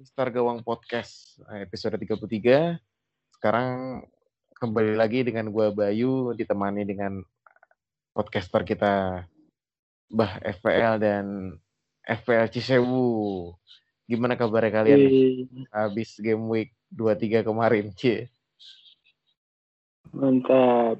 Mister 0.00 0.32
Gawang 0.32 0.64
Podcast 0.64 1.36
eh, 1.52 1.68
episode 1.68 2.00
33. 2.00 2.80
Sekarang 3.36 4.00
kembali 4.56 4.96
lagi 4.96 5.20
dengan 5.20 5.52
gua 5.52 5.68
Bayu 5.76 6.32
ditemani 6.32 6.88
dengan 6.88 7.20
podcaster 8.16 8.64
kita 8.64 9.28
Bah 10.08 10.40
FPL 10.40 10.96
dan 10.96 11.52
FPL 12.08 12.48
Cisewu. 12.48 13.52
Gimana 14.08 14.40
kabarnya 14.40 14.72
kalian 14.72 14.98
nih? 15.04 15.28
Habis 15.68 16.16
game 16.16 16.48
week 16.48 16.72
23 16.96 17.44
kemarin, 17.44 17.92
Cie. 17.92 18.32
Mantap. 20.16 20.96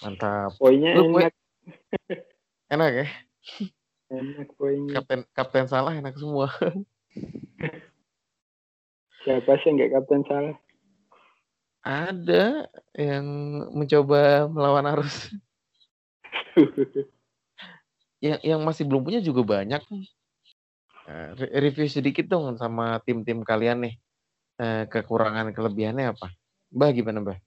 Mantap. 0.00 0.56
Poinnya 0.56 0.96
Lu, 0.96 1.12
poin- 1.12 1.28
enak. 1.28 1.34
Enak 2.72 2.90
ya? 2.96 3.06
Enak 4.08 4.48
poinnya. 4.56 5.04
Kapten 5.04 5.20
kapten 5.36 5.68
salah 5.68 5.92
enak 5.92 6.16
semua. 6.16 6.48
Siapa 9.26 9.58
sih 9.58 9.66
yang 9.70 9.74
nggak 9.78 9.92
kapten 9.98 10.22
salah? 10.30 10.56
Ada 11.82 12.68
yang 12.94 13.26
mencoba 13.74 14.46
melawan 14.50 14.86
arus. 14.98 15.32
yang 18.24 18.38
yang 18.42 18.60
masih 18.62 18.84
belum 18.86 19.02
punya 19.06 19.20
juga 19.22 19.42
banyak 19.46 19.82
nih. 19.88 20.06
Re- 21.08 21.52
review 21.64 21.88
sedikit 21.88 22.28
dong 22.28 22.60
sama 22.60 23.00
tim-tim 23.02 23.40
kalian 23.40 23.88
nih. 23.88 23.94
Eh, 24.58 24.84
kekurangan 24.90 25.54
kelebihannya 25.54 26.12
apa? 26.12 26.34
Mbah 26.74 26.90
gimana 26.92 27.22
Mbah? 27.22 27.38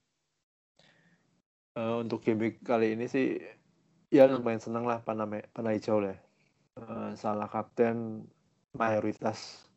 Eh, 1.77 1.95
untuk 2.01 2.23
game 2.23 2.39
week 2.49 2.63
kali 2.65 2.95
ini 2.95 3.05
sih 3.05 3.37
ya 4.11 4.27
lumayan 4.27 4.59
seneng 4.59 4.83
lah 4.83 4.99
panah 5.03 5.27
me- 5.27 5.47
panah 5.53 5.75
hijau 5.75 6.01
lah. 6.01 6.17
Eh, 6.79 7.11
salah 7.19 7.51
kapten 7.51 8.25
mayoritas 8.73 9.70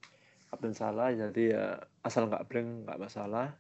kapten 0.55 0.71
salah 0.71 1.11
jadi 1.11 1.43
ya 1.51 1.67
asal 2.07 2.31
nggak 2.31 2.47
blank 2.47 2.87
nggak 2.87 3.01
masalah. 3.03 3.59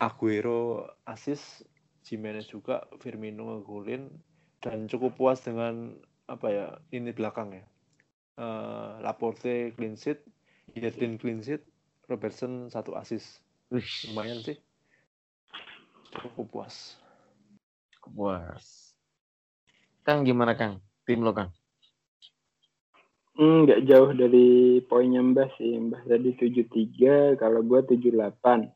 Aguero 0.00 0.88
asis, 1.04 1.64
Jimenez 2.04 2.48
juga, 2.48 2.88
Firmino 3.00 3.60
ngegolin 3.60 4.08
dan 4.64 4.88
cukup 4.88 5.16
puas 5.16 5.44
dengan 5.44 5.92
apa 6.24 6.48
ya 6.48 6.66
ini 6.92 7.12
belakang 7.12 7.52
ya. 7.52 7.64
Eh, 8.40 8.92
Laporte 9.04 9.72
clean 9.76 9.96
sheet, 9.96 10.24
Yedlin 10.72 11.20
clean 11.20 11.44
sheet, 11.44 11.64
Robertson 12.08 12.72
satu 12.72 12.96
asis 12.96 13.40
lumayan 14.10 14.42
sih 14.42 14.58
cukup 16.10 16.46
puas. 16.50 16.98
puas. 18.02 18.90
Kang 20.02 20.26
gimana 20.26 20.58
Kang? 20.58 20.82
Tim 21.06 21.22
lo 21.22 21.30
Kang? 21.30 21.54
Hmm, 23.40 23.64
nggak 23.64 23.88
jauh 23.88 24.12
dari 24.12 24.84
poinnya 24.84 25.24
Mbah 25.24 25.48
sih. 25.56 25.72
Mbah 25.80 26.04
tadi 26.04 26.36
73, 26.36 27.40
kalau 27.40 27.64
gua 27.64 27.80
78. 27.80 28.68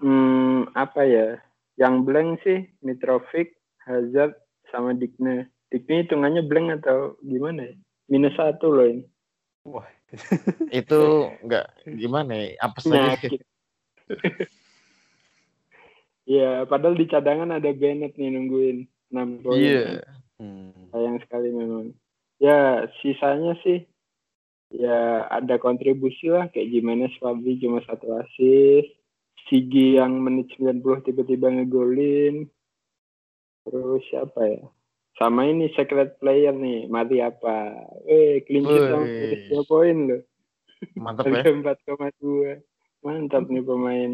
Hmm, 0.00 0.72
apa 0.72 1.04
ya? 1.04 1.36
Yang 1.76 1.94
blank 2.08 2.30
sih 2.40 2.64
Mitrovic, 2.80 3.52
Hazard, 3.84 4.32
sama 4.72 4.96
Digne. 4.96 5.52
Digne 5.68 6.08
hitungannya 6.08 6.48
blank 6.48 6.80
atau 6.80 7.20
gimana 7.20 7.68
ya? 7.68 7.76
Minus 8.08 8.32
satu 8.40 8.72
loh 8.72 8.88
ini. 8.88 9.04
Wah, 9.68 9.84
Itu 10.72 11.28
enggak 11.44 11.76
gimana 11.84 12.32
ya? 12.32 12.56
Apa 12.64 12.78
saja? 12.80 13.12
Nyakit. 13.12 13.40
Iya, 16.26 16.66
padahal 16.66 16.98
di 16.98 17.06
cadangan 17.06 17.54
ada 17.54 17.70
Bennett 17.70 18.18
nih 18.18 18.34
nungguin 18.34 18.82
6 19.14 19.46
poin. 19.46 19.62
Iya. 19.62 20.02
hmm. 20.42 20.90
sayang 20.90 21.22
sekali 21.22 21.54
memang. 21.54 21.94
Ya 22.36 22.84
sisanya 23.00 23.56
sih 23.64 23.88
ya 24.74 25.24
ada 25.30 25.56
kontribusi 25.62 26.28
lah 26.28 26.50
kayak 26.50 26.68
Jimenez 26.68 27.14
Fabri 27.22 27.56
cuma 27.62 27.80
satu 27.86 28.18
assist, 28.18 28.92
Sigi 29.46 29.94
yang 29.96 30.18
menit 30.20 30.50
90 30.58 31.06
tiba-tiba 31.06 31.48
ngegolin. 31.54 32.50
Terus 33.66 34.02
siapa 34.10 34.40
ya? 34.46 34.62
Sama 35.16 35.48
ini 35.48 35.72
secret 35.72 36.20
player 36.20 36.52
nih, 36.52 36.92
mati 36.92 37.24
apa? 37.24 37.72
Eh, 38.04 38.44
clean 38.44 38.68
sheet 38.68 38.84
sama 38.92 39.06
dua 39.48 39.62
poin 39.64 39.96
loh. 40.12 40.22
Mantap 40.92 41.24
ya. 41.32 41.40
Harga 41.40 41.72
4,2. 42.20 42.60
Mantap 43.00 43.48
nih 43.48 43.64
pemain. 43.64 44.12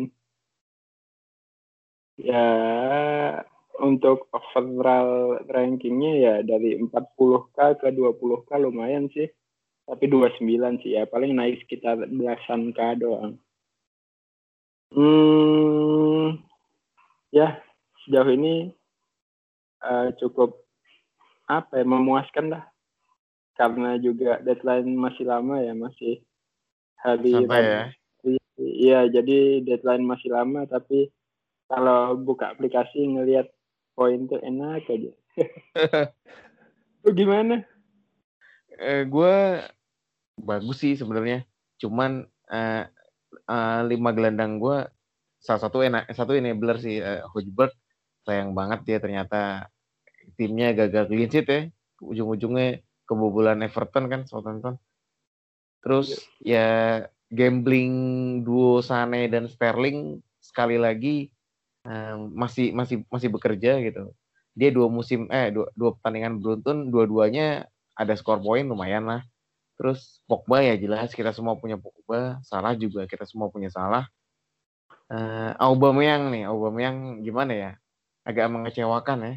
Ya, 2.22 2.46
untuk 3.80 4.28
overall 4.32 5.40
rankingnya 5.48 6.12
ya 6.18 6.34
dari 6.44 6.76
40k 6.76 7.80
ke 7.80 7.88
20k 7.94 8.50
lumayan 8.60 9.08
sih. 9.14 9.30
Tapi 9.82 10.04
29 10.06 10.82
sih 10.84 10.94
ya, 10.94 11.08
paling 11.10 11.34
naik 11.34 11.64
sekitar 11.66 11.98
belasan 12.06 12.70
k 12.70 12.80
doang. 13.00 13.34
Hmm, 14.92 16.38
ya 17.32 17.58
sejauh 18.04 18.30
ini 18.30 18.70
eh, 19.82 20.08
cukup 20.20 20.62
apa 21.48 21.80
ya 21.80 21.86
memuaskan 21.88 22.52
lah. 22.52 22.64
Karena 23.58 24.00
juga 24.00 24.40
deadline 24.40 24.96
masih 24.96 25.24
lama 25.28 25.60
ya, 25.60 25.74
masih 25.76 26.24
hari 27.02 27.34
Santai 27.36 27.62
ya. 27.64 27.84
Iya, 28.62 29.00
jadi 29.10 29.64
deadline 29.64 30.06
masih 30.06 30.30
lama, 30.30 30.64
tapi 30.68 31.10
kalau 31.68 32.16
buka 32.20 32.52
aplikasi 32.52 33.00
ngelihat 33.00 33.51
poin 33.92 34.20
tuh 34.28 34.40
enak 34.40 34.88
aja. 34.88 35.12
Lu 37.04 37.10
gimana? 37.12 37.62
Eh, 38.82 39.04
gue 39.04 39.36
bagus 40.40 40.80
sih 40.80 40.96
sebenarnya. 40.96 41.44
Cuman 41.76 42.24
eh, 42.50 42.88
eh, 43.30 43.80
lima 43.86 44.10
gelandang 44.16 44.58
gue 44.58 44.88
salah 45.42 45.60
satu 45.60 45.82
enak 45.82 46.06
satu 46.14 46.38
enabler 46.38 46.78
sih 46.78 47.02
eh, 47.02 47.20
Hojberg 47.30 47.74
sayang 48.22 48.54
banget 48.54 48.80
dia 48.86 48.98
ternyata 49.02 49.66
timnya 50.38 50.70
gagal 50.70 51.10
clean 51.10 51.30
sheet 51.30 51.46
ya 51.50 51.60
ujung-ujungnya 51.98 52.78
kebobolan 53.06 53.66
Everton 53.66 54.06
kan 54.06 54.22
Southampton 54.30 54.78
terus 55.82 56.14
ya 56.38 57.02
gambling 57.26 57.92
duo 58.46 58.78
Sane 58.78 59.26
dan 59.26 59.50
Sterling 59.50 60.22
sekali 60.38 60.78
lagi 60.78 61.34
masih 62.32 62.70
masih 62.70 63.02
masih 63.10 63.28
bekerja 63.28 63.82
gitu 63.82 64.14
dia 64.52 64.68
dua 64.68 64.86
musim 64.92 65.26
eh 65.32 65.48
dua, 65.48 65.66
dua 65.72 65.96
pertandingan 65.96 66.38
beruntun 66.38 66.92
dua-duanya 66.92 67.66
ada 67.96 68.12
skor 68.16 68.40
poin 68.40 68.64
lumayan 68.64 69.04
lah. 69.08 69.20
Terus 69.76 70.22
Pogba 70.28 70.62
ya 70.62 70.76
jelas 70.76 71.12
kita 71.16 71.32
semua 71.32 71.56
punya 71.58 71.80
Pogba, 71.80 72.38
Salah 72.44 72.76
juga 72.76 73.08
kita 73.08 73.24
semua 73.24 73.48
punya 73.48 73.72
Salah. 73.72 74.06
Eh 75.12 75.52
Aubameyang 75.56 76.32
nih, 76.32 76.44
Aubameyang 76.48 77.24
gimana 77.24 77.52
ya? 77.52 77.70
Agak 78.22 78.52
mengecewakan 78.52 79.18
ya. 79.24 79.34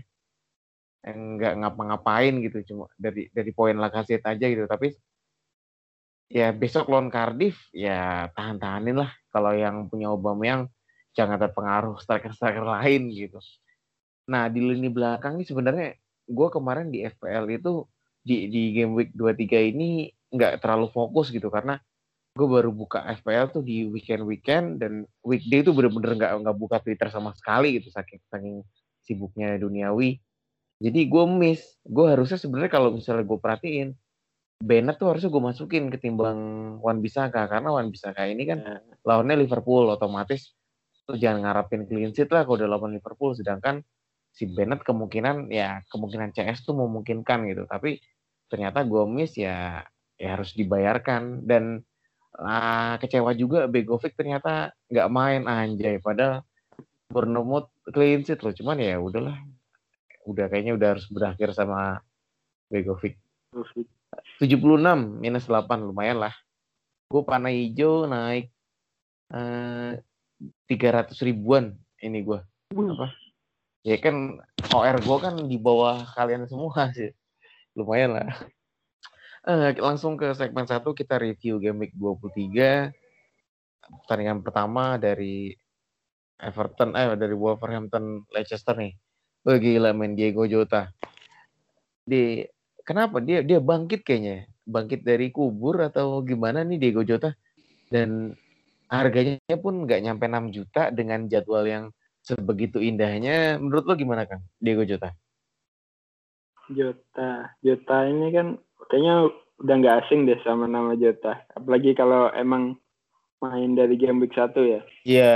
Enggak 1.06 1.54
ngapa-ngapain 1.62 2.34
gitu 2.42 2.66
cuma 2.74 2.86
dari 2.98 3.30
dari 3.32 3.52
poin 3.54 3.78
Lacazette 3.78 4.26
aja 4.26 4.46
gitu, 4.50 4.66
tapi 4.66 4.94
ya 6.26 6.50
besok 6.50 6.90
lawan 6.90 7.14
Cardiff 7.14 7.70
ya 7.70 8.28
tahan-tahanin 8.34 8.98
lah 8.98 9.12
kalau 9.30 9.54
yang 9.54 9.86
punya 9.86 10.10
Aubameyang 10.10 10.66
jangan 11.16 11.40
terpengaruh 11.40 11.96
striker-striker 12.04 12.62
lain 12.62 13.10
gitu. 13.16 13.40
Nah, 14.28 14.52
di 14.52 14.60
lini 14.60 14.92
belakang 14.92 15.40
ini 15.40 15.48
sebenarnya 15.48 15.96
gue 16.28 16.48
kemarin 16.52 16.92
di 16.92 17.08
FPL 17.08 17.46
itu 17.56 17.88
di 18.26 18.50
di 18.50 18.74
game 18.76 18.94
week 18.98 19.12
23 19.14 19.72
ini 19.72 20.10
nggak 20.34 20.60
terlalu 20.60 20.90
fokus 20.90 21.30
gitu 21.30 21.48
karena 21.54 21.78
gue 22.36 22.48
baru 22.50 22.74
buka 22.74 23.06
FPL 23.22 23.54
tuh 23.56 23.64
di 23.64 23.88
weekend 23.88 24.28
weekend 24.28 24.84
dan 24.84 25.08
weekday 25.24 25.64
itu 25.64 25.72
bener-bener 25.72 26.20
nggak 26.20 26.32
nggak 26.44 26.58
buka 26.58 26.78
Twitter 26.84 27.08
sama 27.08 27.32
sekali 27.38 27.80
gitu 27.80 27.88
saking 27.94 28.20
saking 28.28 28.56
sibuknya 29.06 29.56
duniawi. 29.56 30.20
Jadi 30.84 31.08
gue 31.08 31.24
miss. 31.30 31.64
Gue 31.88 32.12
harusnya 32.12 32.36
sebenarnya 32.36 32.72
kalau 32.74 32.92
misalnya 32.92 33.24
gue 33.24 33.40
perhatiin 33.40 33.96
Bennett 34.60 35.00
tuh 35.00 35.12
harusnya 35.12 35.32
gue 35.32 35.44
masukin 35.44 35.88
ketimbang 35.92 36.40
Wan 36.80 37.00
Bisaka 37.00 37.48
karena 37.48 37.76
Wan 37.76 37.92
Bisaka 37.92 38.28
ini 38.28 38.44
kan 38.48 38.60
Ya, 38.64 38.76
lawannya 39.04 39.44
Liverpool 39.44 39.88
otomatis 39.92 40.56
jangan 41.14 41.46
ngarapin 41.46 41.86
clean 41.86 42.10
sheet 42.10 42.34
lah 42.34 42.42
kalau 42.44 42.58
udah 42.58 42.70
lawan 42.70 42.98
Liverpool. 42.98 43.38
Sedangkan 43.38 43.86
si 44.34 44.50
Bennett 44.50 44.82
kemungkinan 44.82 45.54
ya 45.54 45.86
kemungkinan 45.94 46.34
CS 46.34 46.66
tuh 46.66 46.74
memungkinkan 46.74 47.46
gitu. 47.46 47.70
Tapi 47.70 48.02
ternyata 48.50 48.82
gue 48.82 49.04
miss 49.06 49.38
ya 49.38 49.86
ya 50.18 50.28
harus 50.34 50.58
dibayarkan. 50.58 51.46
Dan 51.46 51.86
ah, 52.42 52.98
kecewa 52.98 53.38
juga 53.38 53.70
Begovic 53.70 54.18
ternyata 54.18 54.74
nggak 54.90 55.10
main. 55.14 55.42
Anjay 55.46 56.02
padahal 56.02 56.42
Bournemouth 57.14 57.70
clean 57.94 58.26
sheet 58.26 58.42
loh. 58.42 58.54
Cuman 58.56 58.82
ya 58.82 58.98
udahlah. 58.98 59.38
Udah 60.26 60.50
kayaknya 60.50 60.74
udah 60.74 60.98
harus 60.98 61.06
berakhir 61.14 61.54
sama 61.54 62.02
Begovic. 62.74 63.22
76 64.42 65.22
minus 65.22 65.46
8 65.46 65.86
lumayan 65.86 66.18
lah. 66.18 66.34
Gue 67.06 67.22
panah 67.22 67.54
hijau 67.54 68.10
naik 68.10 68.50
eh, 69.30 70.02
300 70.68 71.16
ribuan 71.24 71.76
ini 72.02 72.22
gue 72.24 72.40
apa 72.76 73.08
ya 73.86 73.98
kan 74.02 74.42
OR 74.74 74.98
gue 75.00 75.18
kan 75.22 75.36
di 75.46 75.58
bawah 75.62 76.04
kalian 76.18 76.50
semua 76.50 76.92
sih 76.92 77.14
lumayan 77.76 78.18
lah 78.18 78.28
Eh, 79.46 79.78
langsung 79.78 80.18
ke 80.18 80.34
segmen 80.34 80.66
satu 80.66 80.98
kita 80.98 81.22
review 81.22 81.62
game 81.62 81.86
week 81.86 81.94
23. 81.94 82.90
Pertandingan 84.02 84.42
pertama 84.42 84.98
dari 84.98 85.54
Everton 86.42 86.98
eh 86.98 87.14
dari 87.14 87.38
Wolverhampton 87.38 88.26
Leicester 88.34 88.74
nih. 88.74 88.98
Oh, 89.46 89.54
gila 89.62 89.94
main 89.94 90.18
Diego 90.18 90.50
Jota. 90.50 90.90
Di 92.02 92.42
kenapa 92.82 93.22
dia 93.22 93.46
dia 93.46 93.62
bangkit 93.62 94.02
kayaknya? 94.02 94.50
Bangkit 94.66 95.06
dari 95.06 95.30
kubur 95.30 95.78
atau 95.78 96.26
gimana 96.26 96.66
nih 96.66 96.82
Diego 96.82 97.06
Jota? 97.06 97.38
Dan 97.94 98.34
harganya 98.90 99.56
pun 99.62 99.86
nggak 99.86 100.02
nyampe 100.02 100.26
6 100.26 100.56
juta 100.56 100.94
dengan 100.94 101.26
jadwal 101.26 101.66
yang 101.66 101.90
sebegitu 102.26 102.82
indahnya. 102.82 103.62
Menurut 103.62 103.86
lo 103.86 103.94
gimana 103.94 104.26
kan 104.26 104.42
Diego 104.58 104.82
Jota? 104.86 105.14
Jota, 106.74 107.54
Jota 107.62 107.98
ini 108.10 108.34
kan 108.34 108.58
kayaknya 108.90 109.30
udah 109.62 109.76
nggak 109.78 109.98
asing 110.06 110.26
deh 110.26 110.38
sama 110.42 110.66
nama 110.66 110.98
Jota. 110.98 111.46
Apalagi 111.54 111.94
kalau 111.94 112.34
emang 112.34 112.78
main 113.44 113.78
dari 113.78 113.94
game 114.00 114.18
week 114.24 114.34
satu 114.34 114.66
ya. 114.66 114.82
Iya, 115.06 115.36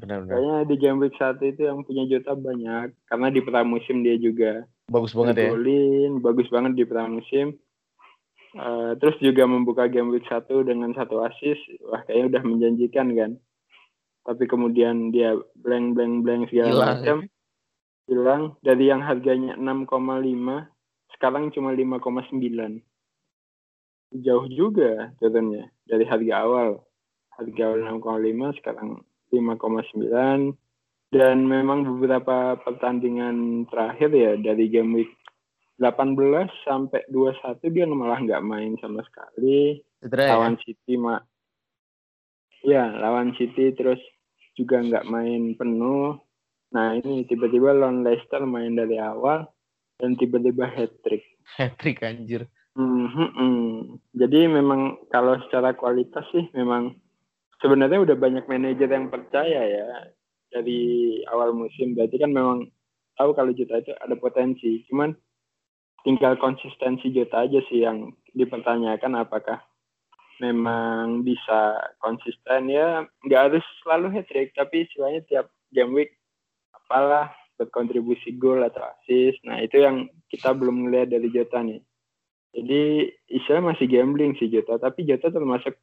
benar-benar. 0.00 0.32
Kayaknya 0.32 0.56
di 0.64 0.76
game 0.80 0.98
week 1.04 1.16
satu 1.20 1.42
itu 1.44 1.68
yang 1.68 1.84
punya 1.84 2.08
Jota 2.08 2.32
banyak 2.32 2.96
karena 3.10 3.28
di 3.28 3.40
pramusim 3.44 4.00
dia 4.00 4.16
juga 4.16 4.64
bagus 4.88 5.12
banget 5.12 5.34
ya. 5.36 5.50
Golin, 5.52 6.12
bagus 6.24 6.48
banget 6.48 6.72
di 6.80 6.84
pramusim. 6.88 7.60
Uh, 8.50 8.98
terus 8.98 9.14
juga 9.22 9.46
membuka 9.46 9.86
game 9.86 10.10
week 10.10 10.26
satu 10.26 10.66
dengan 10.66 10.90
satu 10.90 11.22
assist, 11.22 11.62
wah 11.86 12.02
kayaknya 12.02 12.38
udah 12.38 12.42
menjanjikan 12.42 13.08
kan. 13.14 13.32
Tapi 14.26 14.44
kemudian 14.50 15.14
dia 15.14 15.38
blank 15.54 15.94
blank 15.94 16.14
blank 16.26 16.42
segala 16.50 16.98
macam. 16.98 17.30
Hilang 18.10 18.58
dari 18.58 18.90
yang 18.90 19.06
harganya 19.06 19.54
6,5 19.54 19.86
sekarang 21.14 21.54
cuma 21.54 21.70
5,9. 21.70 22.82
Jauh 24.18 24.46
juga 24.50 25.14
turunnya 25.22 25.70
dari 25.86 26.02
harga 26.02 26.34
awal 26.42 26.82
harga 27.40 27.66
6,5 27.96 28.58
sekarang 28.60 29.00
5,9 29.32 30.52
dan 31.10 31.36
memang 31.42 31.88
beberapa 31.88 32.60
pertandingan 32.60 33.66
terakhir 33.66 34.10
ya 34.12 34.32
dari 34.38 34.68
game 34.68 34.92
week 34.94 35.10
18 35.80 36.68
sampai 36.68 37.00
21 37.08 37.58
dia 37.72 37.84
malah 37.88 38.20
nggak 38.20 38.44
main 38.44 38.76
sama 38.78 39.00
sekali 39.08 39.80
Cedera, 40.04 40.28
ya? 40.28 40.30
lawan 40.36 40.56
City 40.60 40.94
mak 41.00 41.24
ya 42.60 42.84
lawan 43.00 43.32
City 43.40 43.72
terus 43.72 44.00
juga 44.54 44.84
nggak 44.84 45.08
main 45.08 45.56
penuh 45.56 46.20
nah 46.70 46.94
ini 46.94 47.24
tiba-tiba 47.24 47.72
lawan 47.72 48.04
Leicester 48.04 48.44
main 48.44 48.76
dari 48.76 49.00
awal 49.00 49.48
dan 49.96 50.14
tiba-tiba 50.20 50.68
hat 50.68 50.92
trick 51.00 51.24
hat 51.58 51.74
trick 51.80 52.04
anjir 52.04 52.44
hmm, 52.76 53.06
hmm, 53.08 53.30
hmm. 53.34 53.72
jadi 54.12 54.52
memang 54.52 55.00
kalau 55.08 55.40
secara 55.48 55.72
kualitas 55.72 56.28
sih 56.30 56.44
memang 56.52 56.94
sebenarnya 57.60 58.00
udah 58.00 58.16
banyak 58.16 58.44
manajer 58.48 58.88
yang 58.88 59.08
percaya 59.12 59.60
ya 59.64 59.88
dari 60.50 61.20
awal 61.30 61.54
musim. 61.54 61.94
Berarti 61.94 62.16
kan 62.18 62.32
memang 62.34 62.66
tahu 63.14 63.30
kalau 63.36 63.52
Jota 63.54 63.80
itu 63.80 63.92
ada 64.00 64.16
potensi. 64.18 64.82
Cuman 64.90 65.14
tinggal 66.06 66.36
konsistensi 66.40 67.12
Jota 67.12 67.44
aja 67.44 67.60
sih 67.68 67.84
yang 67.84 68.14
dipertanyakan 68.32 69.20
apakah 69.20 69.60
memang 70.40 71.20
bisa 71.20 71.76
konsisten 72.00 72.72
ya 72.72 73.04
nggak 73.28 73.42
harus 73.52 73.64
selalu 73.84 74.16
hat 74.16 74.26
trick 74.32 74.56
tapi 74.56 74.88
istilahnya 74.88 75.20
tiap 75.28 75.46
game 75.74 75.92
week 75.92 76.16
apalah 76.72 77.28
berkontribusi 77.60 78.40
gol 78.40 78.64
atau 78.64 78.80
assist 78.80 79.36
nah 79.44 79.60
itu 79.60 79.84
yang 79.84 80.08
kita 80.32 80.56
belum 80.56 80.88
melihat 80.88 81.12
dari 81.20 81.28
Jota 81.28 81.60
nih 81.60 81.84
jadi 82.56 83.12
istilah 83.28 83.74
masih 83.76 83.86
gambling 83.86 84.32
sih 84.40 84.48
Jota 84.48 84.80
tapi 84.80 85.04
Jota 85.04 85.28
termasuk 85.28 85.76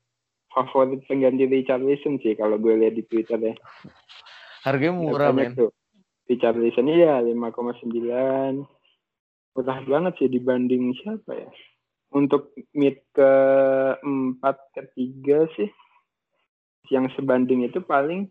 favorit 0.58 1.06
pengganti 1.06 1.46
Richarlison 1.46 2.18
sih 2.26 2.34
kalau 2.34 2.58
gue 2.58 2.74
lihat 2.74 2.98
di 2.98 3.06
Twitter 3.06 3.38
ya. 3.38 3.56
Harganya 4.66 4.98
murah 4.98 5.30
men. 5.30 5.54
Richarlison 6.28 6.90
iya 6.90 7.22
5,9. 7.22 8.66
Murah 9.58 9.82
banget 9.90 10.14
sih 10.22 10.30
dibanding 10.30 10.94
siapa 11.02 11.34
ya? 11.34 11.50
Untuk 12.14 12.54
mid 12.78 13.02
ke 13.10 13.32
4 14.00 14.38
ke 14.78 14.82
3 14.94 15.58
sih 15.58 15.70
yang 16.94 17.10
sebanding 17.18 17.66
itu 17.66 17.82
paling 17.82 18.30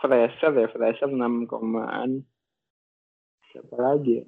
Fraser 0.00 0.56
ya, 0.56 0.66
Fraser 0.72 1.12
6 1.12 1.44
komaan. 1.44 2.24
Siapa 3.52 3.76
lagi 3.76 4.24
ya? 4.24 4.26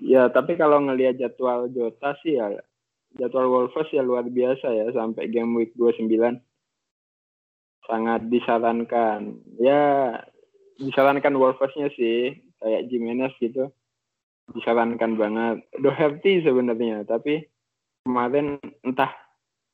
Ya, 0.00 0.22
tapi 0.32 0.56
kalau 0.56 0.80
ngelihat 0.80 1.20
jadwal 1.20 1.68
Jota 1.70 2.16
sih 2.24 2.40
ya 2.40 2.56
jadwal 3.14 3.48
Wolves 3.48 3.88
ya 3.94 4.04
luar 4.04 4.28
biasa 4.28 4.66
ya 4.74 4.86
sampai 4.92 5.32
game 5.32 5.56
week 5.56 5.72
29 5.78 6.10
sangat 7.86 8.20
disarankan 8.28 9.40
ya 9.62 10.12
disarankan 10.76 11.34
Wolvesnya 11.38 11.88
sih 11.96 12.36
kayak 12.60 12.90
Jimenez 12.92 13.32
gitu 13.38 13.72
disarankan 14.54 15.18
banget. 15.18 15.56
Doherty 15.80 16.44
sebenarnya 16.46 17.02
tapi 17.02 17.46
kemarin 18.06 18.62
entah 18.86 19.10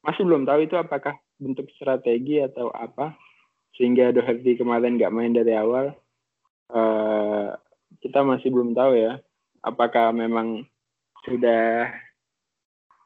masih 0.00 0.24
belum 0.24 0.48
tahu 0.48 0.64
itu 0.64 0.76
apakah 0.80 1.20
bentuk 1.36 1.68
strategi 1.76 2.40
atau 2.40 2.72
apa 2.72 3.12
sehingga 3.76 4.12
Doherty 4.14 4.56
kemarin 4.56 4.96
nggak 4.96 5.12
main 5.12 5.32
dari 5.36 5.52
awal. 5.52 5.92
Uh, 6.72 7.52
kita 8.00 8.24
masih 8.24 8.48
belum 8.48 8.72
tahu 8.72 8.96
ya 8.96 9.20
apakah 9.60 10.10
memang 10.10 10.64
sudah 11.28 11.92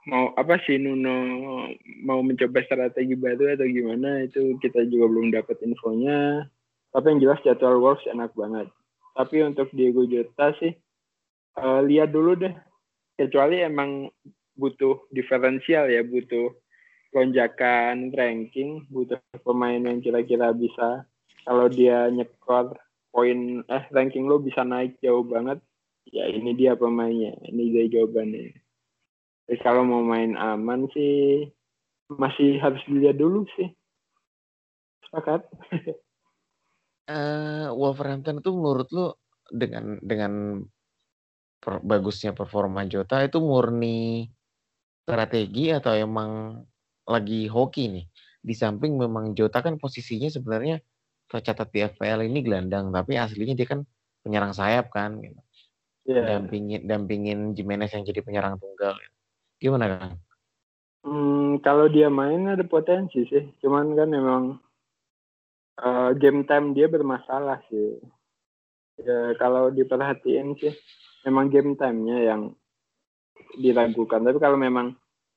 mau 0.06 0.30
apa 0.38 0.56
sih 0.64 0.78
Nuno 0.78 1.18
mau 2.06 2.22
mencoba 2.22 2.62
strategi 2.62 3.18
baru 3.18 3.58
atau 3.58 3.66
gimana 3.66 4.22
itu 4.24 4.54
kita 4.62 4.86
juga 4.86 5.10
belum 5.10 5.34
dapat 5.34 5.58
infonya. 5.66 6.46
Tapi 6.94 7.12
yang 7.12 7.20
jelas 7.20 7.42
jadwal 7.44 7.82
Wolves 7.82 8.08
enak 8.08 8.32
banget. 8.32 8.72
Tapi 9.18 9.44
untuk 9.44 9.68
Diego 9.76 10.08
Jota 10.08 10.56
sih 10.62 10.72
uh, 11.60 11.80
lihat 11.84 12.12
dulu 12.12 12.36
deh 12.36 12.54
kecuali 13.16 13.64
emang 13.64 14.08
butuh 14.56 15.08
diferensial 15.12 15.88
ya 15.88 16.04
butuh 16.04 16.52
lonjakan 17.12 18.12
ranking 18.12 18.84
butuh 18.92 19.20
pemain 19.44 19.80
yang 19.80 20.00
kira-kira 20.00 20.52
bisa 20.52 21.04
kalau 21.44 21.68
dia 21.68 22.08
nyekor 22.12 22.76
poin 23.12 23.64
eh 23.68 23.84
ranking 23.92 24.28
lo 24.28 24.40
bisa 24.40 24.64
naik 24.64 24.96
jauh 25.00 25.24
banget 25.24 25.60
ya 26.08 26.28
ini 26.28 26.52
dia 26.52 26.76
pemainnya 26.76 27.36
ini 27.48 27.72
dia 27.72 27.84
jawabannya 27.88 28.52
jadi 29.46 29.58
kalau 29.62 29.86
mau 29.86 30.02
main 30.02 30.34
aman 30.34 30.90
sih 30.90 31.46
masih 32.10 32.58
harus 32.62 32.82
dilihat 32.86 33.18
dulu 33.18 33.46
sih. 33.58 33.70
Sepakat. 35.06 35.46
uh, 37.10 37.70
Wolverhampton 37.78 38.42
itu 38.42 38.50
menurut 38.50 38.88
lu 38.90 39.06
dengan 39.50 40.02
dengan 40.02 40.62
per, 41.66 41.82
bagusnya 41.82 42.30
performa 42.30 42.86
Jota 42.86 43.26
itu 43.26 43.42
murni 43.42 44.30
strategi 45.02 45.74
atau 45.74 45.98
emang 45.98 46.62
lagi 47.10 47.50
hoki 47.50 47.90
nih? 47.90 48.06
Di 48.38 48.54
samping 48.54 48.94
memang 48.94 49.34
Jota 49.34 49.58
kan 49.58 49.74
posisinya 49.74 50.30
sebenarnya 50.30 50.78
tercatat 51.26 51.74
di 51.74 51.82
FPL 51.82 52.30
ini 52.30 52.38
gelandang, 52.46 52.94
tapi 52.94 53.18
aslinya 53.18 53.58
dia 53.58 53.66
kan 53.66 53.82
penyerang 54.22 54.54
sayap 54.54 54.94
kan 54.94 55.18
gitu. 55.18 55.42
Yeah. 56.06 56.38
Dampingin 56.38 56.86
dampingin 56.86 57.38
Jimenez 57.58 57.90
yang 57.90 58.06
jadi 58.06 58.22
penyerang 58.22 58.62
tunggal. 58.62 58.94
Gitu. 58.94 59.14
Gimana 59.66 59.84
kan? 59.90 60.10
Hmm, 61.02 61.58
kalau 61.66 61.90
dia 61.90 62.06
main 62.06 62.46
ada 62.46 62.62
potensi 62.62 63.26
sih, 63.26 63.50
cuman 63.58 63.98
kan 63.98 64.08
memang 64.10 64.42
uh, 65.82 66.10
game 66.14 66.46
time 66.46 66.78
dia 66.78 66.86
bermasalah 66.86 67.58
sih. 67.66 67.98
Ya, 68.96 69.34
kalau 69.36 69.68
diperhatiin 69.74 70.56
sih, 70.56 70.74
memang 71.26 71.50
game 71.50 71.74
time-nya 71.74 72.18
yang 72.32 72.42
diragukan. 73.58 74.22
Tapi 74.22 74.38
kalau 74.38 74.56
memang 74.56 74.94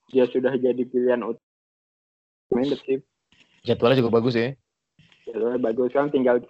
dia 0.09 0.29
sudah 0.29 0.53
jadi 0.55 0.79
pilihan 0.85 1.25
utama, 1.25 2.77
sih. 2.85 3.01
Jadwalnya 3.65 3.99
juga 4.05 4.15
bagus 4.21 4.37
ya? 4.37 4.53
Jadwalnya 5.27 5.59
bagus 5.61 5.89
kan, 5.91 6.09
tinggal 6.13 6.41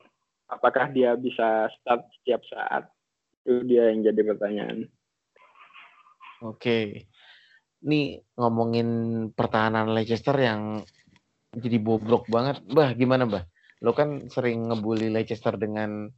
apakah 0.52 0.92
dia 0.92 1.16
bisa 1.16 1.72
start 1.80 2.06
setiap 2.20 2.44
saat 2.48 2.88
itu 3.48 3.66
dia 3.66 3.90
yang 3.90 4.06
jadi 4.06 4.22
pertanyaan. 4.28 4.86
Oke 6.40 7.10
nih 7.80 8.20
ngomongin 8.36 8.90
pertahanan 9.32 9.96
Leicester 9.96 10.36
yang 10.36 10.84
jadi 11.56 11.80
bobrok 11.80 12.28
banget. 12.30 12.62
Bah, 12.70 12.94
gimana, 12.94 13.26
Bah? 13.26 13.44
Lo 13.80 13.96
kan 13.96 14.28
sering 14.28 14.68
ngebully 14.70 15.08
Leicester 15.10 15.56
dengan 15.56 16.12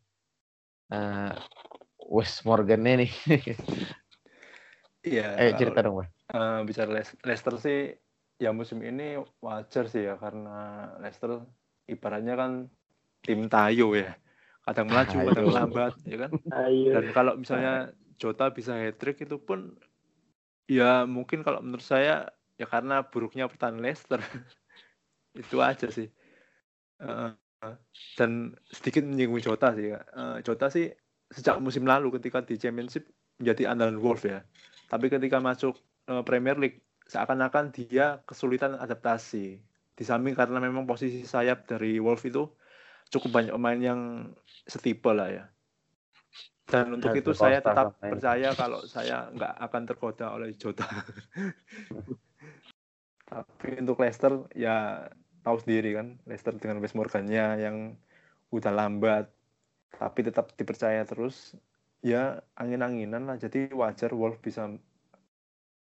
uh, 0.92 1.34
West 2.10 2.48
Morgan 2.48 2.82
nih. 2.86 3.12
Iya. 5.02 5.34
eh, 5.34 5.58
cerita 5.58 5.82
dong. 5.82 6.06
Uh, 6.30 6.62
bicara 6.62 6.94
Leicester 7.26 7.58
sih, 7.58 7.90
ya 8.38 8.54
musim 8.54 8.86
ini 8.86 9.18
wajar 9.42 9.90
sih 9.90 10.06
ya, 10.06 10.14
karena 10.22 10.94
Leicester 11.02 11.42
ibaratnya 11.90 12.38
kan 12.38 12.52
tim 13.26 13.50
tayo 13.50 13.98
ya. 13.98 14.14
Kadang 14.62 14.94
melaju, 14.94 15.18
kadang 15.34 15.48
lambat, 15.50 15.94
ya 16.06 16.18
kan? 16.22 16.32
Ayo. 16.54 16.94
Dan 16.94 17.06
kalau 17.18 17.34
misalnya 17.34 17.90
Jota 18.22 18.54
bisa 18.54 18.78
hat-trick 18.78 19.26
itu 19.26 19.42
pun 19.42 19.74
Ya 20.72 21.04
mungkin 21.04 21.44
kalau 21.44 21.60
menurut 21.60 21.84
saya 21.84 22.32
ya 22.56 22.64
karena 22.64 23.04
buruknya 23.04 23.52
pertahanan 23.52 23.84
Leicester 23.84 24.24
itu 25.42 25.60
aja 25.60 25.92
sih. 25.92 26.08
Uh, 27.02 27.36
dan 28.16 28.56
sedikit 28.72 29.04
menyinggung 29.04 29.44
Jota 29.44 29.76
sih. 29.76 29.92
Uh, 29.92 30.40
Jota 30.48 30.72
sih 30.72 30.96
sejak 31.32 31.58
musim 31.64 31.88
lalu 31.88 32.12
ketika 32.20 32.44
di 32.44 32.60
Championship 32.60 33.08
menjadi 33.40 33.72
andalan 33.74 33.98
Wolf 33.98 34.28
ya. 34.28 34.44
Tapi 34.92 35.08
ketika 35.08 35.40
masuk 35.40 35.80
uh, 36.12 36.22
Premier 36.22 36.60
League 36.60 36.84
seakan-akan 37.08 37.72
dia 37.72 38.20
kesulitan 38.28 38.76
adaptasi. 38.78 39.60
Di 39.92 40.04
samping 40.08 40.36
karena 40.36 40.60
memang 40.60 40.88
posisi 40.88 41.24
sayap 41.24 41.68
dari 41.68 42.00
Wolf 42.00 42.24
itu 42.28 42.48
cukup 43.12 43.42
banyak 43.42 43.54
pemain 43.56 43.80
yang 43.80 44.02
setipe 44.68 45.12
lah 45.12 45.30
ya. 45.32 45.46
Dan 46.72 46.96
untuk 46.96 47.12
ya, 47.12 47.20
itu 47.20 47.32
saya 47.36 47.60
tetap 47.60 48.00
percaya 48.00 48.56
kalau 48.56 48.80
saya 48.88 49.28
nggak 49.36 49.54
akan 49.60 49.82
tergoda 49.84 50.32
oleh 50.32 50.56
Jota. 50.56 50.88
Tapi 53.32 53.84
untuk 53.84 54.00
Leicester 54.00 54.48
ya 54.56 55.08
tahu 55.44 55.60
sendiri 55.60 55.96
kan 56.00 56.08
Leicester 56.24 56.56
dengan 56.56 56.80
Wes 56.80 56.96
Morgannya 56.96 57.60
yang 57.60 58.00
udah 58.56 58.72
lambat 58.72 59.32
tapi 59.96 60.20
tetap 60.26 60.54
dipercaya 60.56 61.04
terus 61.04 61.56
ya 62.02 62.40
angin-anginan 62.58 63.28
lah 63.30 63.38
jadi 63.38 63.70
wajar 63.74 64.12
Wolf 64.16 64.42
bisa 64.42 64.72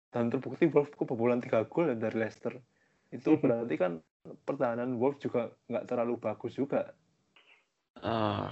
dan 0.09 0.25
terbukti 0.33 0.67
Wolf 0.69 0.93
kebobolan 0.97 1.39
tiga 1.39 1.65
gol 1.69 1.93
dari 1.95 2.17
Leicester 2.17 2.57
itu 3.13 3.37
hmm. 3.37 3.41
berarti 3.41 3.75
kan 3.79 3.93
pertahanan 4.45 4.99
Wolf 4.99 5.21
juga 5.23 5.53
nggak 5.71 5.87
terlalu 5.87 6.15
bagus 6.19 6.57
juga 6.59 6.93
uh, 8.03 8.51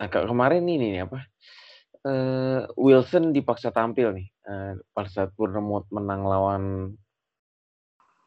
agak 0.00 0.24
kemarin 0.26 0.64
ini 0.66 0.98
nih 0.98 1.02
apa 1.04 1.18
uh, 2.06 2.60
Wilson 2.78 3.34
dipaksa 3.34 3.74
tampil 3.74 4.14
nih 4.16 4.28
uh, 4.48 4.78
pada 4.94 5.08
saat 5.10 5.30
Bournemouth 5.36 5.88
menang 5.92 6.22
lawan 6.24 6.64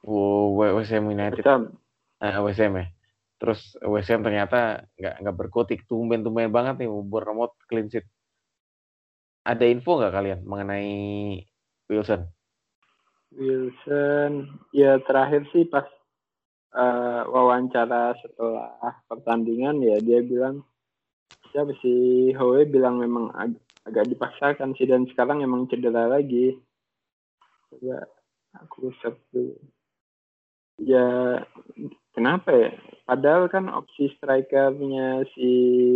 WSM 0.07 1.03
United. 1.11 1.43
Uh, 1.43 2.39
WSM 2.47 2.71
ya. 2.79 2.85
Terus 3.37 3.77
WSM 3.85 4.25
ternyata 4.25 4.85
nggak 4.97 5.15
nggak 5.21 5.37
berkutik, 5.37 5.85
tumben-tumben 5.85 6.49
banget 6.49 6.81
nih 6.81 6.89
Bournemouth 6.89 7.53
clean 7.69 7.85
sheet. 7.89 8.05
Ada 9.45 9.63
info 9.69 10.01
nggak 10.01 10.13
kalian 10.13 10.39
mengenai 10.43 10.89
Wilson? 11.87 12.25
Wilson, 13.37 14.57
ya 14.73 14.97
terakhir 15.05 15.45
sih 15.53 15.69
pas 15.69 15.85
uh, 16.73 17.21
wawancara 17.29 18.17
setelah 18.17 18.97
pertandingan 19.05 19.79
ya 19.85 20.01
dia 20.01 20.25
bilang 20.25 20.65
siapa 21.51 21.71
sih 21.79 22.33
Howe 22.35 22.65
bilang 22.67 22.99
memang 22.99 23.31
ag 23.37 23.55
agak 23.87 24.11
dipaksakan 24.11 24.75
sih 24.75 24.83
dan 24.83 25.07
sekarang 25.07 25.39
emang 25.39 25.71
cedera 25.71 26.11
lagi. 26.11 26.59
Coba 27.71 28.03
aku 28.59 28.91
search. 28.99 29.23
Ya 30.77 31.41
kenapa 32.17 32.49
ya? 32.49 32.71
Padahal 33.05 33.45
kan 33.47 33.69
opsi 33.69 34.09
strikernya 34.17 35.23
si 35.37 35.49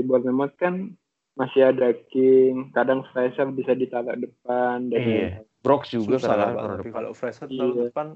Bournemouth 0.06 0.54
kan 0.62 0.94
masih 1.34 1.74
ada 1.74 1.98
King, 2.14 2.70
kadang 2.72 3.02
Fraser 3.10 3.50
bisa 3.50 3.74
ditaruh 3.74 4.14
depan 4.14 4.94
dan 4.94 5.02
iya. 5.02 5.30
Brooks 5.66 5.92
juga 5.92 6.22
susah 6.22 6.36
lah, 6.38 6.52
tapi 6.78 6.94
kalau 6.94 7.12
Fraser 7.18 7.50
iya. 7.50 7.58
taruh 7.58 7.76
depan 7.90 8.08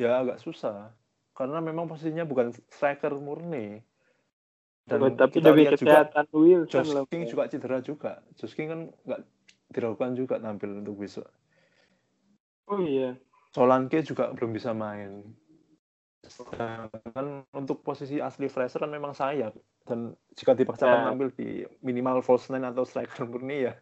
ya 0.00 0.24
agak 0.24 0.40
susah 0.40 0.96
karena 1.40 1.56
memang 1.64 1.88
posisinya 1.88 2.28
bukan 2.28 2.52
striker 2.68 3.16
murni. 3.16 3.80
Dan 4.84 5.06
oh, 5.06 5.12
tapi 5.14 5.40
lebih 5.40 5.72
kesehatan 5.72 6.26
Will 6.36 6.66
Josh 6.66 6.92
King 7.08 7.24
juga 7.24 7.48
cedera 7.48 7.78
juga. 7.80 8.20
Josh 8.36 8.52
King 8.52 8.68
kan 8.68 8.80
nggak 9.06 9.20
diragukan 9.72 10.12
juga 10.18 10.36
tampil 10.36 10.84
untuk 10.84 11.00
besok. 11.00 11.24
Oh 12.68 12.82
iya. 12.84 13.16
Solanke 13.56 14.04
juga 14.04 14.34
belum 14.36 14.52
bisa 14.52 14.76
main. 14.76 15.32
Sedangkan 16.26 17.48
untuk 17.56 17.80
posisi 17.80 18.20
asli 18.20 18.52
Fraser 18.52 18.84
kan 18.84 18.92
memang 18.92 19.16
sayap 19.16 19.56
dan 19.88 20.12
jika 20.36 20.52
dipaksakan 20.52 21.00
ya. 21.00 21.06
tampil 21.10 21.28
di 21.32 21.64
minimal 21.80 22.20
false 22.20 22.52
nine 22.52 22.68
atau 22.68 22.84
striker 22.84 23.24
murni 23.24 23.66
ya 23.66 23.74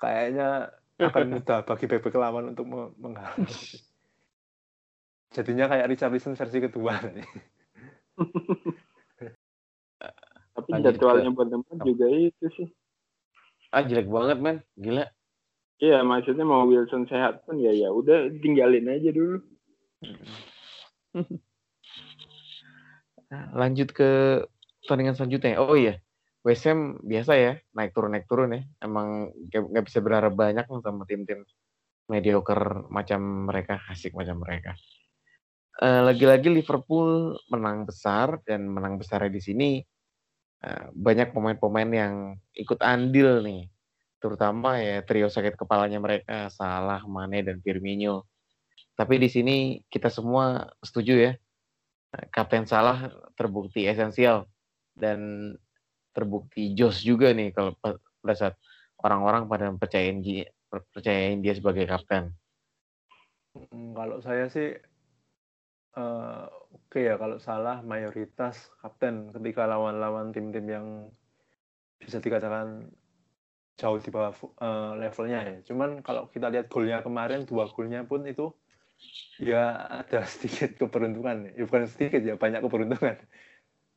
kayaknya 0.00 0.72
akan 0.98 1.38
mudah 1.38 1.62
bagi 1.68 1.86
bebek 1.86 2.14
lawan 2.16 2.56
untuk 2.56 2.66
menghalang. 2.96 3.46
Jadinya 5.36 5.64
kayak 5.68 5.88
Richarlison 5.88 6.36
versi 6.36 6.58
kedua 6.60 6.92
nih. 7.08 7.28
Tapi 10.52 10.68
jadwalnya 10.84 11.32
buat 11.32 11.48
tempat 11.48 11.80
juga 11.80 12.06
itu 12.12 12.46
sih. 12.52 12.68
Ah 13.72 13.80
jelek 13.80 14.04
banget 14.12 14.38
men, 14.44 14.60
gila. 14.76 15.08
Iya 15.80 16.04
maksudnya 16.04 16.44
mau 16.44 16.68
Wilson 16.68 17.08
sehat 17.08 17.48
pun 17.48 17.56
ya 17.56 17.72
ya 17.72 17.88
udah 17.88 18.28
tinggalin 18.44 18.92
aja 18.92 19.08
dulu. 19.10 19.40
Lanjut 23.32 23.88
ke 23.96 24.44
pertandingan 24.84 25.16
selanjutnya. 25.16 25.56
Oh 25.56 25.72
iya, 25.72 25.96
WSM 26.44 27.00
biasa 27.06 27.32
ya 27.38 27.52
naik 27.72 27.96
turun 27.96 28.12
naik 28.12 28.26
turun 28.28 28.52
ya. 28.52 28.62
Emang 28.84 29.32
nggak 29.48 29.84
bisa 29.88 30.04
berharap 30.04 30.36
banyak 30.36 30.68
sama 30.68 31.08
tim-tim 31.08 31.46
mediocre 32.10 32.84
macam 32.92 33.48
mereka, 33.48 33.80
asik 33.88 34.12
macam 34.12 34.42
mereka. 34.42 34.76
Uh, 35.80 36.04
lagi-lagi 36.04 36.52
Liverpool 36.52 37.40
menang 37.48 37.88
besar 37.88 38.44
dan 38.44 38.68
menang 38.68 39.00
besar 39.00 39.24
di 39.32 39.40
sini 39.40 39.80
uh, 40.60 40.92
banyak 40.92 41.32
pemain-pemain 41.32 41.88
yang 41.88 42.14
ikut 42.52 42.76
andil 42.84 43.40
nih, 43.40 43.72
terutama 44.20 44.76
ya 44.76 45.00
trio 45.00 45.32
sakit 45.32 45.56
kepalanya 45.56 45.96
mereka 45.96 46.52
Salah, 46.52 47.00
Mane 47.08 47.40
dan 47.40 47.64
Firmino. 47.64 48.28
Tapi 48.92 49.16
di 49.16 49.32
sini 49.32 49.80
kita 49.88 50.12
semua 50.12 50.68
setuju 50.84 51.16
ya 51.16 51.32
Kapten 52.12 52.68
Salah 52.68 53.08
terbukti 53.32 53.88
esensial 53.88 54.44
dan 54.92 55.52
terbukti 56.12 56.76
jos 56.76 57.00
juga 57.00 57.32
nih 57.32 57.56
kalau 57.56 57.72
pada 57.80 58.34
saat 58.36 58.54
orang-orang 59.00 59.48
pada 59.48 59.72
percayain 59.72 60.20
dia, 60.20 60.46
percayain 60.68 61.40
dia 61.40 61.56
sebagai 61.56 61.88
kapten. 61.88 62.36
Hmm, 63.56 63.96
kalau 63.96 64.20
saya 64.20 64.48
sih 64.52 64.76
uh, 65.96 66.48
oke 66.72 66.92
okay 66.92 67.08
ya 67.08 67.16
kalau 67.16 67.40
salah 67.40 67.80
mayoritas 67.80 68.68
kapten 68.80 69.32
ketika 69.32 69.64
lawan-lawan 69.68 70.32
tim-tim 70.32 70.68
yang 70.68 70.86
bisa 71.96 72.20
dikatakan 72.20 72.92
jauh 73.80 73.98
di 74.00 74.10
bawah 74.12 74.36
uh, 74.60 74.92
levelnya 75.00 75.40
ya. 75.48 75.56
Cuman 75.64 76.04
kalau 76.04 76.28
kita 76.28 76.52
lihat 76.52 76.68
golnya 76.68 77.00
kemarin 77.00 77.48
dua 77.48 77.72
golnya 77.72 78.04
pun 78.04 78.24
itu 78.28 78.52
ya 79.42 79.88
ada 80.02 80.26
sedikit 80.32 80.78
keberuntungan. 80.78 81.54
Ya 81.56 81.64
bukan 81.66 81.88
sedikit 81.88 82.20
ya 82.22 82.34
banyak 82.38 82.60
keberuntungan. 82.62 83.16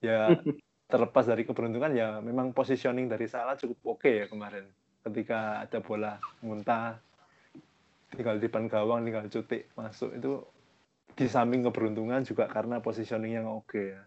Ya 0.02 0.34
terlepas 0.92 1.26
dari 1.26 1.44
keberuntungan 1.44 1.92
ya 1.98 2.22
memang 2.22 2.54
positioning 2.54 3.10
dari 3.10 3.26
Salah 3.26 3.58
cukup 3.58 3.98
oke 3.98 4.06
okay 4.06 4.14
ya 4.24 4.26
kemarin. 4.30 4.66
Ketika 5.06 5.66
ada 5.66 5.80
bola 5.82 6.18
muntah 6.42 6.98
tinggal 8.14 8.38
di 8.40 8.48
depan 8.48 8.70
gawang 8.70 9.04
tinggal 9.04 9.28
cutik 9.28 9.70
masuk 9.76 10.14
itu 10.16 10.40
di 11.16 11.26
samping 11.28 11.64
keberuntungan 11.64 12.24
juga 12.24 12.46
karena 12.48 12.80
positioning 12.80 13.38
yang 13.38 13.48
oke 13.50 13.70
okay 13.70 13.98
ya. 13.98 14.02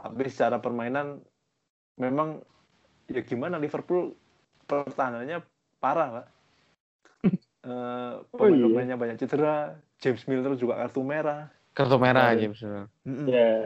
Tapi 0.00 0.26
secara 0.32 0.62
permainan 0.62 1.20
memang 2.00 2.40
ya 3.10 3.20
gimana 3.26 3.58
Liverpool 3.58 4.14
pertahanannya 4.64 5.38
parah 5.82 6.08
pak. 6.14 6.26
Uh, 7.60 8.22
pemain-pemainnya 8.32 8.96
oh, 8.96 8.98
iya. 8.98 9.02
banyak 9.02 9.16
cedera 9.20 9.76
James 10.00 10.24
Milner 10.24 10.56
juga 10.56 10.80
kartu 10.80 11.04
merah. 11.04 11.52
Kartu 11.76 11.96
merah 12.00 12.32
James 12.34 12.60
Milner. 12.60 12.86
Yeah. 13.28 13.64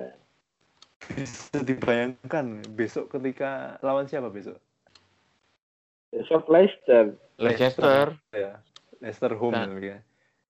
Bisa 1.15 1.63
dibayangkan 1.63 2.67
besok 2.75 3.15
ketika 3.15 3.79
lawan 3.81 4.11
siapa 4.11 4.29
besok? 4.29 4.59
Besok 6.11 6.47
Leicester. 6.51 7.15
Leicester. 7.39 8.19
Ya. 8.35 8.59
Leicester 8.99 9.33
home 9.35 9.55
nah, 9.55 9.67
ya. 9.79 9.99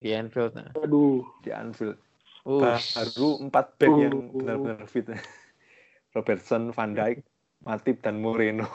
Di 0.01 0.13
Anfield. 0.13 0.53
Nah. 0.57 0.73
Aduh. 0.77 1.25
Di 1.41 1.51
Anfield. 1.53 1.97
Uh. 2.45 2.77
Baru 2.77 3.41
empat 3.49 3.67
back 3.81 3.93
uh. 3.93 3.99
yang 4.01 4.17
benar-benar 4.33 4.85
fit. 4.89 5.09
Robertson, 6.15 6.71
Van 6.71 6.95
Dijk, 6.95 7.27
Matip 7.67 7.99
dan 8.07 8.23
Moreno. 8.23 8.69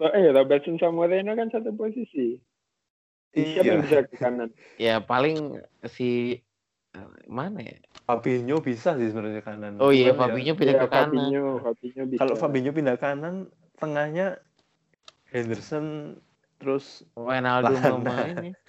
oh, 0.00 0.10
eh 0.16 0.32
Robertson 0.32 0.80
sama 0.80 1.04
Moreno 1.04 1.36
kan 1.36 1.52
satu 1.52 1.76
posisi. 1.76 2.40
Siapa 3.34 3.66
iya. 3.66 3.82
bisa 3.82 3.98
ke 4.06 4.16
kanan? 4.16 4.48
Ya 4.78 4.94
paling 5.02 5.58
si 5.90 6.40
mana 7.26 7.58
ya? 7.58 7.76
Fabinho 8.06 8.62
bisa 8.62 8.94
sih 8.94 9.10
sebenarnya 9.10 9.42
kanan. 9.42 9.82
Oh 9.82 9.90
iya, 9.90 10.14
Fabinho 10.14 10.54
ya, 10.54 10.58
pindah 10.58 10.76
ya, 10.78 10.82
ke 10.86 10.88
kanan. 10.88 11.10
Fabinho, 11.10 11.44
Fabinho 11.58 12.02
bisa. 12.06 12.20
Kalau 12.22 12.34
Fabinho 12.38 12.70
pindah 12.70 12.96
kanan, 13.00 13.50
tengahnya 13.80 14.38
Henderson 15.34 16.18
terus 16.62 17.02
Wijnaldum 17.18 18.06
main 18.06 18.52
ya. 18.52 18.54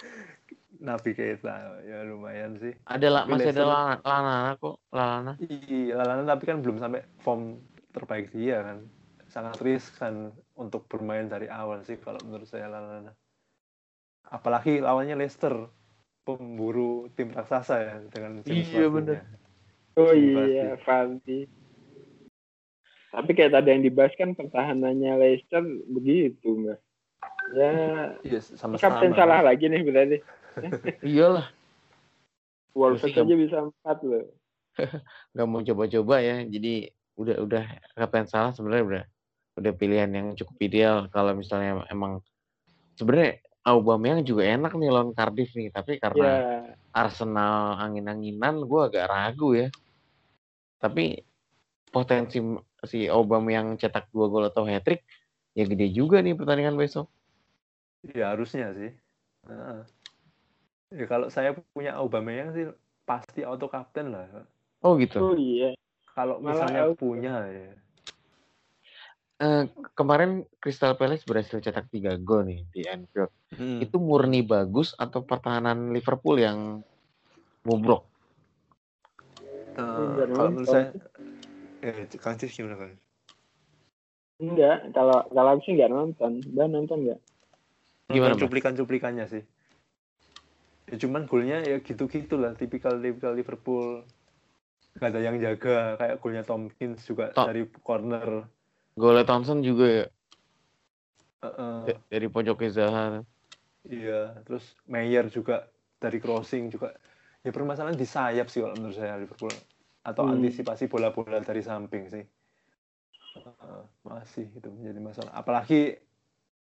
Nabi 0.76 1.16
Keita 1.16 1.80
ya 1.88 2.04
lumayan 2.04 2.60
sih. 2.60 2.76
Ada 2.84 3.08
lah, 3.08 3.22
masih 3.24 3.48
ada 3.48 3.64
Lana, 3.64 3.94
Lana 4.04 4.36
kok, 4.60 4.76
Lana. 4.92 5.32
Iya, 5.40 6.04
Lana 6.04 6.22
tapi 6.28 6.44
kan 6.44 6.60
belum 6.60 6.76
sampai 6.76 7.00
form 7.24 7.64
terbaik 7.96 8.28
dia 8.34 8.60
kan. 8.60 8.84
Sangat 9.32 9.56
riskan 9.64 10.36
untuk 10.52 10.84
bermain 10.84 11.28
dari 11.32 11.48
awal 11.48 11.80
sih 11.84 11.96
kalau 11.96 12.20
menurut 12.28 12.44
saya 12.44 12.68
Lana. 12.68 13.12
Apalagi 14.30 14.82
lawannya 14.82 15.16
Leicester 15.18 15.70
pemburu 16.26 17.06
tim 17.14 17.30
raksasa 17.30 17.74
ya 17.78 17.94
dengan 18.10 18.42
James 18.42 18.66
Iya, 18.74 18.86
bener. 18.90 19.18
Oh 19.96 20.12
iya, 20.12 20.74
Fanti. 20.82 21.46
Tapi 23.14 23.30
kayak 23.32 23.54
tadi 23.54 23.68
yang 23.72 23.82
dibahas 23.86 24.12
kan 24.18 24.34
pertahanannya 24.36 25.12
Leicester 25.16 25.62
begitu, 25.88 26.52
Mbak. 26.52 26.78
Ya, 27.54 27.72
Iya, 28.26 28.40
sama 28.42 28.76
kapten 28.76 29.14
sama. 29.14 29.18
salah 29.22 29.40
lagi 29.46 29.70
nih 29.70 29.82
berarti. 29.86 30.18
Iyalah, 31.14 31.46
Wolves 32.76 33.00
Pasti 33.06 33.22
aja 33.22 33.34
bisa 33.38 33.56
empat 33.62 33.98
loh. 34.04 34.26
nggak 35.32 35.46
mau 35.48 35.62
coba-coba 35.64 36.16
ya. 36.20 36.44
Jadi 36.44 36.90
udah 37.16 37.36
udah 37.40 37.64
kapten 37.96 38.28
salah 38.28 38.52
sebenarnya 38.52 38.84
udah 38.84 39.04
udah 39.56 39.72
pilihan 39.72 40.10
yang 40.12 40.26
cukup 40.36 40.56
ideal 40.60 41.08
kalau 41.08 41.32
misalnya 41.32 41.80
emang 41.88 42.20
sebenarnya 43.00 43.40
Aubameyang 43.66 44.22
juga 44.22 44.46
enak 44.46 44.78
nih 44.78 44.90
lawan 44.94 45.10
Cardiff 45.10 45.50
nih, 45.58 45.74
tapi 45.74 45.98
karena 45.98 46.38
Ya, 46.38 46.78
Arsenal 46.94 47.76
angin-anginan 47.82 48.62
gue 48.62 48.80
agak 48.86 49.04
ragu 49.10 49.58
ya. 49.58 49.68
Tapi 50.78 51.18
potensi 51.90 52.38
si 52.86 53.10
Aubameyang 53.10 53.74
cetak 53.74 54.06
dua 54.14 54.26
gol 54.30 54.46
atau 54.46 54.62
hat 54.70 54.86
trick 54.86 55.02
ya 55.58 55.66
gede 55.66 55.90
juga 55.90 56.22
nih 56.22 56.38
pertandingan 56.38 56.78
besok. 56.78 57.10
Iya, 58.06 58.36
harusnya 58.36 58.70
sih. 58.78 58.90
Heeh. 59.50 59.80
Ya, 60.94 61.04
kalau 61.10 61.26
saya 61.26 61.50
punya 61.74 61.98
Aubameyang 61.98 62.54
sih 62.54 62.70
pasti 63.02 63.42
auto 63.42 63.66
kapten 63.66 64.14
lah. 64.14 64.46
Oh 64.86 64.94
gitu. 64.94 65.18
oh 65.18 65.34
iya. 65.34 65.74
Kalau 66.14 66.38
misalnya 66.38 66.86
punya 66.94 67.34
ya. 67.50 67.74
Eh, 69.36 69.68
kemarin 69.92 70.48
Crystal 70.64 70.96
Palace 70.96 71.28
berhasil 71.28 71.60
cetak 71.60 71.92
tiga 71.92 72.16
gol 72.16 72.48
nih 72.48 72.64
di 72.72 72.88
Anfield. 72.88 73.28
Hmm. 73.52 73.84
Itu 73.84 74.00
murni 74.00 74.40
bagus 74.40 74.96
atau 74.96 75.28
pertahanan 75.28 75.92
Liverpool 75.92 76.40
yang 76.40 76.80
bobrok? 77.60 78.08
Eh, 79.76 79.84
Enggak 79.84 80.28
kalau 80.32 80.50
menurut 80.56 80.68
saya 80.72 80.88
eh 81.84 82.08
Kang 82.16 82.40
Cis 82.40 82.56
gimana 82.56 82.80
kan? 82.80 82.96
Enggak, 84.40 84.88
kalau 84.96 85.20
kalau 85.28 85.50
aku 85.52 85.60
sih 85.68 85.72
nggak 85.76 85.92
nonton. 85.92 86.32
Mbak 86.40 86.66
nonton 86.72 86.98
nggak? 87.04 87.20
Gimana, 88.08 88.40
cuplikan-cuplikannya 88.40 89.26
sih. 89.28 89.42
Ya 90.88 90.96
cuman 90.96 91.28
golnya 91.28 91.60
ya 91.60 91.76
gitu-gitu 91.84 92.40
lah, 92.40 92.56
tipikal 92.56 92.96
tipikal 92.96 93.36
Liverpool. 93.36 94.00
Gak 94.96 95.12
ada 95.12 95.20
yang 95.20 95.36
jaga, 95.36 96.00
kayak 96.00 96.16
golnya 96.24 96.40
Tomkins 96.40 97.04
juga 97.04 97.36
Tom- 97.36 97.52
dari 97.52 97.68
corner. 97.84 98.48
Golnya 99.00 99.24
Thompson 99.28 99.58
juga 99.68 99.84
ya 99.98 100.04
Heeh. 101.42 101.86
d- 101.86 102.00
dari 102.10 102.26
pojok 102.28 102.56
ke 102.60 102.66
Zaha. 102.76 103.24
Iya, 103.86 104.42
terus 104.44 104.64
Mayer 104.92 105.24
juga 105.36 105.54
dari 106.02 106.18
crossing 106.22 106.64
juga. 106.74 106.88
Ya 107.44 107.50
permasalahan 107.54 107.94
di 108.02 108.06
sayap 108.14 108.46
sih 108.50 108.60
kalau 108.62 108.74
menurut 108.78 108.96
saya 108.98 109.14
Liverpool. 109.22 109.54
Atau 110.08 110.22
Hmm. 110.24 110.32
antisipasi 110.34 110.84
bola-bola 110.92 111.38
dari 111.48 111.62
samping 111.62 112.04
sih. 112.14 112.24
Heeh, 113.36 113.82
masih 114.08 114.46
itu 114.58 114.68
menjadi 114.72 115.00
masalah. 115.08 115.32
Apalagi 115.40 116.00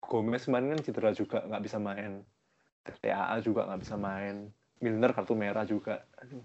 Gomez 0.02 0.44
kemarin 0.48 0.70
kan 0.74 0.82
cedera 0.86 1.12
juga 1.22 1.38
nggak 1.48 1.64
bisa 1.68 1.78
main. 1.90 2.12
TAA 2.86 3.36
juga 3.48 3.62
nggak 3.68 3.82
bisa 3.84 3.96
main. 3.98 4.36
Milner 4.84 5.12
kartu 5.18 5.34
merah 5.38 5.66
juga. 5.74 5.96
Aduh. 6.22 6.44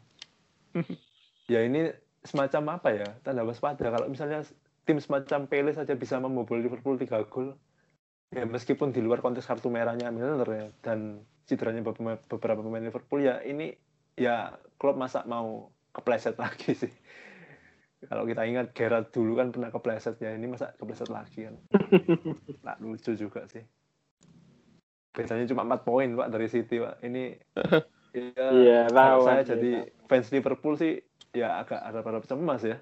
ya 1.52 1.60
ini 1.66 1.90
semacam 2.26 2.62
apa 2.78 2.88
ya? 2.92 3.08
Tanda 3.24 3.42
waspada. 3.46 3.86
Kalau 3.94 4.06
misalnya 4.10 4.42
tim 4.86 5.02
semacam 5.02 5.50
Pele 5.50 5.74
saja 5.74 5.98
bisa 5.98 6.22
membobol 6.22 6.62
Liverpool 6.62 6.94
3 6.94 7.26
gol, 7.26 7.58
ya 8.30 8.46
meskipun 8.46 8.94
di 8.94 9.02
luar 9.02 9.18
konteks 9.18 9.50
kartu 9.50 9.66
merahnya 9.68 10.14
Milner 10.14 10.46
ya 10.46 10.66
dan 10.80 11.26
cederanya 11.46 11.82
beberapa 11.82 12.22
beberapa 12.30 12.62
pemain 12.62 12.86
Liverpool 12.86 13.26
ya 13.26 13.42
ini 13.42 13.74
ya 14.14 14.54
Klopp 14.78 14.94
masa 14.94 15.26
mau 15.26 15.74
kepleset 15.90 16.38
lagi 16.42 16.72
sih. 16.72 16.94
Kalau 18.06 18.22
kita 18.22 18.46
ingat 18.46 18.70
Gerrard 18.70 19.10
dulu 19.10 19.34
kan 19.34 19.50
pernah 19.50 19.74
kepleset 19.74 20.22
ya 20.22 20.30
ini 20.30 20.46
masa 20.46 20.70
kepleset 20.78 21.10
lagi 21.10 21.50
kan. 21.50 21.58
Nggak 22.62 22.78
lucu 22.78 23.12
juga 23.18 23.42
sih. 23.50 23.66
Bedanya 25.10 25.50
cuma 25.50 25.66
4 25.66 25.82
poin 25.82 26.08
pak 26.14 26.30
dari 26.30 26.46
City 26.46 26.78
pak. 26.78 27.02
Ini 27.02 27.34
ya 28.70 28.86
lawan. 28.94 29.26
saya 29.26 29.42
ya. 29.42 29.48
jadi 29.58 29.70
fans 30.06 30.30
Liverpool 30.30 30.78
sih 30.78 31.02
ya 31.34 31.58
agak 31.60 31.82
harap-harap 31.82 32.24
cemas 32.24 32.62
ya 32.64 32.78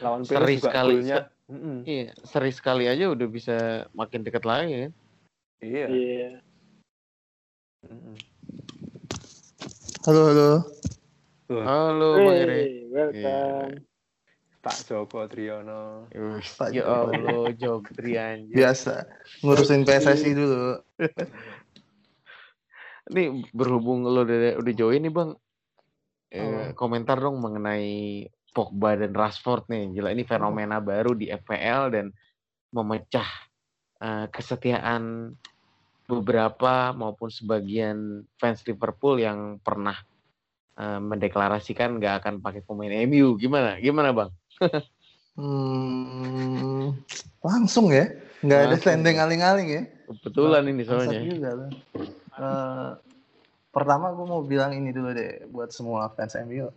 lawan 0.00 0.22
Seri 0.26 0.56
juga 0.60 0.68
sekali, 0.70 0.94
golnya 1.00 1.16
Mm-mm. 1.46 1.86
Iya, 1.86 2.10
seri 2.26 2.50
sekali 2.50 2.84
aja 2.90 3.06
udah 3.06 3.28
bisa 3.30 3.56
makin 3.94 4.26
dekat 4.26 4.42
lagi 4.42 4.88
kan. 4.88 4.92
iya 5.62 5.86
Iya. 5.86 6.30
Mm-mm. 7.86 8.16
Halo, 10.04 10.22
halo. 10.30 10.50
Tuh, 11.46 11.62
Halo 11.62 12.10
Bang 12.18 12.34
Ere. 12.34 12.58
Hey, 12.66 12.74
welcome. 12.90 13.86
Pak 14.58 14.82
Joko 14.82 15.30
Triyono 15.30 16.10
Ush, 16.10 16.58
Pak 16.58 16.74
Ya 16.74 16.82
Joko. 16.82 17.14
Allah, 17.14 17.46
Jogri 17.54 18.18
anjir. 18.18 18.58
Biasa. 18.58 19.06
Ngurusin 19.46 19.86
PSSI 19.86 20.34
dulu. 20.34 20.82
Nih 23.14 23.30
berhubung 23.54 24.02
lo 24.02 24.26
udah, 24.26 24.58
udah 24.58 24.72
join 24.74 24.98
nih 24.98 25.14
Bang. 25.14 25.38
Eh, 26.26 26.42
Oh. 26.42 26.74
komentar 26.74 27.22
dong 27.22 27.38
mengenai 27.38 28.26
Pogba 28.56 28.96
dan 28.96 29.12
Rashford 29.12 29.68
nih. 29.68 30.00
Gila 30.00 30.16
ini 30.16 30.24
fenomena 30.24 30.80
baru 30.80 31.12
di 31.12 31.28
FPL 31.28 31.92
dan 31.92 32.06
memecah 32.72 33.28
eh, 34.00 34.26
kesetiaan 34.32 35.36
beberapa 36.08 36.96
maupun 36.96 37.28
sebagian 37.28 38.24
fans 38.40 38.64
Liverpool 38.64 39.20
yang 39.20 39.60
pernah 39.60 40.00
eh, 40.80 41.00
mendeklarasikan 41.04 42.00
nggak 42.00 42.24
akan 42.24 42.34
pakai 42.40 42.64
pemain 42.64 43.04
MU. 43.04 43.36
Gimana? 43.36 43.76
Gimana 43.76 44.16
Bang? 44.16 44.32
Hmm, 45.36 46.96
langsung 47.44 47.92
ya. 47.92 48.08
Nggak 48.40 48.60
ada 48.72 48.76
standing 48.80 49.20
aling-aling 49.20 49.68
ya. 49.68 49.82
Kebetulan 50.08 50.64
ini 50.64 50.80
Bangsat 50.80 51.12
soalnya. 51.12 51.20
juga. 51.28 51.50
Eh, 52.40 52.90
pertama 53.68 54.16
gue 54.16 54.24
mau 54.24 54.40
bilang 54.40 54.72
ini 54.72 54.96
dulu 54.96 55.12
deh 55.12 55.44
buat 55.52 55.76
semua 55.76 56.08
fans 56.16 56.40
MU. 56.48 56.72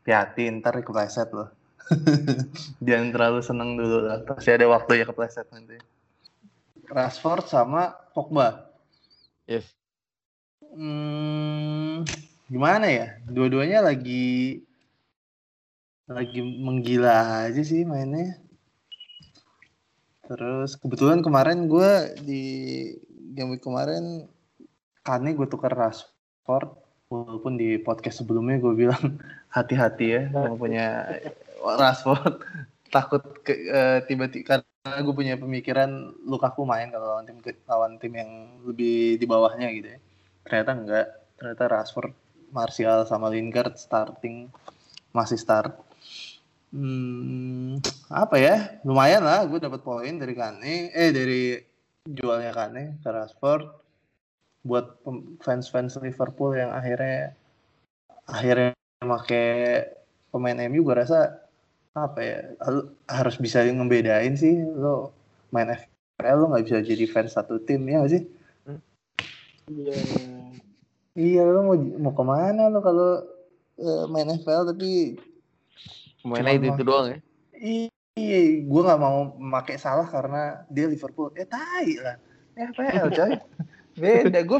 Hati-hati 0.00 0.48
ntar 0.60 0.80
kepleset 0.80 1.28
loh. 1.36 1.52
Jangan 2.86 3.08
terlalu 3.12 3.40
seneng 3.44 3.76
dulu 3.76 4.08
lah. 4.08 4.24
Pasti 4.24 4.50
ada 4.50 4.64
waktu 4.70 5.02
ya 5.02 5.04
kepleset 5.04 5.46
nanti. 5.52 5.76
Rashford 6.90 7.46
sama 7.46 7.94
Pogba. 8.16 8.72
Yes. 9.46 9.68
Hmm, 10.70 12.06
gimana 12.48 12.86
ya? 12.88 13.06
Dua-duanya 13.28 13.84
lagi 13.84 14.62
lagi 16.10 16.42
menggila 16.42 17.46
aja 17.46 17.62
sih 17.62 17.86
mainnya. 17.86 18.40
Terus 20.26 20.78
kebetulan 20.78 21.22
kemarin 21.22 21.66
gue 21.66 21.90
di 22.22 22.42
game 23.34 23.54
week 23.54 23.62
kemarin 23.62 24.26
Kane 25.02 25.34
gue 25.34 25.46
tukar 25.46 25.74
Rashford 25.74 26.70
walaupun 27.10 27.58
di 27.58 27.76
podcast 27.82 28.22
sebelumnya 28.22 28.62
gue 28.62 28.72
bilang 28.72 29.18
hati-hati 29.56 30.06
ya 30.06 30.22
mau 30.30 30.54
punya 30.54 31.10
Rashford. 31.58 32.40
Takut 32.90 33.22
ke, 33.46 33.54
eh, 33.54 34.02
tiba-tiba 34.10 34.66
karena 34.66 34.98
gue 34.98 35.14
punya 35.14 35.38
pemikiran 35.38 36.10
Lukaku 36.26 36.66
main 36.66 36.90
kalau 36.90 37.14
lawan 37.14 37.26
tim 37.26 37.38
lawan 37.70 37.92
tim 38.02 38.10
yang 38.18 38.30
lebih 38.66 39.14
di 39.14 39.26
bawahnya 39.30 39.70
gitu 39.70 39.94
ya. 39.94 39.98
Ternyata 40.42 40.70
enggak. 40.74 41.06
Ternyata 41.38 41.64
Rashford 41.70 42.14
Martial 42.50 43.06
sama 43.06 43.30
Lingard 43.30 43.78
starting 43.78 44.50
masih 45.14 45.38
start. 45.38 45.78
Hmm, 46.74 47.78
apa 48.10 48.36
ya? 48.42 48.82
Lumayan 48.82 49.22
lah 49.22 49.46
gue 49.46 49.62
dapat 49.62 49.86
poin 49.86 50.18
dari 50.18 50.34
Kane 50.34 50.90
eh 50.90 51.10
dari 51.14 51.62
jualnya 52.02 52.50
Kane 52.50 52.98
ke 52.98 53.06
Rashford 53.06 53.79
buat 54.60 55.00
fans-fans 55.40 55.96
Liverpool 56.00 56.52
yang 56.52 56.70
akhirnya 56.70 57.32
akhirnya 58.28 58.76
make 59.00 59.42
pemain 60.28 60.58
MU 60.68 60.84
gue 60.84 60.96
rasa 60.96 61.40
apa 61.96 62.20
ya 62.22 62.38
harus 63.10 63.40
bisa 63.40 63.64
ngebedain 63.66 64.36
sih 64.38 64.62
lo 64.62 65.10
main 65.50 65.72
FPL 65.74 66.36
lo 66.38 66.46
nggak 66.54 66.64
bisa 66.68 66.78
jadi 66.84 67.04
fans 67.08 67.34
satu 67.34 67.58
tim 67.64 67.82
ya 67.88 68.04
nggak 68.04 68.12
sih 68.12 68.24
Iya. 69.70 69.94
Iya 71.14 71.42
lo 71.46 71.60
mau 71.62 71.76
mau 71.78 72.12
ke 72.14 72.24
mana 72.26 72.66
lo 72.66 72.82
kalau 72.82 73.10
eh, 73.78 74.04
main 74.10 74.28
FPL 74.34 74.74
tapi 74.74 75.18
Mainnya 76.20 76.52
Cuma 76.60 76.68
itu, 76.68 76.68
itu 76.76 76.84
doang 76.84 77.06
ya. 77.08 77.18
iya 78.18 78.40
gue 78.60 78.82
nggak 78.84 79.00
mau 79.00 79.32
memakai 79.40 79.80
salah 79.80 80.04
karena 80.04 80.68
dia 80.68 80.84
Liverpool 80.90 81.32
ya 81.32 81.46
tai 81.48 81.96
lah 81.96 82.16
FPL 82.58 83.08
coy 83.14 83.32
beda 83.94 84.40
gue 84.48 84.58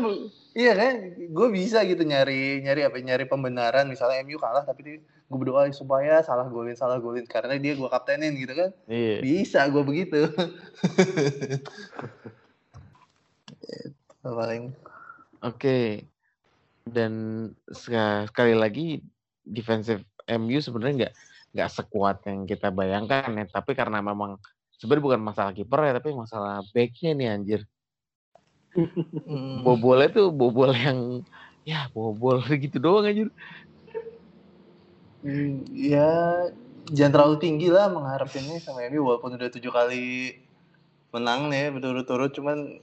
iya 0.53 0.73
kan 0.75 0.95
gue 1.17 1.49
bisa 1.49 1.83
gitu 1.85 2.03
nyari 2.03 2.59
nyari 2.61 2.83
apa 2.83 2.99
nyari 2.99 3.25
pembenaran 3.25 3.87
misalnya 3.87 4.23
MU 4.23 4.37
kalah 4.37 4.63
tapi 4.63 4.99
gue 5.03 5.39
berdoa 5.39 5.71
supaya 5.71 6.19
salah 6.21 6.51
golin 6.51 6.75
salah 6.75 6.99
golin 6.99 7.23
karena 7.23 7.55
dia 7.55 7.79
gue 7.79 7.87
kaptenin 7.87 8.35
gitu 8.35 8.51
kan 8.53 8.71
Iya. 8.87 9.23
bisa 9.23 9.63
gue 9.67 9.83
begitu 9.83 10.27
paling. 14.21 14.73
Oke. 15.41 16.05
Dan 16.85 17.13
seka- 17.71 18.29
sekali 18.29 18.53
lagi 18.53 19.01
defensive 19.41 20.05
MU 20.27 20.59
sebenarnya 20.61 20.95
nggak 21.09 21.15
nggak 21.51 21.71
sekuat 21.71 22.17
yang 22.29 22.45
kita 22.45 22.69
bayangkan 22.71 23.33
ya. 23.33 23.45
Tapi 23.49 23.73
karena 23.73 24.05
memang 24.05 24.37
sebenarnya 24.77 25.05
bukan 25.05 25.21
masalah 25.23 25.53
kiper 25.53 25.81
ya, 25.83 25.93
tapi 25.97 26.13
masalah 26.13 26.61
backnya 26.71 27.11
nih 27.17 27.29
anjir. 27.31 27.61
Hmm. 28.75 29.63
Bobolnya 29.67 30.09
tuh 30.11 30.27
bobol 30.31 30.71
yang 30.75 31.27
ya 31.67 31.91
bobol 31.95 32.43
gitu 32.63 32.79
doang 32.79 33.07
anjir. 33.07 33.29
Hmm, 35.21 35.69
ya 35.69 36.49
jangan 36.89 37.13
terlalu 37.13 37.37
tinggi 37.39 37.69
lah 37.69 37.93
mengharapinnya 37.93 38.57
sama 38.59 38.89
MU 38.89 39.05
walaupun 39.05 39.37
udah 39.37 39.53
tujuh 39.53 39.69
kali 39.69 40.33
menang 41.13 41.51
nih 41.53 41.75
berturut-turut 41.75 42.33
cuman 42.33 42.81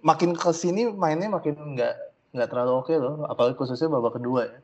makin 0.00 0.32
ke 0.32 0.50
sini 0.54 0.88
mainnya 0.94 1.28
makin 1.28 1.54
nggak 1.54 1.94
nggak 2.32 2.48
terlalu 2.48 2.72
oke 2.80 2.94
loh 2.94 3.14
apalagi 3.26 3.58
khususnya 3.58 3.90
babak 3.90 4.16
kedua 4.16 4.48
ya 4.48 4.58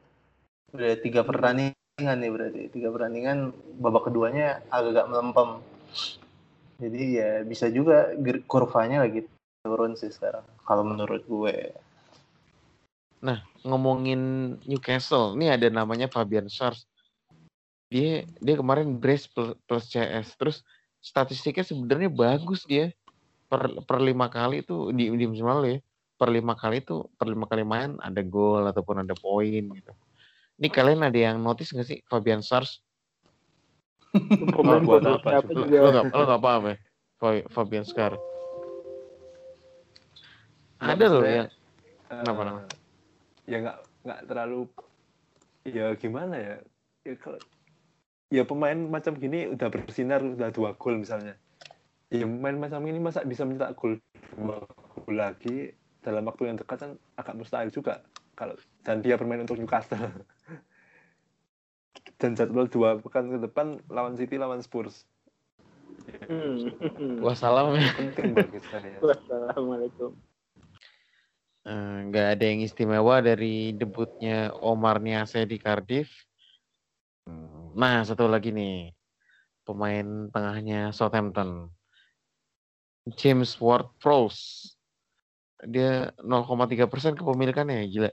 udah 0.74 0.90
tiga 1.02 1.20
pertandingan 1.26 2.16
nih 2.18 2.30
berarti 2.30 2.60
tiga 2.70 2.88
pertandingan 2.90 3.52
babak 3.78 4.10
keduanya 4.10 4.62
agak 4.70 5.06
melempem 5.10 5.60
jadi 6.78 7.02
ya 7.10 7.30
bisa 7.46 7.70
juga 7.70 8.10
kurvanya 8.46 9.06
lagi 9.06 9.26
turun 9.64 9.96
sih 9.96 10.12
sekarang 10.12 10.44
kalau 10.68 10.84
menurut 10.84 11.24
gue 11.24 11.72
Ngomongin 13.64 14.20
Newcastle, 14.68 15.32
nih 15.40 15.56
ada 15.56 15.72
namanya 15.72 16.04
Fabian 16.12 16.44
Schwarz. 16.52 16.84
Dia 17.88 18.28
dia 18.44 18.54
kemarin 18.60 19.00
brace 19.00 19.24
plus, 19.24 19.56
plus 19.64 19.88
CS, 19.88 20.36
terus 20.36 20.60
statistiknya 21.00 21.64
sebenarnya 21.64 22.12
bagus 22.12 22.68
dia 22.68 22.92
per 23.48 23.72
per 23.88 24.04
lima 24.04 24.28
kali 24.28 24.60
itu 24.60 24.92
di 24.92 25.08
di 25.08 25.24
musim 25.24 25.48
lalu 25.48 25.76
ya 25.76 25.78
per 26.20 26.28
lima 26.28 26.52
kali 26.52 26.84
itu 26.84 27.08
per 27.16 27.32
lima 27.32 27.48
kali 27.48 27.64
main 27.64 27.96
ada 28.04 28.20
gol 28.20 28.68
ataupun 28.68 29.00
ada 29.00 29.16
poin 29.16 29.64
gitu. 29.72 29.92
Ini 30.60 30.68
kalian 30.68 31.00
ada 31.08 31.16
yang 31.16 31.40
notice 31.40 31.72
nggak 31.72 31.88
sih 31.88 31.98
Fabian 32.04 32.44
Schwarz? 32.44 32.84
Pemain 34.52 34.84
buat 34.84 35.00
apa. 35.00 35.40
Lo 35.40 35.88
nggak 35.96 36.42
paham 36.44 36.62
ya 36.68 36.76
Fa- 37.16 37.46
Fabian 37.48 37.88
Schwarz? 37.88 38.33
Ada 40.80 41.06
loh 41.06 41.22
yang 41.22 41.48
Kenapa, 42.04 42.14
Eh, 42.14 42.36
kenapa? 42.44 42.60
ya 43.44 43.56
nggak 43.60 43.78
nggak 44.04 44.20
terlalu 44.28 44.60
ya 45.64 45.86
gimana 45.96 46.36
ya 46.36 46.56
ya 47.04 47.14
kalau 47.16 47.40
ya 48.28 48.42
pemain 48.44 48.76
macam 48.76 49.16
gini 49.16 49.48
udah 49.48 49.68
bersinar 49.68 50.20
udah 50.20 50.48
dua 50.52 50.76
gol 50.76 51.00
misalnya 51.00 51.36
ya 52.08 52.24
pemain 52.24 52.56
macam 52.56 52.80
ini 52.84 53.00
masa 53.00 53.24
bisa 53.24 53.44
mencetak 53.44 53.76
gol 53.76 54.00
dua 54.36 54.64
gol 54.64 55.14
lagi 55.16 55.72
dalam 56.04 56.24
waktu 56.28 56.52
yang 56.52 56.56
dekat 56.60 56.76
kan 56.76 56.90
agak 57.16 57.34
mustahil 57.36 57.72
juga 57.72 58.04
kalau 58.36 58.56
dan 58.84 59.00
dia 59.00 59.16
bermain 59.16 59.44
untuk 59.44 59.56
Newcastle 59.56 60.00
dan 62.20 62.36
jadwal 62.36 62.68
dua 62.68 63.00
pekan 63.00 63.32
ke 63.32 63.38
depan 63.40 63.80
lawan 63.88 64.16
City 64.16 64.36
lawan 64.36 64.60
Spurs 64.60 65.08
Hmm. 66.28 67.24
wassalam 67.24 67.74
ya. 67.74 67.88
penting 67.96 68.36
bagi 68.36 68.60
saya 68.68 69.00
Wassalamualaikum. 69.00 70.12
Eh, 71.64 71.96
nggak 72.12 72.26
ada 72.36 72.44
yang 72.44 72.60
istimewa 72.60 73.24
dari 73.24 73.72
debutnya 73.72 74.52
Omar 74.60 75.00
Niase 75.00 75.48
di 75.48 75.56
Cardiff. 75.56 76.12
Nah, 77.72 78.04
satu 78.04 78.28
lagi 78.28 78.52
nih. 78.52 78.92
Pemain 79.64 80.28
tengahnya 80.28 80.92
Southampton. 80.92 81.72
James 83.16 83.56
Ward-Prowse. 83.56 84.76
Dia 85.64 86.12
0,3 86.20 86.84
persen 86.84 87.16
kepemilikannya, 87.16 87.88
gila. 87.88 88.12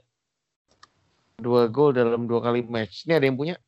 Dua 1.36 1.68
gol 1.68 1.92
dalam 1.92 2.24
dua 2.24 2.40
kali 2.40 2.64
match. 2.64 3.04
Ini 3.04 3.20
ada 3.20 3.28
yang 3.28 3.36
punya? 3.36 3.60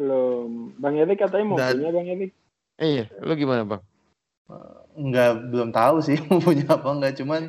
Belum. 0.00 0.72
Bang 0.80 0.96
Erik 0.96 1.20
katanya 1.20 1.44
mau 1.44 1.60
Dan- 1.60 1.76
punya 1.76 1.92
Bang 1.92 2.08
Erik. 2.08 2.32
Eh 2.80 2.88
iya, 2.88 3.04
lu 3.20 3.36
gimana 3.36 3.68
bang? 3.68 3.82
Nggak 4.92 5.48
belum 5.48 5.70
tahu 5.72 6.04
sih 6.04 6.20
punya 6.44 6.68
apa 6.76 6.88
nggak. 6.88 7.14
Cuman 7.20 7.48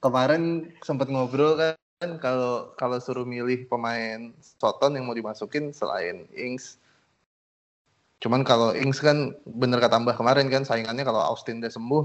kemarin 0.00 0.72
sempat 0.84 1.08
ngobrol 1.08 1.56
kan 1.56 1.76
kalau 2.20 2.74
kalau 2.76 2.98
suruh 2.98 3.24
milih 3.24 3.70
pemain 3.70 4.34
Soton 4.40 4.98
yang 4.98 5.08
mau 5.08 5.16
dimasukin 5.16 5.72
selain 5.72 6.28
Ings. 6.36 6.76
Cuman 8.22 8.44
kalau 8.46 8.76
Ings 8.76 9.00
kan 9.02 9.34
bener 9.46 9.82
kata 9.82 9.98
Mbah 9.98 10.16
kemarin 10.18 10.46
kan 10.52 10.62
saingannya 10.62 11.02
kalau 11.02 11.22
Austin 11.22 11.58
udah 11.62 11.72
sembuh 11.72 12.04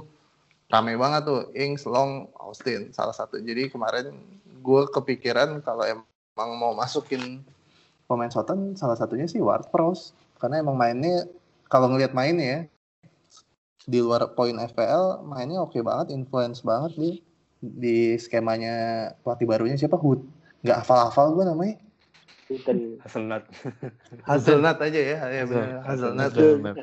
rame 0.71 0.95
banget 0.95 1.21
tuh. 1.27 1.41
Ings 1.53 1.83
Long 1.83 2.31
Austin 2.39 2.95
salah 2.95 3.13
satu. 3.13 3.39
Jadi 3.41 3.67
kemarin 3.67 4.15
gue 4.63 4.81
kepikiran 4.91 5.61
kalau 5.61 5.83
emang 5.83 6.49
mau 6.55 6.71
masukin 6.71 7.43
pemain 8.07 8.31
Soton 8.31 8.73
salah 8.79 8.95
satunya 8.95 9.27
sih 9.27 9.43
Ward 9.43 9.67
Prowse. 9.69 10.15
Karena 10.37 10.61
emang 10.61 10.77
mainnya 10.77 11.25
kalau 11.67 11.91
ngelihat 11.91 12.15
mainnya 12.15 12.45
ya 12.45 12.61
di 13.87 14.03
luar 14.03 14.35
poin 14.35 14.51
FPL 14.51 15.23
mainnya 15.23 15.63
oke 15.63 15.79
banget, 15.79 16.11
influence 16.11 16.59
banget 16.59 16.91
di 16.99 17.11
di 17.57 17.97
skemanya 18.19 19.09
pelatih 19.23 19.47
barunya 19.47 19.79
siapa? 19.79 19.95
Hood 19.95 20.21
nggak 20.61 20.83
hafal-hafal 20.83 21.31
gue 21.33 21.45
namanya. 21.47 21.75
Betul. 22.47 22.99
Haselnut 23.03 23.43
Hazelnut. 24.23 24.77
Aja 24.79 24.99
ya 24.99 25.19
ya 25.31 25.43
bener. 25.47 25.83
Hazelnut. 25.83 26.31
Hazelnut. 26.31 26.77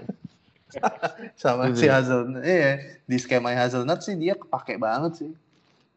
sama 1.41 1.73
si 1.77 1.87
Hazelnut. 1.89 2.41
Iya. 2.45 3.01
Di 3.05 3.17
skemanya 3.21 3.69
Hazelnut 3.69 4.01
sih 4.01 4.17
dia 4.17 4.37
kepake 4.37 4.81
banget 4.81 5.25
sih. 5.25 5.31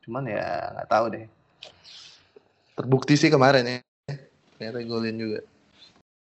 Cuman 0.03 0.27
ya 0.27 0.71
nggak 0.75 0.89
tahu 0.91 1.05
deh. 1.15 1.25
Terbukti 2.75 3.15
sih 3.19 3.31
kemarin 3.31 3.65
ya. 3.65 3.79
Ternyata 4.57 4.79
golin 4.87 5.17
juga. 5.17 5.39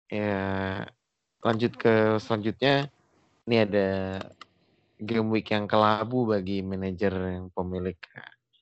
Ya, 0.10 0.86
lanjut 1.42 1.74
ke 1.76 2.22
selanjutnya. 2.22 2.90
Ini 3.46 3.56
ada 3.66 3.90
game 5.00 5.28
week 5.32 5.52
yang 5.52 5.68
kelabu 5.68 6.30
bagi 6.30 6.64
manajer 6.64 7.12
yang 7.12 7.52
pemilik 7.52 7.98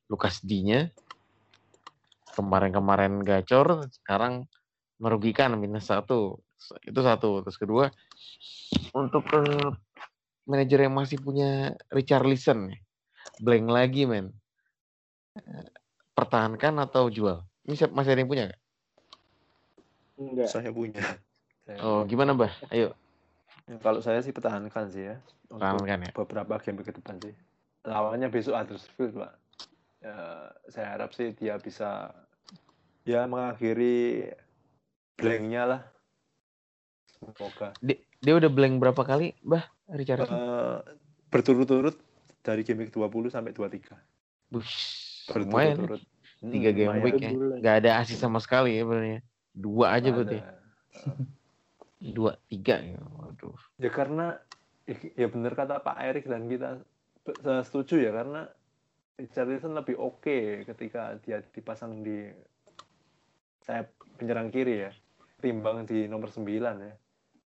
Lukas 0.10 0.42
D-nya. 0.42 0.90
Kemarin-kemarin 2.34 3.22
gacor, 3.22 3.86
sekarang 3.94 4.50
merugikan 4.98 5.54
minus 5.58 5.90
satu. 5.94 6.42
Itu 6.82 7.00
satu. 7.06 7.46
Terus 7.46 7.58
kedua, 7.62 7.86
untuk 8.98 9.30
eh, 9.38 9.70
manajer 10.50 10.90
yang 10.90 10.98
masih 10.98 11.22
punya 11.22 11.78
Richarlison, 11.94 12.74
blank 13.38 13.68
lagi 13.70 14.10
men. 14.10 14.34
Pertahankan 16.14 16.78
atau 16.82 17.10
jual? 17.10 17.42
Ini 17.66 17.74
siap, 17.78 17.92
masih 17.94 18.14
ada 18.14 18.22
yang 18.22 18.30
punya 18.30 18.44
nggak? 18.50 18.62
Enggak. 20.14 20.48
saya 20.50 20.70
punya 20.70 21.02
Oh, 21.80 22.04
gimana 22.04 22.36
Mbah? 22.36 22.52
Ayo, 22.76 22.92
Ya, 23.64 23.80
kalau 23.80 24.04
saya 24.04 24.20
sih 24.20 24.36
pertahankan 24.36 24.92
sih 24.92 25.08
ya. 25.08 25.16
Untuk 25.48 25.64
pertahankan 25.64 26.00
ya. 26.04 26.12
beberapa 26.12 26.54
game 26.60 26.84
ke 26.84 26.92
depan 26.92 27.16
sih. 27.24 27.36
Lawannya 27.88 28.28
besok 28.28 28.60
Huddersfield, 28.60 29.16
Pak. 29.16 29.32
Ya, 30.04 30.16
saya 30.68 30.88
harap 31.00 31.16
sih 31.16 31.32
dia 31.32 31.56
bisa 31.60 32.12
ya 33.08 33.24
mengakhiri 33.24 34.32
blanknya 35.16 35.64
lah. 35.64 35.82
Semoga. 37.24 37.72
Dia, 37.80 37.98
dia 38.20 38.34
udah 38.36 38.52
blank 38.52 38.84
berapa 38.84 39.02
kali, 39.04 39.32
Mbah? 39.48 39.64
Richarlison? 39.96 40.36
Eh, 40.36 40.80
berturut-turut 41.32 41.96
dari 42.44 42.68
game 42.68 42.84
week 42.84 42.92
20 42.92 43.32
sampai 43.32 43.56
23. 43.56 43.96
Bush. 44.52 44.76
Berturut-turut. 45.32 46.04
Hmm, 46.44 46.52
Tiga 46.52 46.76
game 46.76 46.92
lumayan. 46.92 47.06
week 47.08 47.22
ya. 47.24 47.32
Bulan. 47.32 47.58
Gak 47.64 47.76
ada 47.80 47.92
asis 48.04 48.20
sama 48.20 48.44
sekali 48.44 48.76
ya 48.76 48.84
sebenarnya. 48.84 49.20
Dua 49.56 49.86
aja 49.96 50.10
berarti. 50.12 50.40
Dua, 52.04 52.36
tiga. 52.52 52.84
ya. 52.84 53.00
Ya 53.78 53.90
karena 53.90 54.38
ya 55.16 55.28
benar 55.32 55.56
kata 55.56 55.80
Pak 55.80 55.98
Erik 56.04 56.26
dan 56.28 56.52
kita 56.52 56.84
saya 57.40 57.64
setuju 57.64 58.04
ya 58.04 58.12
karena 58.12 58.52
Richarlison 59.16 59.78
lebih 59.78 59.96
oke 59.96 60.68
ketika 60.68 61.16
dia 61.24 61.40
dipasang 61.40 62.04
di 62.04 62.28
sayap 63.64 63.96
penyerang 64.20 64.52
kiri 64.52 64.90
ya 64.90 64.92
timbang 65.40 65.88
di 65.88 66.10
nomor 66.10 66.32
9 66.32 66.44
ya. 66.60 66.96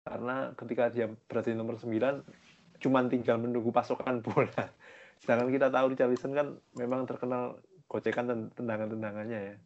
Karena 0.09 0.57
ketika 0.57 0.89
dia 0.89 1.13
berada 1.29 1.49
di 1.53 1.57
nomor 1.59 1.77
9 1.77 2.79
cuman 2.79 3.05
tinggal 3.11 3.37
menunggu 3.37 3.69
pasokan 3.75 4.23
bola. 4.25 4.73
Sedangkan 5.21 5.51
kita 5.51 5.69
tahu 5.69 5.93
Richarlison 5.93 6.33
kan 6.33 6.57
memang 6.79 7.05
terkenal 7.05 7.59
gocekan 7.91 8.31
dan 8.31 8.39
tendangan-tendangannya 8.55 9.41
ya. 9.41 9.57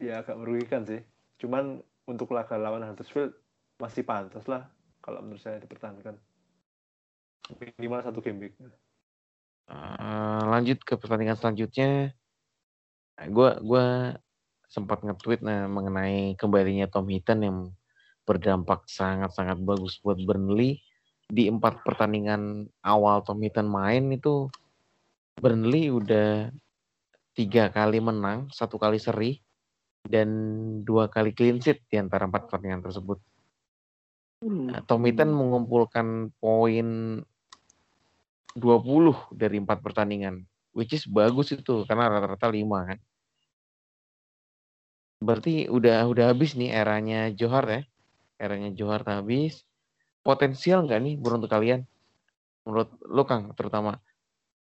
Ya 0.00 0.14
agak 0.20 0.36
merugikan 0.36 0.84
sih. 0.84 1.00
Cuman 1.38 1.80
untuk 2.04 2.34
laga 2.34 2.58
lawan 2.58 2.84
Huddersfield 2.84 3.32
masih 3.80 4.04
pantas 4.04 4.44
lah 4.44 4.68
kalau 5.00 5.24
menurut 5.24 5.42
saya 5.42 5.58
dipertahankan 5.60 6.16
minimal 7.58 8.00
satu 8.04 8.22
game 8.22 8.38
week 8.46 8.54
Eh, 9.70 10.42
lanjut 10.50 10.82
ke 10.82 10.98
pertandingan 10.98 11.38
selanjutnya. 11.38 12.10
Gue 13.30 13.50
gua 13.62 14.18
sempat 14.66 15.06
nge-tweet 15.06 15.46
nah, 15.46 15.70
mengenai 15.70 16.34
kembalinya 16.34 16.90
Tom 16.90 17.06
Hinton 17.06 17.38
yang 17.42 17.58
berdampak 18.26 18.86
sangat-sangat 18.90 19.62
bagus 19.62 20.02
buat 20.02 20.18
Burnley. 20.18 20.82
Di 21.30 21.46
empat 21.46 21.86
pertandingan 21.86 22.66
awal 22.82 23.22
Tom 23.22 23.38
Hinton 23.38 23.70
main 23.70 24.10
itu 24.10 24.50
Burnley 25.38 25.94
udah 25.94 26.50
tiga 27.38 27.70
kali 27.70 28.02
menang, 28.02 28.50
satu 28.50 28.74
kali 28.74 28.98
seri, 28.98 29.38
dan 30.02 30.28
dua 30.82 31.06
kali 31.06 31.30
clean 31.30 31.62
sheet 31.62 31.86
di 31.86 32.02
antara 32.02 32.26
empat 32.26 32.50
pertandingan 32.50 32.82
tersebut. 32.82 33.22
Hmm. 34.40 34.72
Nah, 34.72 34.80
Tom 34.88 35.04
Hinton 35.04 35.36
mengumpulkan 35.36 36.32
poin 36.40 37.20
20 38.56 39.36
dari 39.36 39.60
empat 39.60 39.84
pertandingan, 39.84 40.48
which 40.72 40.96
is 40.96 41.04
bagus 41.04 41.52
itu 41.52 41.84
karena 41.84 42.08
rata-rata 42.08 42.48
5 42.48 42.88
kan. 42.88 42.98
Berarti 45.20 45.68
udah 45.68 46.08
udah 46.08 46.32
habis 46.32 46.56
nih 46.56 46.72
eranya 46.72 47.28
Johar 47.36 47.68
ya. 47.68 47.82
Eranya 48.40 48.72
Johar 48.72 49.04
habis. 49.04 49.68
Potensial 50.24 50.88
nggak 50.88 51.00
nih 51.04 51.14
menurut 51.20 51.44
kalian? 51.44 51.84
Menurut 52.64 52.96
lo 53.04 53.28
Kang 53.28 53.52
terutama 53.52 54.00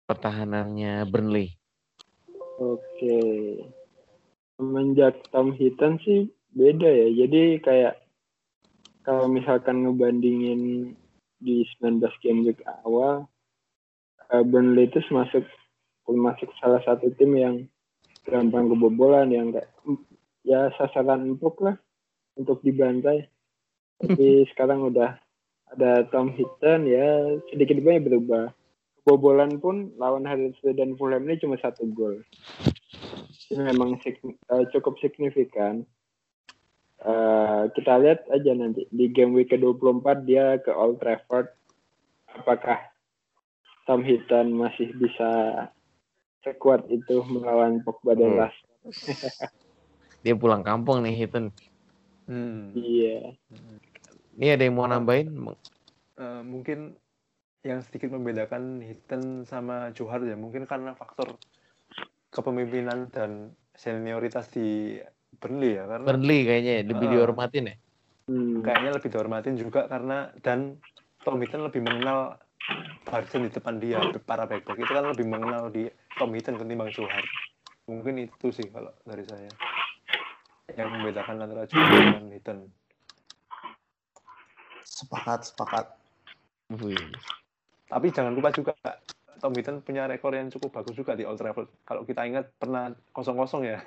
pertahanannya 0.07 1.02
Burnley. 1.11 1.59
Oke. 2.62 3.18
Semenjak 4.55 5.18
Tom 5.35 5.50
Hinton 5.50 5.98
sih 6.07 6.31
beda 6.55 6.87
ya. 6.87 7.26
Jadi 7.26 7.59
kayak 7.59 8.06
kalau 9.07 9.31
misalkan 9.31 9.87
ngebandingin 9.87 10.92
di 11.38 11.62
19 11.79 12.03
game 12.27 12.42
week 12.42 12.59
awal, 12.83 13.31
eh, 14.35 14.42
Burnley 14.42 14.90
itu 14.90 14.99
masuk 15.14 15.47
masuk 16.11 16.51
salah 16.59 16.83
satu 16.83 17.14
tim 17.14 17.38
yang 17.38 17.55
gampang 18.27 18.66
kebobolan 18.66 19.31
yang 19.31 19.55
kayak 19.55 19.71
ya 20.42 20.75
sasaran 20.75 21.38
empuk 21.38 21.62
lah 21.62 21.79
untuk 22.35 22.59
dibantai. 22.66 23.31
Tapi 24.03 24.27
sekarang 24.51 24.90
udah 24.90 25.14
ada 25.71 26.03
Tom 26.11 26.35
Hinton 26.35 26.90
ya 26.90 27.38
sedikit 27.55 27.79
banyak 27.79 28.11
berubah. 28.11 28.51
Kebobolan 29.07 29.62
pun 29.62 29.95
lawan 30.03 30.27
Huddersfield 30.27 30.83
dan 30.83 30.99
Fulham 30.99 31.31
ini 31.31 31.38
cuma 31.38 31.55
satu 31.62 31.87
gol. 31.95 32.27
Ini 33.55 33.71
memang 33.71 34.03
signi- 34.03 34.35
eh, 34.35 34.66
cukup 34.75 34.99
signifikan. 34.99 35.87
Eh, 37.07 37.62
kita 37.79 38.03
lihat 38.03 38.27
aja 38.35 38.51
nanti 38.59 38.83
di 38.90 39.07
game 39.07 39.31
week 39.38 39.55
ke-24 39.55 40.27
dia 40.27 40.59
ke 40.59 40.75
Old 40.75 40.99
Trafford. 40.99 41.55
Apakah 42.35 42.83
Tom 43.87 44.03
Hinton 44.03 44.51
masih 44.51 44.90
bisa 44.99 45.31
sekuat 46.42 46.90
itu 46.90 47.23
melawan 47.31 47.79
Pogba 47.87 48.19
dan 48.19 48.35
Hmm. 48.35 48.40
Rashford? 48.42 48.75
Dia 50.27 50.35
pulang 50.35 50.66
kampung 50.66 51.07
nih 51.07 51.14
Hitton. 51.14 51.55
Hmm. 52.27 52.75
Iya. 52.75 53.38
Ini 54.35 54.59
ada 54.59 54.66
yang 54.66 54.75
mau 54.75 54.90
nambahin? 54.90 55.31
Eh, 56.19 56.42
mungkin 56.42 56.99
yang 57.62 57.87
sedikit 57.87 58.11
membedakan 58.11 58.83
Hitton 58.83 59.47
sama 59.47 59.95
Johar 59.95 60.27
ya 60.27 60.35
mungkin 60.35 60.66
karena 60.66 60.99
faktor 60.99 61.38
kepemimpinan 62.35 63.14
dan 63.14 63.55
senioritas 63.79 64.51
di 64.51 64.99
Burnley 65.37 65.77
ya 65.77 65.85
karena 65.87 66.07
Burnley 66.07 66.40
kayaknya 66.42 66.72
ya, 66.72 66.83
lebih 66.85 67.07
Ah. 67.07 67.12
dihormatin 67.12 67.64
ya. 67.66 67.77
Hmm. 68.27 68.59
kayaknya 68.59 68.90
lebih 68.90 69.09
dihormatin 69.09 69.55
juga 69.55 69.81
karena 69.87 70.35
dan 70.42 70.75
Tom 71.22 71.38
Hinton 71.38 71.62
lebih 71.62 71.79
mengenal 71.81 72.35
barisan 73.07 73.46
di 73.46 73.51
depan 73.51 73.79
dia 73.79 74.03
para 74.22 74.42
back 74.44 74.66
back 74.66 74.75
itu 74.77 74.90
kan 74.90 75.07
lebih 75.07 75.27
mengenal 75.27 75.70
di 75.70 75.87
Tom 76.18 76.35
Hinton 76.35 76.59
ketimbang 76.59 76.90
Johar 76.90 77.22
mungkin 77.87 78.18
itu 78.18 78.51
sih 78.51 78.66
kalau 78.66 78.90
dari 79.07 79.22
saya 79.22 79.46
yang 80.75 80.90
membedakan 80.90 81.38
antara 81.38 81.70
Johar 81.70 81.87
dan 82.18 82.27
Hinton 82.27 82.59
Sepakat, 84.83 85.40
sepakat. 85.44 85.87
Wih. 86.72 86.99
tapi 87.87 88.11
jangan 88.11 88.35
lupa 88.35 88.51
juga 88.51 88.75
Tom 89.38 89.55
Hinton 89.55 89.79
punya 89.79 90.11
rekor 90.11 90.35
yang 90.35 90.51
cukup 90.51 90.83
bagus 90.83 90.99
juga 90.99 91.14
di 91.14 91.22
Old 91.22 91.38
Trafford 91.38 91.70
kalau 91.87 92.03
kita 92.03 92.27
ingat 92.27 92.51
pernah 92.59 92.90
kosong 93.14 93.38
kosong 93.38 93.62
ya 93.62 93.79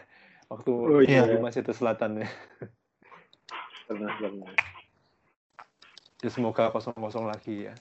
waktu 0.50 0.72
Oh, 0.74 1.02
iya. 1.06 1.24
di 1.30 1.38
Manchester 1.38 1.72
Selatan 1.78 2.26
ya 2.26 2.30
Pernah, 3.86 4.12
pernah. 4.18 4.54
ya 6.20 6.30
semoga 6.30 6.70
kosong 6.70 6.98
kosong 6.98 7.26
lagi 7.30 7.70
ya 7.70 7.74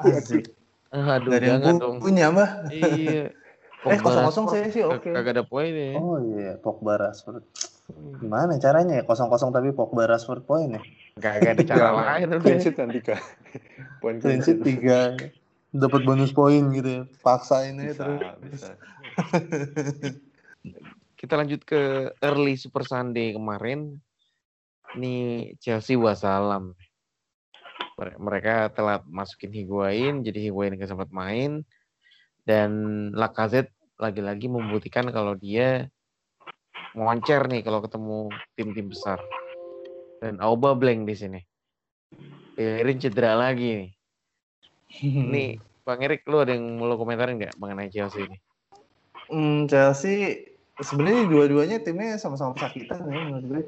Asik. 0.00 0.48
Aduh, 0.90 1.28
Gak 1.30 1.38
ada 1.38 1.46
yang 1.46 1.60
jangan 1.60 1.76
dong. 1.76 1.96
punya, 2.00 2.26
Mbak. 2.32 2.50
Iya. 2.72 3.24
Eh, 3.80 3.96
kosong-kosong 3.96 4.44
Rashford, 4.44 4.60
saya 4.60 4.66
sih 4.76 4.84
oke. 4.84 5.08
Kagak 5.08 5.40
ada 5.40 5.44
poin 5.48 5.72
ya. 5.72 5.96
Oh 5.96 6.20
iya, 6.20 6.60
Pogba 6.60 7.00
Rashford. 7.00 7.40
Gimana 8.20 8.60
caranya 8.60 9.00
ya? 9.00 9.04
Kosong-kosong 9.08 9.56
tapi 9.56 9.72
Pogba 9.72 10.04
Rashford 10.04 10.44
poin 10.44 10.76
ya? 10.76 10.80
Kagak 11.16 11.56
ada 11.56 11.62
cara 11.64 11.88
lain 11.96 12.28
udah. 12.28 12.44
clean 12.44 12.60
sheet 12.60 12.76
kan 12.76 12.92
tiga 12.92 13.16
poin 14.04 14.20
Clean 14.20 14.44
sheet 14.44 14.60
tiga. 14.60 15.16
Dapat 15.72 16.00
bonus 16.04 16.36
poin 16.36 16.60
gitu 16.76 16.88
ya. 16.92 17.02
Paksain 17.24 17.72
aja 17.80 17.88
bisa 17.88 18.04
terus. 18.04 18.20
bisa 18.44 18.68
Kita 21.20 21.36
lanjut 21.36 21.60
ke 21.68 22.08
early 22.24 22.56
Super 22.56 22.80
Sunday 22.80 23.36
kemarin. 23.36 24.00
Ini 24.96 25.52
Chelsea 25.60 25.92
wassalam. 25.92 26.72
Mere- 28.00 28.16
Mereka 28.16 28.72
telat 28.72 29.04
masukin 29.04 29.52
Higuain, 29.52 30.24
jadi 30.24 30.48
Higuain 30.48 30.72
nggak 30.80 30.88
sempat 30.88 31.12
main. 31.12 31.60
Dan 32.40 32.72
Lacazette 33.12 33.76
lagi-lagi 34.00 34.48
membuktikan 34.48 35.12
kalau 35.12 35.36
dia 35.36 35.92
moncer 36.96 37.44
nih 37.52 37.60
kalau 37.60 37.84
ketemu 37.84 38.32
tim-tim 38.56 38.88
besar. 38.88 39.20
Dan 40.24 40.40
Auba 40.40 40.72
blank 40.72 41.04
di 41.04 41.14
sini. 41.20 41.40
Bellerin 42.56 42.96
cedera 42.96 43.36
lagi 43.36 43.68
nih. 43.76 43.90
Ini 45.28 45.44
Bang 45.84 46.00
Erik, 46.00 46.24
lu 46.24 46.40
ada 46.40 46.56
yang 46.56 46.80
mau 46.80 46.96
komentarin 46.96 47.36
nggak 47.36 47.60
mengenai 47.60 47.92
Chelsea 47.92 48.24
ini? 48.24 48.36
Hmm, 49.28 49.68
Chelsea 49.68 50.49
sebenarnya 50.80 51.28
dua-duanya 51.28 51.78
timnya 51.80 52.16
sama-sama 52.16 52.56
kesakitan 52.56 53.04
ya 53.06 53.20
menurut 53.20 53.44
gue. 53.46 53.62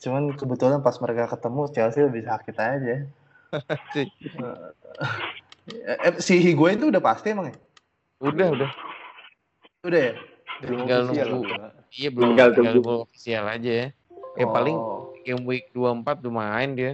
Cuman 0.00 0.36
kebetulan 0.36 0.84
pas 0.84 0.96
mereka 1.00 1.32
ketemu 1.32 1.60
Chelsea 1.72 2.04
lebih 2.04 2.22
sakit 2.28 2.56
aja. 2.60 2.96
Eh, 5.66 5.98
eh, 5.98 6.14
si 6.22 6.38
Higuain 6.38 6.78
itu 6.78 6.92
udah 6.92 7.02
pasti 7.02 7.32
emang 7.32 7.50
ya? 7.50 7.56
Udah, 8.22 8.48
udah. 8.52 8.70
Udah 9.82 10.00
ya? 10.12 10.14
belum 10.62 10.78
Tinggal 10.84 11.00
nunggu. 11.08 11.40
Iya 11.96 12.08
belum 12.12 12.28
Tinggal 12.32 12.48
nunggu 12.54 12.94
official 13.08 13.44
aja 13.48 13.72
ya. 13.72 13.88
Yang 14.36 14.50
paling 14.52 14.76
Oh, 14.76 15.16
game 15.24 15.42
week 15.48 15.72
24 15.72 16.22
udah 16.22 16.32
main 16.32 16.70
dia. 16.76 16.92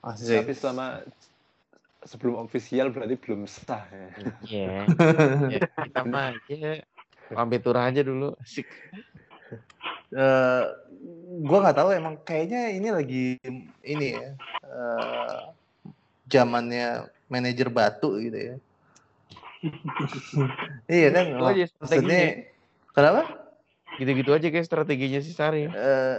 asik. 0.00 0.48
tapi 0.48 0.52
selama 0.56 1.04
sebelum 2.08 2.40
official 2.40 2.88
berarti 2.88 3.20
belum 3.20 3.44
sah 3.44 3.84
ya. 3.92 4.08
Iya. 4.48 4.76
Ya, 5.52 5.60
kita 5.68 6.00
mah 6.08 6.32
ya 6.48 6.80
pamit 7.32 7.60
tur 7.62 7.76
aja 7.78 8.00
dulu. 8.02 8.34
Asik. 8.42 8.66
Eh, 10.10 10.64
gua 11.46 11.58
nggak 11.62 11.78
tahu 11.78 11.90
emang 11.94 12.18
kayaknya 12.26 12.74
ini 12.74 12.88
lagi 12.90 13.26
ini 13.86 14.06
ya 14.18 14.34
eh, 14.66 15.38
zamannya 16.26 17.06
manajer 17.30 17.70
batu 17.70 18.18
gitu 18.18 18.34
ya 18.34 18.54
iya 20.90 21.08
kan 21.14 21.24
Itu 21.30 21.44
aja 21.46 21.64
maksudnya 21.78 21.78
strateginya. 21.78 22.34
kenapa 22.90 23.22
Gitu-gitu 24.00 24.30
aja 24.32 24.46
kayak 24.48 24.64
strateginya 24.64 25.20
si 25.20 25.36
Sari. 25.36 25.68
Eh, 25.68 26.18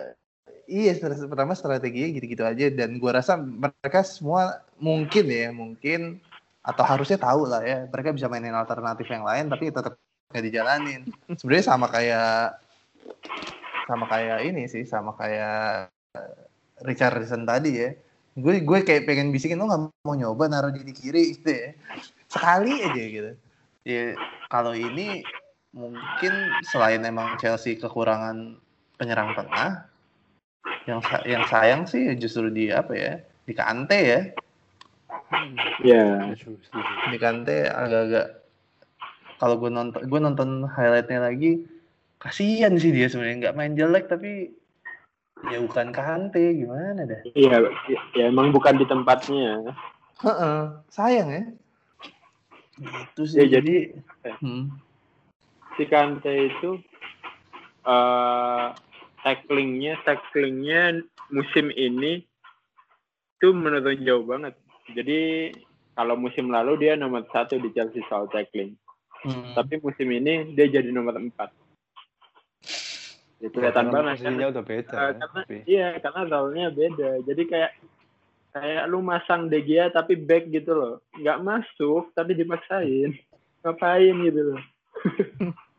iya 0.70 0.92
strategi, 0.94 1.26
pertama 1.26 1.58
strateginya 1.58 2.10
gitu-gitu 2.14 2.44
aja 2.46 2.66
dan 2.70 2.96
gua 3.02 3.18
rasa 3.20 3.36
mereka 3.42 4.06
semua 4.06 4.62
mungkin 4.78 5.26
ya 5.26 5.50
mungkin 5.50 6.22
atau 6.62 6.84
harusnya 6.86 7.18
tahu 7.18 7.50
lah 7.50 7.66
ya 7.66 7.90
mereka 7.90 8.14
bisa 8.14 8.30
mainin 8.30 8.54
alternatif 8.54 9.10
yang 9.10 9.26
lain 9.26 9.50
tapi 9.50 9.74
tetap 9.74 9.98
nggak 10.32 10.46
dijalanin. 10.48 11.02
Sebenarnya 11.36 11.66
sama 11.68 11.88
kayak 11.92 12.58
sama 13.86 14.06
kayak 14.08 14.40
ini 14.48 14.64
sih 14.72 14.88
sama 14.88 15.12
kayak 15.20 15.92
eh, 16.16 16.36
Richardson 16.88 17.44
tadi 17.44 17.72
ya. 17.76 17.92
Gue 18.32 18.64
gue 18.64 18.80
kayak 18.88 19.04
pengen 19.04 19.36
bisikin 19.36 19.60
lo 19.60 19.68
nggak 19.68 19.84
mau 20.08 20.16
nyoba 20.16 20.48
naruh 20.48 20.72
di 20.72 20.96
kiri 20.96 21.36
gitu 21.36 21.52
ya. 21.52 21.76
Sekali 22.32 22.80
aja 22.80 23.04
gitu. 23.04 23.32
Ya 23.84 24.16
kalau 24.48 24.72
ini 24.72 25.28
mungkin 25.76 26.32
selain 26.68 27.04
emang 27.04 27.36
Chelsea 27.40 27.76
kekurangan 27.76 28.56
penyerang 28.96 29.36
tengah 29.36 29.88
yang 30.88 31.00
sa- 31.04 31.26
yang 31.28 31.44
sayang 31.48 31.84
sih 31.88 32.12
justru 32.18 32.48
di 32.52 32.72
apa 32.72 32.96
ya 32.96 33.14
di 33.46 33.54
Kante 33.54 34.00
ya. 34.00 34.22
Ya, 35.82 36.28
setuju. 36.36 36.70
di 37.10 37.18
Kante 37.18 37.68
agak-agak 37.68 38.41
kalau 39.42 39.58
gue 39.58 39.74
nonton 39.74 40.06
gue 40.06 40.20
nonton 40.22 40.70
highlightnya 40.70 41.18
lagi 41.18 41.66
kasihan 42.22 42.78
sih 42.78 42.94
dia 42.94 43.10
sebenarnya 43.10 43.50
nggak 43.50 43.58
main 43.58 43.74
jelek 43.74 44.06
tapi 44.06 44.54
ya 45.50 45.58
bukan 45.58 45.90
Kante 45.90 46.54
gimana 46.54 47.10
dah 47.10 47.22
iya, 47.34 47.58
ya 48.14 48.30
emang 48.30 48.54
bukan 48.54 48.78
di 48.78 48.86
tempatnya. 48.86 49.74
Heeh, 50.22 50.62
sayang 50.94 51.30
ya 51.34 51.44
itu 52.82 53.22
sih 53.26 53.38
Ya 53.42 53.58
jadi 53.58 53.98
hmm. 54.42 54.70
si 55.74 55.84
Kante 55.90 56.54
itu 56.54 56.78
eh 57.90 58.68
tacklingnya 59.26 59.98
tacklingnya 60.06 61.02
musim 61.34 61.74
ini 61.74 62.22
itu 63.42 63.48
menurun 63.50 64.06
jauh 64.06 64.22
banget. 64.22 64.54
Jadi 64.94 65.50
kalau 65.98 66.14
musim 66.14 66.54
lalu 66.54 66.78
dia 66.86 66.94
nomor 66.94 67.26
satu 67.34 67.58
di 67.58 67.74
Chelsea 67.74 68.06
soal 68.06 68.30
tackling. 68.30 68.78
Hmm. 69.22 69.54
Tapi 69.54 69.78
musim 69.82 70.08
ini 70.10 70.54
dia 70.58 70.66
jadi 70.66 70.90
nomor 70.90 71.18
4. 71.18 71.30
Ya, 73.42 73.50
kelihatan 73.50 73.90
Karena 73.90 73.94
banget 73.94 74.14
posisinya 74.22 74.48
udah 74.54 74.64
beda. 74.64 74.94
Ya, 74.94 75.02
karena 75.02 75.26
tapi. 75.34 75.56
iya 75.66 75.88
karena 75.98 76.22
role-nya 76.30 76.68
beda. 76.70 77.10
Jadi 77.26 77.44
kayak 77.50 77.72
kayak 78.54 78.84
lu 78.92 79.00
masang 79.02 79.50
De 79.50 79.60
Gea 79.66 79.90
tapi 79.90 80.14
back 80.14 80.50
gitu 80.54 80.72
loh. 80.78 80.96
Nggak 81.18 81.42
masuk 81.42 82.14
tapi 82.14 82.38
dipaksain. 82.38 83.18
Ngapain 83.66 84.16
gitu 84.26 84.42
loh. 84.54 84.62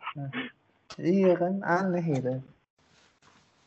Iya 1.01 1.33
kan, 1.41 1.65
aneh 1.65 2.05
gitu. 2.05 2.45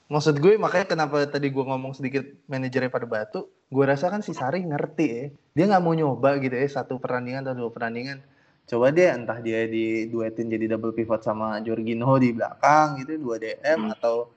Maksud 0.06 0.38
gue 0.38 0.54
makanya 0.62 0.86
kenapa 0.94 1.26
tadi 1.26 1.50
gue 1.50 1.66
ngomong 1.66 1.98
sedikit 1.98 2.22
manajernya 2.46 2.94
pada 2.94 3.10
batu, 3.10 3.50
gue 3.50 3.86
rasa 3.86 4.14
kan 4.14 4.22
si 4.22 4.38
Sari 4.38 4.62
ngerti 4.62 5.06
ya. 5.10 5.26
Dia 5.58 5.66
nggak 5.74 5.82
mau 5.82 5.98
nyoba 5.98 6.38
gitu 6.38 6.54
ya 6.54 6.70
satu 6.70 7.02
pertandingan 7.02 7.42
atau 7.42 7.66
dua 7.66 7.70
pertandingan. 7.74 8.22
Coba 8.66 8.90
deh 8.90 9.06
entah 9.06 9.38
dia 9.46 9.70
di 9.70 10.10
duetin 10.10 10.50
jadi 10.50 10.74
double 10.74 10.98
pivot 10.98 11.22
sama 11.22 11.62
Jorginho 11.62 12.18
di 12.18 12.34
belakang 12.34 12.98
gitu, 13.06 13.22
dua 13.22 13.38
DM 13.38 13.94
atau 13.94 14.34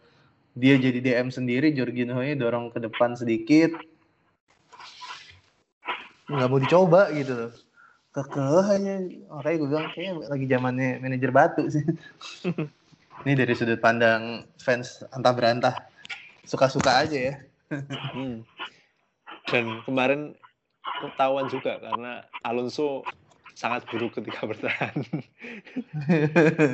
dia 0.52 0.76
jadi 0.76 1.00
DM 1.00 1.32
sendiri, 1.32 1.72
Jorginho-nya 1.72 2.36
dorong 2.36 2.68
ke 2.68 2.82
depan 2.82 3.16
sedikit. 3.16 3.72
Nggak 6.28 6.48
mau 6.52 6.60
dicoba 6.60 7.08
gitu 7.16 7.32
loh. 7.32 7.52
Kekeh 8.12 8.66
aja. 8.68 8.94
Makanya 9.32 9.56
gue 9.56 9.68
bilang 9.68 9.88
kayaknya 9.96 10.12
lagi 10.28 10.46
zamannya 10.50 10.88
manajer 11.00 11.30
batu 11.32 11.62
sih. 11.72 11.84
Ini 13.24 13.32
dari 13.32 13.54
sudut 13.56 13.80
pandang 13.80 14.44
fans 14.60 15.08
antah 15.14 15.32
berantah. 15.32 15.74
Suka-suka 16.44 17.06
aja 17.06 17.18
ya. 17.32 17.34
Hmm. 18.12 18.44
Dan 19.48 19.80
kemarin 19.88 20.36
ketahuan 21.00 21.48
juga 21.48 21.80
karena 21.80 22.24
Alonso 22.44 23.04
sangat 23.58 23.82
buruk 23.90 24.14
ketika 24.14 24.46
bertahan. 24.46 24.94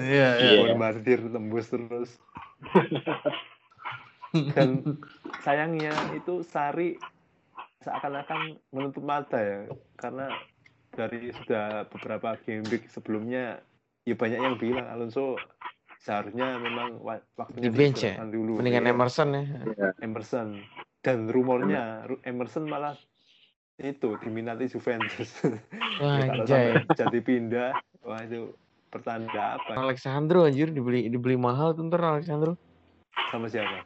Iya, 0.04 0.28
iya. 0.36 0.60
Bombardir 0.68 1.24
tembus 1.32 1.72
terus. 1.72 2.10
Dan 4.52 4.98
sayangnya 5.40 5.94
itu 6.12 6.44
Sari 6.44 6.98
seakan-akan 7.80 8.60
menutup 8.68 9.00
mata 9.00 9.38
ya 9.38 9.60
karena 9.94 10.28
dari 10.90 11.30
sudah 11.34 11.84
beberapa 11.88 12.34
game 12.42 12.64
week 12.68 12.88
sebelumnya 12.88 13.60
ya 14.02 14.14
banyak 14.16 14.40
yang 14.40 14.56
bilang 14.56 14.86
Alonso 14.88 15.36
seharusnya 16.00 16.56
memang 16.58 17.00
wa- 17.00 17.22
waktunya 17.36 17.68
Di 17.68 17.70
bench 17.72 18.02
ya? 18.04 18.20
dulu. 18.24 18.58
Mendingan 18.60 18.84
Iya. 18.84 18.92
Emerson 18.92 19.28
ya. 19.32 19.44
Emerson 20.00 20.48
dan 21.00 21.28
rumornya 21.28 22.08
Ru- 22.08 22.22
Emerson 22.24 22.64
malah 22.66 22.96
itu 23.76 24.14
diminati 24.22 24.70
Juventus. 24.70 25.30
Wah, 25.98 26.22
anjay. 26.22 26.78
jadi 26.94 27.18
pindah, 27.18 27.74
wah 28.00 28.22
itu 28.22 28.54
pertanda 28.86 29.58
apa? 29.58 29.74
Alexandro 29.74 30.46
anjir 30.46 30.70
dibeli 30.70 31.10
dibeli 31.10 31.34
mahal 31.34 31.74
tuh 31.74 31.82
ntar 31.84 31.98
Alexandro. 32.00 32.54
Sama 33.30 33.50
siapa? 33.50 33.82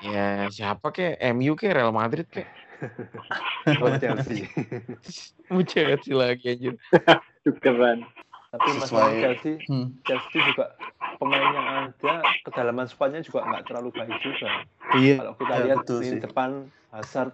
Ya 0.00 0.48
siapa 0.48 0.88
kek? 0.90 1.20
MU 1.32 1.52
kek 1.54 1.72
Real 1.72 1.92
Madrid 1.92 2.24
kek? 2.26 2.48
Oh, 3.64 3.88
Chelsea. 3.96 4.44
Mau 5.48 5.64
Chelsea 5.64 6.12
lagi 6.12 6.44
anjir. 6.46 6.76
Tukeran. 7.48 8.04
Tapi 8.52 8.68
masalah 8.76 9.08
Chelsea, 9.16 9.56
Hmm. 9.64 9.96
Chelsea 10.04 10.36
juga 10.44 10.76
pemain 11.16 11.48
yang 11.48 11.68
ada 11.88 12.14
kedalaman 12.44 12.84
squadnya 12.84 13.24
juga 13.24 13.40
nggak 13.42 13.64
terlalu 13.64 13.88
baik 13.90 14.20
juga. 14.20 14.68
Iya. 14.94 15.16
Kalau 15.16 15.32
kita 15.40 15.54
Ya, 15.54 15.62
lihat 15.64 15.78
di 15.82 15.96
sih. 16.04 16.20
depan 16.20 16.50
Hazard 16.92 17.32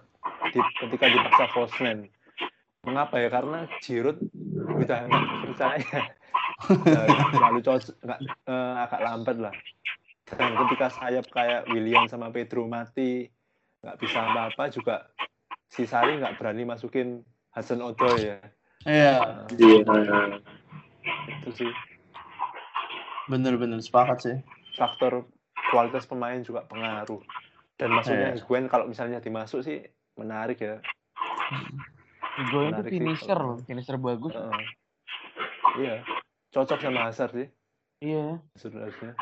di, 0.51 0.59
ketika 0.79 1.05
dipaksa 1.09 1.45
false 1.51 1.77
nine. 1.81 2.09
Mengapa 2.81 3.21
ya? 3.21 3.29
Karena 3.29 3.69
Giroud 3.79 4.17
udah 4.57 4.99
nggak 5.05 5.25
percaya. 5.45 5.99
Terlalu 7.33 7.59
cocok, 7.61 7.95
nggak 8.01 8.19
eh, 8.49 8.73
agak 8.85 9.01
lambat 9.01 9.37
lah. 9.37 9.53
Dan 10.25 10.55
ketika 10.65 10.87
sayap 10.89 11.25
kayak 11.29 11.67
William 11.69 12.07
sama 12.07 12.31
Pedro 12.31 12.65
mati, 12.65 13.27
nggak 13.81 13.97
bisa 13.99 14.23
apa-apa 14.23 14.69
juga 14.69 14.95
si 15.67 15.85
Sari 15.85 16.17
nggak 16.21 16.37
berani 16.37 16.63
masukin 16.65 17.21
Hasan 17.51 17.81
Odoi 17.81 18.17
ya. 18.21 18.37
Iya, 18.81 19.13
Nah, 19.21 19.45
Iya. 19.53 20.41
itu 21.41 21.49
sih 21.53 21.71
bener-bener 23.29 23.77
sepakat 23.79 24.17
sih. 24.21 24.37
faktor 24.73 25.29
kualitas 25.69 26.09
pemain 26.09 26.41
juga 26.41 26.65
pengaruh. 26.65 27.21
Dan 27.77 27.93
masuknya 27.93 28.33
Iya. 28.33 28.41
Higuain 28.41 28.65
kalau 28.65 28.89
misalnya 28.89 29.21
dimasuk 29.21 29.61
sih 29.61 29.81
menarik 30.15 30.59
ya. 30.59 30.77
Gue 32.49 32.63
itu 32.67 32.71
Menarik 32.71 32.87
sih 32.87 32.95
finisher 32.97 33.37
loh, 33.37 33.57
finisher 33.63 33.97
bagus. 33.97 34.33
Heeh. 34.33 34.63
iya, 35.79 35.95
cocok 36.51 36.79
sama 36.79 37.07
Hazard 37.07 37.31
sih 37.31 37.47
Iya. 38.01 38.39
sebenarnya. 38.55 39.13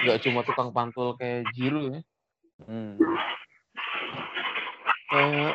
Gak 0.00 0.20
cuma 0.24 0.40
tukang 0.40 0.70
pantul 0.70 1.16
kayak 1.16 1.44
Giroud 1.52 1.92
ya. 1.92 2.00
Hmm. 2.64 2.96
Eh, 5.10 5.50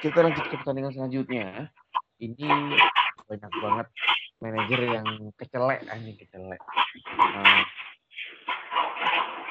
kita 0.00 0.18
lanjut 0.22 0.44
ke 0.48 0.56
pertandingan 0.56 0.90
selanjutnya. 0.90 1.68
Ini 2.16 2.46
banyak 3.26 3.52
banget 3.60 3.86
manajer 4.40 4.80
yang 4.96 5.06
kecelek 5.36 5.84
anjing 5.86 6.16
kecelek. 6.16 6.58
Nah, 7.14 7.62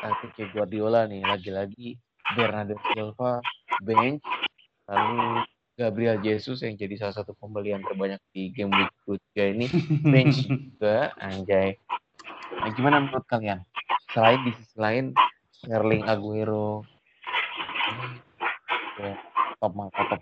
tapi 0.02 0.26
kayak 0.34 0.50
Guardiola 0.52 1.06
nih 1.06 1.22
lagi-lagi 1.22 1.96
Bernardo 2.34 2.76
Silva 2.92 3.39
bench 3.84 4.24
lalu 4.89 5.44
Gabriel 5.80 6.20
Jesus 6.20 6.60
yang 6.60 6.76
jadi 6.76 7.00
salah 7.00 7.15
satu 7.24 7.32
pembelian 7.39 7.80
terbanyak 7.80 8.20
di 8.36 8.52
game 8.52 8.68
week 9.08 9.24
3 9.32 9.56
ini 9.56 9.68
bench 10.12 10.44
juga 10.44 11.15
anjay. 11.24 11.80
Nah, 12.60 12.70
gimana 12.76 13.00
menurut 13.00 13.24
kalian? 13.32 13.63
Selain 14.12 14.44
di 14.44 14.52
sisi 14.60 14.76
lain 14.76 15.15
Sterling 15.56 16.04
Aguero 16.04 16.84
ya, 19.00 19.15
top 19.63 19.72
mantap 19.72 20.04
top. 20.12 20.22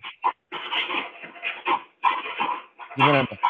Gimana 2.93 3.26
Bang? 3.26 3.41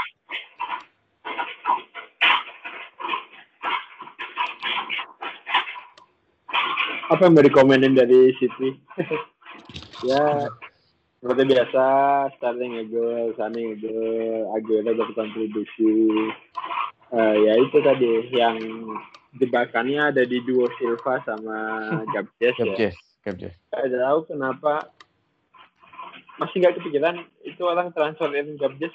Apa 7.07 7.23
yang 7.23 7.39
mau 7.39 7.43
dikomenin 7.43 7.95
dari 7.95 8.35
City? 8.39 8.75
ya, 10.05 10.51
seperti 11.17 11.43
biasa, 11.49 11.85
Sterling 12.37 12.71
ngegol, 12.77 13.33
Sane 13.37 13.59
ngegol, 13.73 14.53
Aguero 14.53 14.91
berkontribusi. 14.93 15.95
Eh, 17.07 17.35
ya 17.47 17.53
itu 17.57 17.77
tadi, 17.81 18.29
yang 18.35 18.57
jebakannya 19.39 20.13
ada 20.13 20.23
di 20.27 20.43
duo 20.43 20.67
Silva 20.77 21.23
sama 21.25 21.57
Gabjes 22.13 22.55
ya. 22.59 22.65
Gabjes, 22.73 22.95
Gabjes. 23.23 23.53
Saya 23.73 23.87
tahu 23.89 24.19
kenapa 24.29 24.91
masih 26.37 26.61
nggak 26.61 26.77
kepikiran 26.77 27.25
itu 27.41 27.61
orang 27.65 27.89
transferin 27.95 28.59
Gabjes 28.61 28.93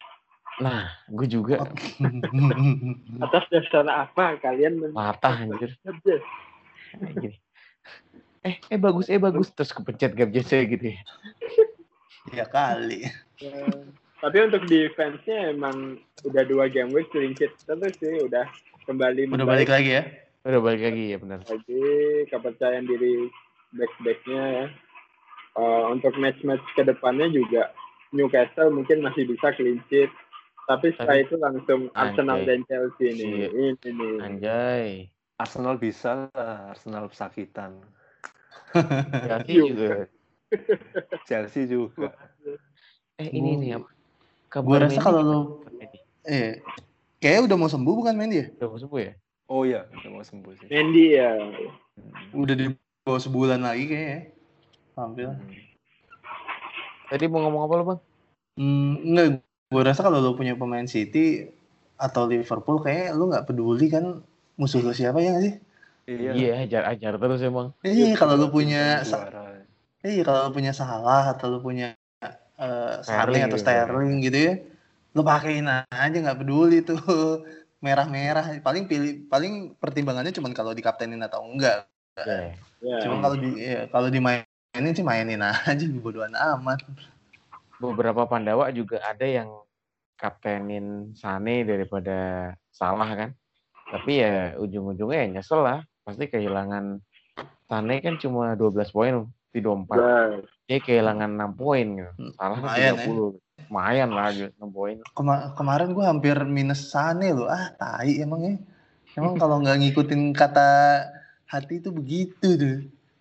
Nah, 0.61 0.85
gue 1.09 1.25
juga 1.25 1.65
atas 3.25 3.45
dasar 3.49 3.89
apa 3.89 4.37
kalian 4.37 4.93
patah 4.93 5.49
anjir. 5.49 5.73
Gabjes? 5.81 6.21
Eh, 8.43 8.59
eh 8.69 8.79
bagus, 8.79 9.07
eh 9.07 9.19
bagus 9.19 9.55
terus 9.55 9.71
kepencet 9.71 10.13
Gabjesnya 10.13 10.67
gitu 10.67 10.87
ya. 10.91 11.01
ya 12.35 12.45
kali. 12.47 13.07
Eh, 13.39 13.79
tapi 14.19 14.37
untuk 14.43 14.67
defense-nya 14.67 15.55
emang 15.55 15.99
udah 16.23 16.43
dua 16.47 16.67
game 16.67 16.91
week 16.91 17.11
clean 17.11 17.35
sheet 17.35 17.55
terus 17.63 17.95
sih 17.99 18.23
udah 18.23 18.47
kembali 18.87 19.31
Udah 19.31 19.47
balik 19.47 19.71
lagi 19.71 19.99
ya? 19.99 20.05
Udah 20.43 20.59
balik 20.59 20.83
lagi 20.83 21.15
ya 21.15 21.19
benar. 21.19 21.39
lagi 21.47 21.83
kepercayaan 22.31 22.87
diri 22.87 23.31
back-backnya 23.75 24.43
ya. 24.43 24.67
Eh, 25.53 25.85
untuk 25.91 26.15
match-match 26.19 26.65
ke 26.75 26.83
depannya 26.83 27.31
juga 27.31 27.71
Newcastle 28.11 28.71
mungkin 28.71 29.03
masih 29.03 29.25
bisa 29.25 29.55
clean 29.55 29.79
sheet 29.87 30.11
tapi 30.63 30.95
setelah 30.95 31.19
itu 31.19 31.35
langsung 31.37 31.91
Arsenal 31.93 32.39
Anjay. 32.43 32.49
dan 32.49 32.61
Chelsea 32.65 33.11
Iya. 33.19 33.49
ini 33.51 33.75
nih 33.83 34.15
Anjay. 34.23 34.87
Arsenal 35.35 35.75
bisa, 35.75 36.31
lah, 36.31 36.71
Arsenal 36.71 37.11
pesakitan. 37.11 37.83
Chelsea 39.27 39.55
Juga. 39.59 39.89
Chelsea 41.29 41.63
juga. 41.65 42.13
Eh 43.17 43.29
ini 43.33 43.57
nih 43.57 43.71
apa? 43.81 43.89
Gue 44.61 44.77
rasa 44.77 45.01
kalau 45.01 45.21
nih? 45.25 45.89
eh 46.29 46.51
kayaknya 47.19 47.41
udah 47.49 47.57
mau 47.57 47.71
sembuh 47.73 47.95
bukan 48.05 48.15
Mendy 48.15 48.37
ya? 48.45 48.47
udah 48.61 48.69
mau 48.69 48.79
sembuh 48.79 49.01
ya? 49.01 49.13
Oh 49.49 49.63
iya, 49.65 49.81
udah 49.89 50.11
mau 50.13 50.25
sembuh 50.25 50.53
sih. 50.61 50.69
Mendy 50.69 51.17
ya. 51.17 51.33
Udah 52.37 52.55
di 52.57 52.67
bawah 53.05 53.21
sebulan 53.21 53.61
lagi 53.65 53.85
kayaknya. 53.89 54.13
ya. 54.13 54.21
Tampil. 54.93 55.29
Hmm. 55.33 55.73
Tadi 57.09 57.25
mau 57.29 57.45
ngomong 57.45 57.63
apa 57.69 57.75
lo 57.77 57.85
bang? 57.85 58.01
Hmm, 58.57 58.93
enggak, 59.05 59.27
gue 59.73 59.83
rasa 59.85 60.01
kalau 60.05 60.21
lu 60.21 60.37
punya 60.37 60.57
pemain 60.57 60.85
City 60.85 61.49
atau 61.97 62.29
Liverpool 62.29 62.81
kayak 62.81 63.17
lu 63.17 63.29
nggak 63.33 63.49
peduli 63.49 63.89
kan 63.89 64.21
musuh 64.57 64.85
lu 64.85 64.93
siapa 64.93 65.21
ya 65.21 65.33
nggak 65.33 65.45
sih? 65.45 65.55
Iya. 66.07 66.31
Iya, 66.35 66.53
ajar 66.67 66.83
ajar 66.91 67.13
terus 67.19 67.41
emang. 67.47 67.71
Iya, 67.87 68.19
kalau 68.19 68.35
lu 68.35 68.51
punya 68.51 69.07
Juara. 69.07 69.63
iya 70.03 70.23
kalau 70.27 70.51
lu 70.51 70.53
punya 70.59 70.75
salah 70.75 71.31
atau 71.31 71.47
lu 71.47 71.59
punya 71.63 71.95
eh 72.59 72.95
Sterling 73.07 73.47
atau 73.47 73.59
gitu. 73.59 73.63
Sterling 73.63 74.15
gitu 74.27 74.39
ya. 74.39 74.55
Lo 75.15 75.23
pakein 75.23 75.69
aja 75.71 76.17
nggak 76.17 76.39
peduli 76.43 76.83
tuh 76.83 76.99
merah-merah. 77.85 78.59
Paling 78.59 78.91
pilih 78.91 79.31
paling 79.31 79.79
pertimbangannya 79.79 80.35
cuma 80.35 80.51
kalau 80.51 80.75
dikaptenin 80.75 81.23
atau 81.23 81.47
enggak. 81.47 81.87
Ya. 82.19 82.59
Ya. 82.83 82.99
Cuma 83.07 83.23
kalau 83.23 83.37
di 83.39 83.51
ya, 83.63 83.87
kalau 83.95 84.11
dimainin 84.11 84.93
sih 84.95 85.07
mainin 85.07 85.39
aja 85.43 85.87
bodohan 86.03 86.35
amat. 86.35 86.83
Beberapa 87.79 88.27
Pandawa 88.27 88.75
juga 88.75 88.99
ada 89.07 89.27
yang 89.27 89.51
kaptenin 90.19 91.15
Sane 91.15 91.63
daripada 91.63 92.51
Salah 92.75 93.11
kan. 93.15 93.31
Tapi 93.91 94.23
ya 94.23 94.59
ujung-ujungnya 94.59 95.19
ya 95.19 95.27
nyesel 95.39 95.63
lah. 95.63 95.81
Pasti 96.03 96.27
kehilangan 96.27 96.99
Sane 97.67 98.05
kan 98.05 98.21
cuma 98.21 98.53
12 98.53 98.93
poin 98.93 99.15
di 99.49 99.61
24. 99.65 99.97
Nah, 99.97 100.45
Dia 100.69 100.79
kehilangan 100.79 101.31
6 101.33 101.53
poin 101.57 101.87
gitu. 101.97 102.13
Salah 102.37 102.59
kan 102.61 102.69
Lumayan, 102.69 102.95
30. 103.01 103.39
Lumayan 103.69 104.11
lah 104.13 104.29
gitu, 104.35 104.51
6 104.61 104.69
poin. 104.69 104.97
Kema- 105.17 105.57
kemarin 105.57 105.89
gue 105.97 106.05
hampir 106.05 106.37
minus 106.45 106.93
Sane 106.93 107.33
loh. 107.33 107.49
Ah, 107.49 107.73
tai 107.73 108.21
emangnya. 108.21 108.61
Emang 109.13 109.37
kalau 109.37 109.61
nggak 109.61 109.79
ngikutin 109.79 110.33
kata 110.33 110.69
hati 111.47 111.81
itu 111.81 111.93
begitu 111.93 112.49
tuh. 112.57 112.79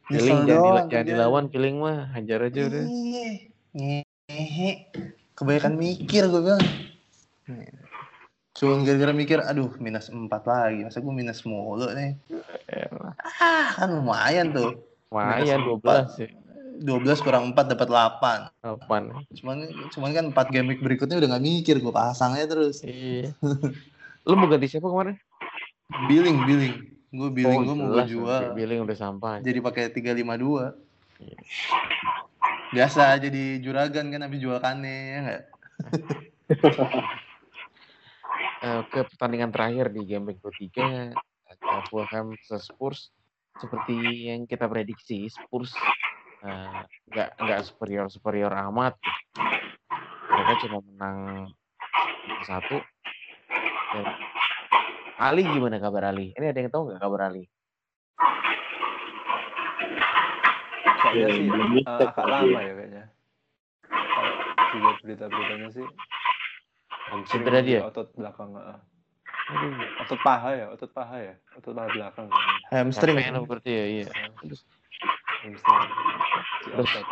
Feeling 0.07 0.43
jangan, 0.43 0.87
jangan 0.91 1.07
dilawan 1.07 1.45
feeling 1.47 1.79
mah 1.79 2.11
hajar 2.11 2.47
aja 2.47 2.61
udah. 2.67 2.83
Iya. 2.83 3.27
Ngehe. 3.71 4.71
Kebanyakan 5.35 5.73
mikir 5.79 6.27
gue 6.27 6.41
bilang. 6.43 6.63
Cuma 8.61 8.77
gara-gara 8.85 9.09
mikir, 9.09 9.41
aduh 9.41 9.73
minus 9.81 10.13
4 10.13 10.29
lagi. 10.45 10.85
Masa 10.85 11.01
gue 11.01 11.09
minus 11.09 11.41
mulu 11.49 11.89
nih. 11.97 12.13
Ah, 13.41 13.73
kan 13.73 13.89
lumayan 13.89 14.53
tuh. 14.53 14.85
Lumayan 15.09 15.65
Minus 15.65 15.81
12 15.81 16.21
ya. 16.21 16.29
12 16.85 17.25
kurang 17.25 17.57
4 17.57 17.73
dapat 17.73 17.89
8. 17.89 18.53
Apaan? 18.61 19.25
Cuman 19.33 19.65
cuman 19.89 20.09
kan 20.13 20.25
4 20.29 20.53
game 20.53 20.77
week 20.77 20.85
berikutnya 20.85 21.17
udah 21.17 21.29
gak 21.33 21.41
mikir, 21.41 21.81
gue 21.81 21.89
pasang 21.89 22.37
aja 22.37 22.45
terus. 22.45 22.85
Iya. 22.85 23.33
Lu 24.29 24.37
mau 24.37 24.45
ganti 24.45 24.69
siapa 24.69 24.85
kemarin? 24.85 25.17
Billing, 26.05 26.37
billing. 26.45 26.75
Gue 27.09 27.33
billing 27.33 27.65
gue 27.65 27.75
mau 27.81 27.97
gue 27.97 28.05
jual. 28.13 28.53
Billing 28.53 28.85
udah 28.85 28.93
sampah. 28.93 29.41
Jadi 29.41 29.57
pakai 29.57 29.89
352. 29.89 30.21
Iya. 31.17 31.37
Biasa 32.77 33.17
jadi 33.17 33.57
juragan 33.57 34.13
kan 34.13 34.21
habis 34.21 34.37
jual 34.37 34.61
kane 34.61 34.93
ya 34.93 35.17
enggak? 35.17 35.41
Eh, 38.61 38.81
ke 38.93 39.01
pertandingan 39.09 39.49
terakhir 39.49 39.89
di 39.89 40.05
game 40.05 40.29
week 40.29 40.37
23 40.37 41.17
ada 41.17 41.81
Fulham 41.89 42.37
Spurs. 42.61 43.09
Seperti 43.57 44.29
yang 44.29 44.45
kita 44.45 44.69
prediksi 44.69 45.25
Spurs 45.33 45.73
eh, 46.45 46.85
nggak 47.09 47.41
nggak 47.41 47.61
superior 47.65 48.05
superior 48.13 48.53
amat. 48.69 49.01
Mereka 50.29 50.53
cuma 50.61 50.77
menang 50.93 51.49
satu. 52.45 52.77
Dan 53.97 54.05
Ali 55.17 55.41
gimana 55.41 55.81
kabar 55.81 56.13
Ali? 56.13 56.29
Ini 56.37 56.53
ada 56.53 56.59
yang 56.61 56.69
tahu 56.69 56.93
nggak 56.93 57.01
kabar 57.01 57.33
Ali? 57.33 57.49
Kayaknya 61.01 61.17
Ya, 61.17 61.27
sih 61.33 61.45
ngecek 61.49 62.09
agak 62.13 62.27
lama 62.29 62.59
ya 62.61 62.73
kayaknya. 62.77 63.03
Dilihat 64.69 64.97
berita-beritanya 65.01 65.69
sih 65.73 65.87
Cedera 67.27 67.59
di 67.59 67.75
dia? 67.75 67.81
otot 67.83 68.07
belakang. 68.15 68.49
Aduh, 69.51 69.71
Otot 69.99 70.19
paha 70.23 70.49
ya, 70.55 70.65
otot 70.71 70.91
paha 70.91 71.17
ya, 71.19 71.35
otot 71.53 71.75
paha 71.75 71.87
belakang. 71.91 72.27
Hamstring. 72.71 73.19
capek 73.19 73.43
berarti 73.43 73.71
ya 73.71 73.85
iya 73.85 74.05
Terus, 74.39 74.61
Hamstring. 75.43 75.89
Terus? 76.71 76.87
otot. 76.87 77.05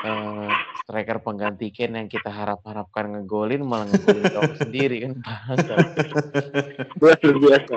eh, 0.00 0.48
striker 0.80 1.18
pengganti 1.20 1.68
Ken 1.70 1.92
yang 1.92 2.08
kita 2.08 2.28
harap-harapkan 2.28 3.08
ngegolin 3.12 3.64
malah 3.64 3.88
ngegolin 3.88 4.24
sendiri 4.60 4.96
kan 5.08 5.12
luar 7.00 7.16
biasa. 7.16 7.74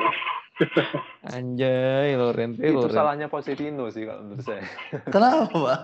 Anjay, 1.33 2.13
Lorente, 2.13 2.61
Itu 2.61 2.83
Lorente. 2.83 2.93
salahnya 2.93 3.27
Pochettino 3.27 3.89
sih 3.89 4.05
kalau 4.05 4.21
menurut 4.21 4.43
saya. 4.45 4.63
Kenapa, 5.09 5.49
Pak? 5.49 5.79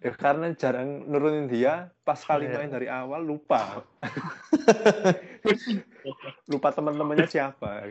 Ya, 0.00 0.12
karena 0.16 0.52
jarang 0.56 1.04
nurunin 1.08 1.48
dia, 1.48 1.92
pas 2.04 2.16
kali 2.16 2.48
Iya. 2.48 2.56
main 2.56 2.70
dari 2.72 2.88
awal 2.88 3.20
lupa. 3.24 3.84
lupa 6.52 6.68
teman-temannya 6.72 7.28
siapa. 7.28 7.84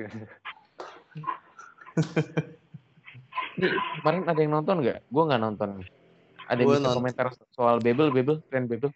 Nih, 3.57 3.71
kemarin 4.01 4.23
ada 4.25 4.39
yang 4.41 4.53
nonton 4.57 4.81
nggak? 4.81 4.99
Gue 5.09 5.23
nggak 5.29 5.41
nonton. 5.41 5.69
Ada 6.49 6.59
yang 6.61 6.69
bisa 6.69 6.81
nonton. 6.81 6.97
komentar 7.01 7.25
soal 7.53 7.77
Bebel, 7.77 8.09
Bebel, 8.09 8.41
tren 8.49 8.65
Bebel. 8.65 8.89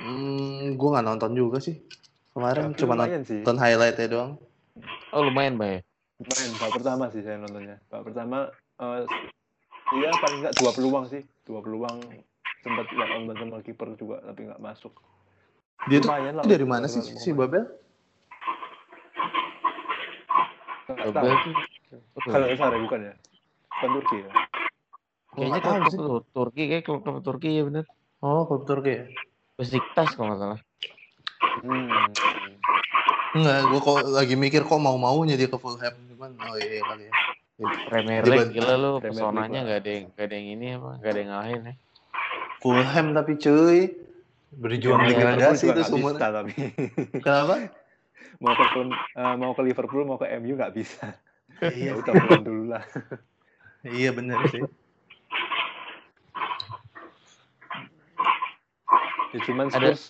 Hmm, 0.00 0.76
gue 0.76 0.88
nggak 0.88 1.06
nonton 1.06 1.30
juga 1.36 1.60
sih. 1.60 1.76
Kemarin 2.32 2.72
Tapi 2.72 2.80
cuma 2.80 2.94
lumayan 2.96 3.22
sih. 3.24 3.44
nonton 3.44 3.58
highlightnya 3.60 4.08
doang. 4.08 4.32
Oh 5.12 5.22
lumayan, 5.24 5.60
Bay. 5.60 5.84
Main 6.18 6.50
babak 6.56 6.82
pertama 6.82 7.04
sih 7.12 7.22
saya 7.22 7.36
nontonnya. 7.38 7.78
Babak 7.88 8.04
pertama 8.10 8.38
eh 8.80 9.04
iya 9.96 10.10
paling 10.20 10.38
nggak 10.44 10.54
dua 10.58 10.70
peluang 10.76 11.04
sih. 11.08 11.22
Dua 11.48 11.64
peluang 11.64 12.04
sempat 12.60 12.86
one 12.92 13.32
on 13.32 13.36
sama 13.38 13.62
kiper 13.64 13.94
juga 13.96 14.20
tapi 14.26 14.44
nggak 14.50 14.60
masuk. 14.60 14.92
Dia 15.86 16.02
tuh 16.02 16.10
lah 16.10 16.44
dari 16.44 16.66
mana 16.66 16.90
sih 16.90 17.00
si 17.00 17.30
main. 17.32 17.46
Babel? 17.46 17.64
Kalau 20.88 22.44
nggak 22.44 22.58
salah 22.58 22.76
ya, 22.76 22.82
bukan 22.82 22.98
ya? 23.00 23.14
Bukan 23.70 23.88
Turki 24.00 24.16
ya? 24.26 24.30
Kayaknya 25.38 25.60
tahu 25.62 26.02
klub 26.02 26.26
Turki, 26.34 26.62
kayak 26.66 26.82
klub 26.82 27.00
klub 27.06 27.22
Turki 27.22 27.54
ya 27.54 27.62
bener. 27.62 27.84
Oh, 28.18 28.42
klub 28.48 28.66
Turki 28.66 28.90
ya? 28.90 29.04
Besiktas 29.54 30.18
kalau 30.18 30.34
nggak 30.34 30.40
salah. 30.42 30.60
Hmm. 31.62 32.10
Enggak, 33.38 33.58
gue 33.70 33.80
kok 33.84 33.98
lagi 34.10 34.34
mikir 34.34 34.66
kok 34.66 34.80
mau-maunya 34.82 35.38
dia 35.38 35.46
ke 35.46 35.58
Fulham. 35.60 35.94
Cuman, 36.10 36.34
oh 36.42 36.56
iya 36.58 36.82
kali 36.82 37.06
ya. 37.06 37.12
Premier 37.58 38.22
League 38.22 38.54
gila 38.54 38.78
lu, 38.78 38.90
pesonanya 39.02 39.66
nggak 39.66 39.78
ada 39.82 39.90
yang 39.90 40.04
nggak 40.14 40.26
ada 40.30 40.34
yang 40.38 40.48
ini 40.54 40.66
apa, 40.78 40.90
nggak 41.02 41.10
ada 41.10 41.18
yang 41.18 41.30
ngalahin 41.34 41.62
ya. 41.66 41.74
Fulham 42.62 43.06
tapi 43.18 43.32
cuy. 43.34 43.80
Berjuang 44.48 45.04
Liverpool 45.04 45.34
degradasi 45.36 45.64
itu 45.68 45.82
bisa, 46.00 46.26
tapi 46.32 46.52
Kenapa? 47.26 47.54
mau 48.38 48.54
ke 48.54 48.64
eh, 49.18 49.34
mau 49.34 49.52
ke 49.52 49.62
Liverpool 49.66 50.02
mau 50.06 50.16
ke 50.16 50.30
MU 50.38 50.54
nggak 50.54 50.74
bisa. 50.74 51.18
Ya 51.58 51.74
iya, 51.74 51.92
udah 51.98 52.14
pulang 52.14 52.46
dulu 52.46 52.64
lah. 52.70 52.86
iya 53.82 54.14
bener 54.14 54.38
sih. 54.54 54.62
Ya, 59.34 59.38
cuman 59.44 59.66
Ada- 59.68 59.98
Spurs 59.98 60.02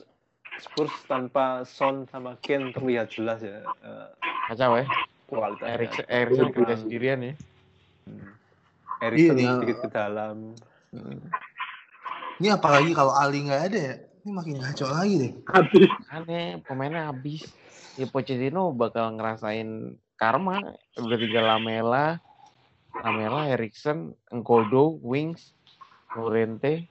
Spurs 0.59 0.95
tanpa 1.09 1.65
Son 1.65 2.05
sama 2.13 2.37
Kane 2.45 2.75
terlihat 2.77 3.09
jelas 3.15 3.41
ya 3.41 3.65
eh, 3.65 4.09
Kacau 4.53 4.77
ya. 4.77 4.85
Kualitasnya. 5.29 5.74
Erikson, 5.76 6.05
Erikson 6.09 6.49
udah 6.57 6.76
sendirian 6.76 7.18
ya. 7.20 7.33
Hmm. 8.05 8.33
Erikson 8.99 9.37
Iya, 9.37 9.39
nih, 9.39 9.49
sedikit 9.55 9.79
ke 9.79 9.89
dalam. 9.89 10.37
Ini 12.39 12.49
apalagi 12.51 12.91
kalau 12.91 13.12
Ali 13.12 13.45
nggak 13.45 13.62
ada 13.68 13.79
ya. 13.79 13.95
Ini 14.18 14.31
makin 14.33 14.55
ngaco 14.59 14.87
lagi 14.89 15.14
deh. 15.16 15.33
Habis. 15.47 15.89
Aneh, 16.09 16.47
pemainnya 16.62 17.09
habis. 17.09 17.45
Ya 17.95 18.07
Pochettino 18.07 18.70
bakal 18.72 19.14
ngerasain 19.14 19.68
karma. 20.14 20.62
Udah 20.95 21.18
tiga 21.18 21.41
Lamela, 21.45 22.18
Lamela, 22.97 23.47
Erikson, 23.49 24.14
Enkodo, 24.29 24.99
Wings, 24.99 25.55
Lorente. 26.12 26.87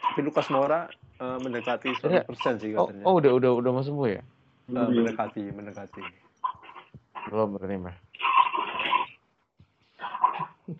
Tapi 0.00 0.20
Lucas 0.20 0.48
Moura 0.48 0.90
eh, 1.16 1.38
mendekati 1.38 1.94
Iya. 2.02 2.24
100% 2.26 2.60
sih 2.60 2.72
Oh, 2.74 2.88
katanya. 2.88 3.04
oh 3.04 3.14
udah 3.16 3.32
udah 3.32 3.50
udah 3.54 3.70
mau 3.70 3.82
sembuh 3.82 4.08
ya? 4.08 4.22
Eh, 4.68 4.88
mendekati, 4.88 5.42
mendekati. 5.50 6.02
Belum 7.28 7.48
berarti 7.52 7.76
mah. 7.76 7.96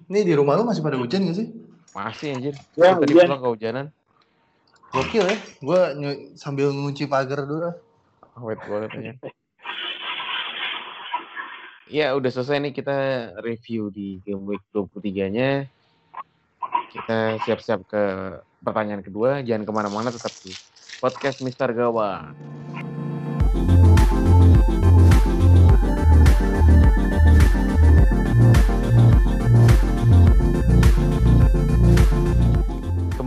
Ini 0.09 0.20
di 0.22 0.32
rumah 0.32 0.55
lu 0.55 0.64
masih 0.64 0.80
pada 0.80 0.97
hujan 0.97 1.26
gak 1.26 1.36
sih? 1.36 1.49
Masih 1.91 2.28
anjir. 2.38 2.55
Ya, 2.78 2.95
Gua 2.95 3.03
tadi 3.03 3.12
hujan. 3.12 3.26
pulang 3.26 3.43
kehujanan. 3.43 3.86
Gokil 4.91 5.24
ya. 5.26 5.36
Gue 5.59 5.80
sambil 6.34 6.70
ngunci 6.70 7.05
pagar 7.07 7.43
dulu. 7.43 7.66
lah. 7.66 7.76
Wait 8.41 8.59
banget 8.62 8.91
aja. 8.95 9.12
Ya 11.91 12.14
udah 12.14 12.30
selesai 12.30 12.62
nih 12.62 12.70
kita 12.70 12.97
review 13.43 13.91
di 13.91 14.22
game 14.22 14.47
week 14.47 14.62
23-nya. 14.70 15.66
Kita 16.91 17.38
siap-siap 17.43 17.82
ke 17.86 18.03
pertanyaan 18.62 19.03
kedua. 19.03 19.43
Jangan 19.43 19.66
ke 19.66 19.72
mana-mana 19.74 20.14
tetap 20.14 20.30
di 20.47 20.55
podcast 21.03 21.43
Mister 21.43 21.70
Gawang. 21.74 22.30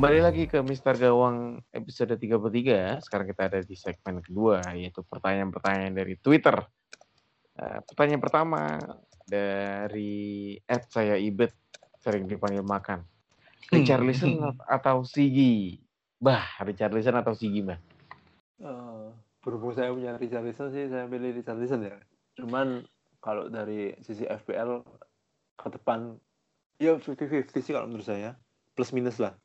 Kembali 0.04 0.20
lagi 0.20 0.52
ke 0.52 0.60
Mister 0.60 1.00
Gawang 1.00 1.64
episode 1.72 2.20
33. 2.20 3.08
Sekarang 3.08 3.24
kita 3.24 3.48
ada 3.48 3.64
di 3.64 3.72
segmen 3.72 4.20
kedua, 4.20 4.60
yaitu 4.76 5.00
pertanyaan-pertanyaan 5.00 5.96
dari 5.96 6.20
Twitter. 6.20 6.60
Eh, 7.56 7.80
pertanyaan 7.88 8.20
pertama 8.20 8.84
dari 9.24 10.60
Ed 10.68 10.92
saya 10.92 11.16
Ibet, 11.16 11.56
sering 12.04 12.28
dipanggil 12.28 12.68
makan. 12.68 13.00
Hmm. 13.00 13.80
Richarlison 13.80 14.60
atau 14.68 15.08
Sigi? 15.08 15.80
Bah, 16.20 16.52
Richarlison 16.60 17.16
atau 17.24 17.32
Sigi, 17.32 17.64
Mbah? 17.64 17.80
Eh, 18.60 19.08
berhubung 19.40 19.72
saya 19.72 19.96
punya 19.96 20.20
Richarlison 20.20 20.76
sih 20.76 20.92
saya 20.92 21.08
pilih 21.08 21.32
Richarlison 21.32 21.80
ya. 21.80 21.96
Cuman 22.36 22.84
kalau 23.24 23.48
dari 23.48 23.96
sisi 24.04 24.28
FPL 24.28 24.84
ke 25.56 25.80
depan 25.80 26.12
ya 26.76 27.00
50-50 27.00 27.64
sih 27.64 27.72
kalau 27.72 27.88
menurut 27.88 28.04
saya. 28.04 28.36
Plus 28.76 28.92
minus 28.92 29.16
lah. 29.16 29.40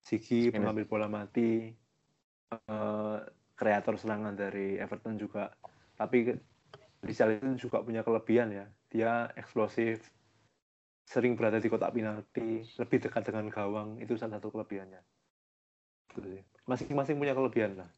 Sigi 0.00 0.48
Minus. 0.48 0.54
pengambil 0.56 0.84
bola 0.88 1.06
mati 1.06 1.70
eh, 2.50 3.18
kreator 3.54 3.94
serangan 4.00 4.32
dari 4.34 4.80
Everton 4.80 5.20
juga. 5.20 5.52
Tapi 5.94 6.32
Richarlison 7.04 7.56
juga 7.56 7.84
punya 7.84 8.00
kelebihan 8.00 8.48
ya. 8.50 8.66
Dia 8.90 9.28
eksplosif, 9.36 10.00
sering 11.04 11.36
berada 11.36 11.60
di 11.60 11.68
kotak 11.68 11.92
penalti, 11.92 12.64
lebih 12.76 12.98
dekat 13.00 13.22
dengan 13.28 13.46
gawang. 13.52 14.00
Itu 14.00 14.16
salah 14.16 14.40
satu 14.40 14.48
kelebihannya. 14.50 15.00
Gitu. 16.16 16.42
Masing-masing 16.66 17.20
punya 17.20 17.36
kelebihan 17.36 17.78
lah. 17.78 17.90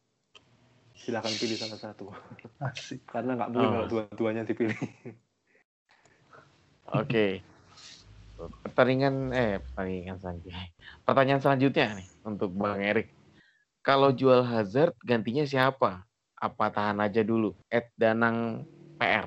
Silahkan 0.92 1.32
pilih 1.32 1.56
salah 1.56 1.80
satu. 1.80 2.12
Asik. 2.60 3.06
Karena 3.08 3.38
nggak 3.38 3.50
mungkin 3.50 3.68
Oh. 3.68 3.72
kalau 3.80 3.88
dua-duanya 3.88 4.42
dipilih. 4.44 4.76
Oke. 6.92 7.40
Pertandingan 8.62 9.14
eh 9.36 9.60
pertandingan 9.60 10.16
selanjutnya. 10.18 10.62
Pertanyaan 11.04 11.42
selanjutnya 11.42 11.86
nih 11.98 12.08
untuk 12.26 12.50
Bang 12.56 12.80
Erik. 12.80 13.12
Kalau 13.82 14.14
jual 14.14 14.46
Hazard 14.46 14.94
gantinya 15.02 15.42
siapa? 15.42 16.06
Apa 16.38 16.70
tahan 16.70 17.02
aja 17.02 17.22
dulu? 17.22 17.54
Ed 17.70 17.90
Danang 17.98 18.66
PR. 18.98 19.26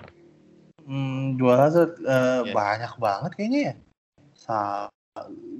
Hmm, 0.87 1.35
jual 1.35 1.55
Hazard 1.59 1.99
eh, 2.03 2.41
Yes. 2.47 2.55
banyak 2.55 2.93
banget 2.99 3.31
kayaknya 3.35 3.59
ya. 3.59 3.75
Sa 4.35 4.57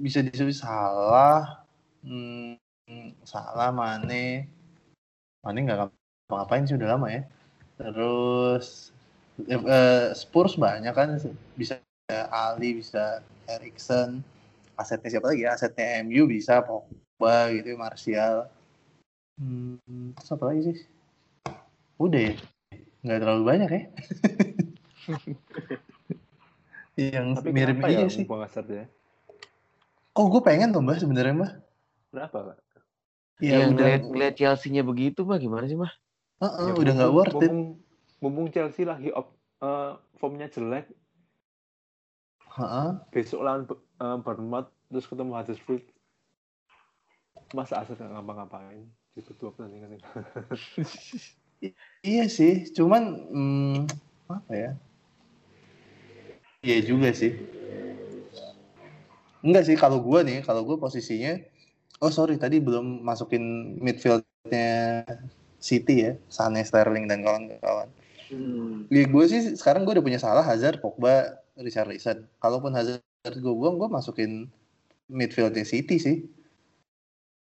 bisa 0.00 0.20
disebut 0.20 0.56
salah, 0.56 1.64
hmm, 2.04 2.60
salah 3.24 3.72
Mane, 3.72 4.48
Mane 5.40 5.58
nggak 5.64 5.88
ngapa-ngapain 6.28 6.68
sih 6.68 6.76
udah 6.76 6.96
lama 6.96 7.08
ya. 7.08 7.22
Terus 7.80 8.92
eh, 9.44 9.60
eh, 9.60 10.06
Spurs 10.16 10.56
banyak 10.56 10.92
kan, 10.92 11.20
bisa 11.56 11.80
Ali, 12.32 12.80
bisa 12.80 13.20
Erikson, 13.46 14.26
asetnya 14.74 15.18
siapa 15.18 15.30
lagi 15.30 15.46
ya? 15.46 15.54
Asetnya 15.54 16.02
MU 16.02 16.26
bisa 16.26 16.60
Pogba 16.66 17.54
gitu, 17.54 17.78
Martial. 17.78 18.50
Hmm, 19.38 20.12
terus 20.18 20.30
apa 20.34 20.44
lagi 20.50 20.60
sih? 20.72 20.78
Udah 21.96 22.20
ya, 22.20 22.34
nggak 23.06 23.18
terlalu 23.22 23.42
banyak 23.46 23.70
ya. 23.70 23.82
Yang 26.96 27.26
Tapi 27.38 27.48
mirip 27.52 27.76
kenapa 27.76 27.92
ya 27.92 27.98
iya 28.00 28.08
sih. 28.08 28.24
Ya? 28.72 28.86
Oh, 30.16 30.32
gue 30.32 30.40
pengen 30.40 30.72
tuh 30.72 30.80
mbak 30.80 30.96
sebenarnya 30.96 31.34
mbak. 31.36 31.52
Kenapa, 32.08 32.38
Pak? 32.40 32.56
Ya, 33.44 33.60
yang 33.60 33.76
ngeliat, 33.76 34.00
ngeliat 34.08 34.34
Chelsea-nya 34.40 34.80
begitu 34.80 35.28
mah 35.28 35.36
gimana 35.36 35.68
sih 35.68 35.76
mah? 35.76 35.92
Heeh, 36.40 36.72
Ya, 36.72 36.74
udah 36.80 36.92
nggak 36.96 37.12
worth 37.12 37.36
it. 37.44 37.52
Mumpung, 38.16 38.48
Chelsea 38.48 38.88
lagi 38.88 39.12
op, 39.12 39.36
eh, 39.60 39.92
formnya 40.16 40.48
jelek, 40.48 40.88
Heeh. 42.56 42.88
besok 43.12 43.44
lawan 43.44 43.68
uh, 44.00 44.16
Bournemouth 44.24 44.72
terus 44.88 45.04
ketemu 45.04 45.36
Huddersfield. 45.36 45.84
Masa 47.52 47.84
Hazard 47.84 48.00
nggak 48.00 48.16
ngapa-ngapain 48.16 48.88
di 49.12 49.20
kedua 49.20 49.52
pertandingan 49.52 50.00
itu? 50.00 50.08
Iya 52.04 52.28
sih, 52.28 52.68
cuman 52.76 53.02
hmm, 53.32 53.88
apa 54.28 54.52
ya? 54.52 54.70
Iya 56.60 56.78
juga 56.84 57.16
sih. 57.16 57.32
Enggak 59.40 59.64
sih 59.64 59.76
kalau 59.80 60.04
gue 60.04 60.20
nih, 60.20 60.44
kalau 60.44 60.68
gue 60.68 60.76
posisinya, 60.76 61.40
oh 62.04 62.12
sorry 62.12 62.36
tadi 62.36 62.60
belum 62.60 63.00
masukin 63.00 63.76
midfieldnya 63.80 65.02
City 65.56 66.04
ya, 66.04 66.12
Sane, 66.28 66.60
Sterling 66.60 67.08
dan 67.08 67.24
kawan-kawan. 67.24 67.88
Hmm. 68.28 68.84
Ya, 68.92 69.08
gue 69.08 69.24
sih 69.24 69.56
sekarang 69.56 69.88
gue 69.88 69.96
udah 69.96 70.04
punya 70.04 70.20
salah 70.20 70.44
Hazard, 70.44 70.84
Pogba, 70.84 71.40
Richarlison. 71.56 72.28
Kalaupun 72.38 72.76
Hazard 72.76 73.02
gue 73.24 73.54
buang, 73.56 73.80
gue 73.80 73.88
masukin 73.88 74.46
midfieldnya 75.08 75.64
City 75.64 75.96
sih. 75.96 76.16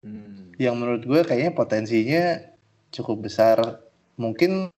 Hmm. 0.05 0.53
Yang 0.61 0.75
menurut 0.77 1.03
gue 1.03 1.21
kayaknya 1.25 1.51
potensinya 1.57 2.23
cukup 2.93 3.25
besar. 3.25 3.81
Mungkin 4.15 4.69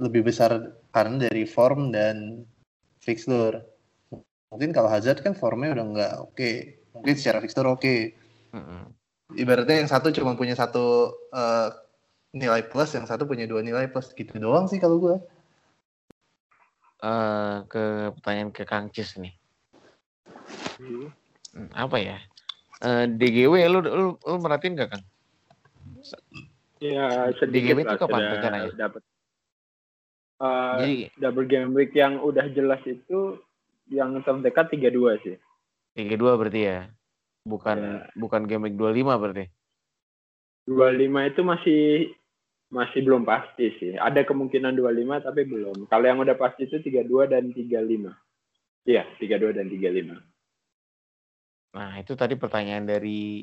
lebih 0.00 0.24
besar 0.24 0.72
karena 0.94 1.28
dari 1.28 1.44
form 1.44 1.92
dan 1.92 2.46
fixture. 3.02 3.60
Mungkin 4.50 4.72
kalau 4.74 4.88
Hazard 4.88 5.20
kan 5.20 5.36
formnya 5.36 5.76
udah 5.76 5.84
nggak 5.84 6.14
oke. 6.30 6.50
Mungkin 6.96 7.14
secara 7.18 7.38
fixture 7.44 7.68
oke. 7.68 8.14
Mm-mm. 8.54 8.82
Ibaratnya 9.38 9.84
yang 9.84 9.90
satu 9.90 10.10
cuma 10.10 10.34
punya 10.34 10.58
satu 10.58 11.14
eh, 11.30 11.68
nilai 12.34 12.66
plus, 12.66 12.94
yang 12.94 13.06
satu 13.06 13.26
punya 13.26 13.46
dua 13.46 13.62
nilai 13.62 13.86
plus. 13.90 14.10
Gitu 14.16 14.38
doang 14.38 14.66
sih 14.66 14.82
kalau 14.82 14.98
gue. 14.98 15.16
Eh, 17.00 17.54
ke 17.64 18.12
pertanyaan 18.20 18.52
ke 18.52 18.68
Kang 18.68 18.92
Cis 18.92 19.16
nih. 19.16 19.32
Hmm, 20.76 21.08
apa 21.72 21.96
ya? 21.96 22.20
Eh, 22.84 23.04
DGW 23.08 23.54
lu, 23.72 23.80
lu, 23.80 24.06
lu 24.20 24.36
merhatiin 24.36 24.76
gak 24.76 24.92
Kang? 24.92 25.04
Ya 26.80 27.28
Di 27.32 27.36
sedikit 27.40 27.76
game 27.76 27.80
itu 27.84 27.96
kapan 27.96 28.20
sudah 28.20 28.32
rencananya? 28.36 28.72
dapat. 28.76 29.02
Eh, 30.40 30.76
Jadi 30.76 30.94
double 31.16 31.48
game 31.48 31.72
week 31.72 31.92
yang 31.96 32.20
udah 32.20 32.48
jelas 32.52 32.80
itu 32.84 33.40
yang 33.88 34.20
terdekat 34.20 34.68
32 34.72 35.20
sih. 35.24 35.36
32 35.96 36.36
berarti 36.36 36.60
ya. 36.68 36.80
Bukan 37.48 37.76
Ya. 37.80 38.12
bukan 38.16 38.44
game 38.44 38.68
week 38.68 38.76
25 38.76 39.16
berarti. 39.16 39.48
25 40.68 41.20
itu 41.32 41.40
masih 41.44 41.80
masih 42.70 43.02
belum 43.02 43.26
pasti 43.26 43.74
sih. 43.82 43.98
Ada 43.98 44.22
kemungkinan 44.22 44.78
25 44.78 45.26
tapi 45.26 45.42
belum. 45.42 45.90
Kalau 45.90 46.04
yang 46.06 46.22
udah 46.22 46.38
pasti 46.38 46.70
itu 46.70 46.78
32 46.78 47.26
dan 47.26 47.50
35. 47.50 48.14
Iya, 48.86 49.02
32 49.18 49.58
dan 49.58 49.66
35. 49.66 50.14
Nah, 51.70 51.92
itu 51.98 52.14
tadi 52.14 52.34
pertanyaan 52.38 52.86
dari 52.86 53.42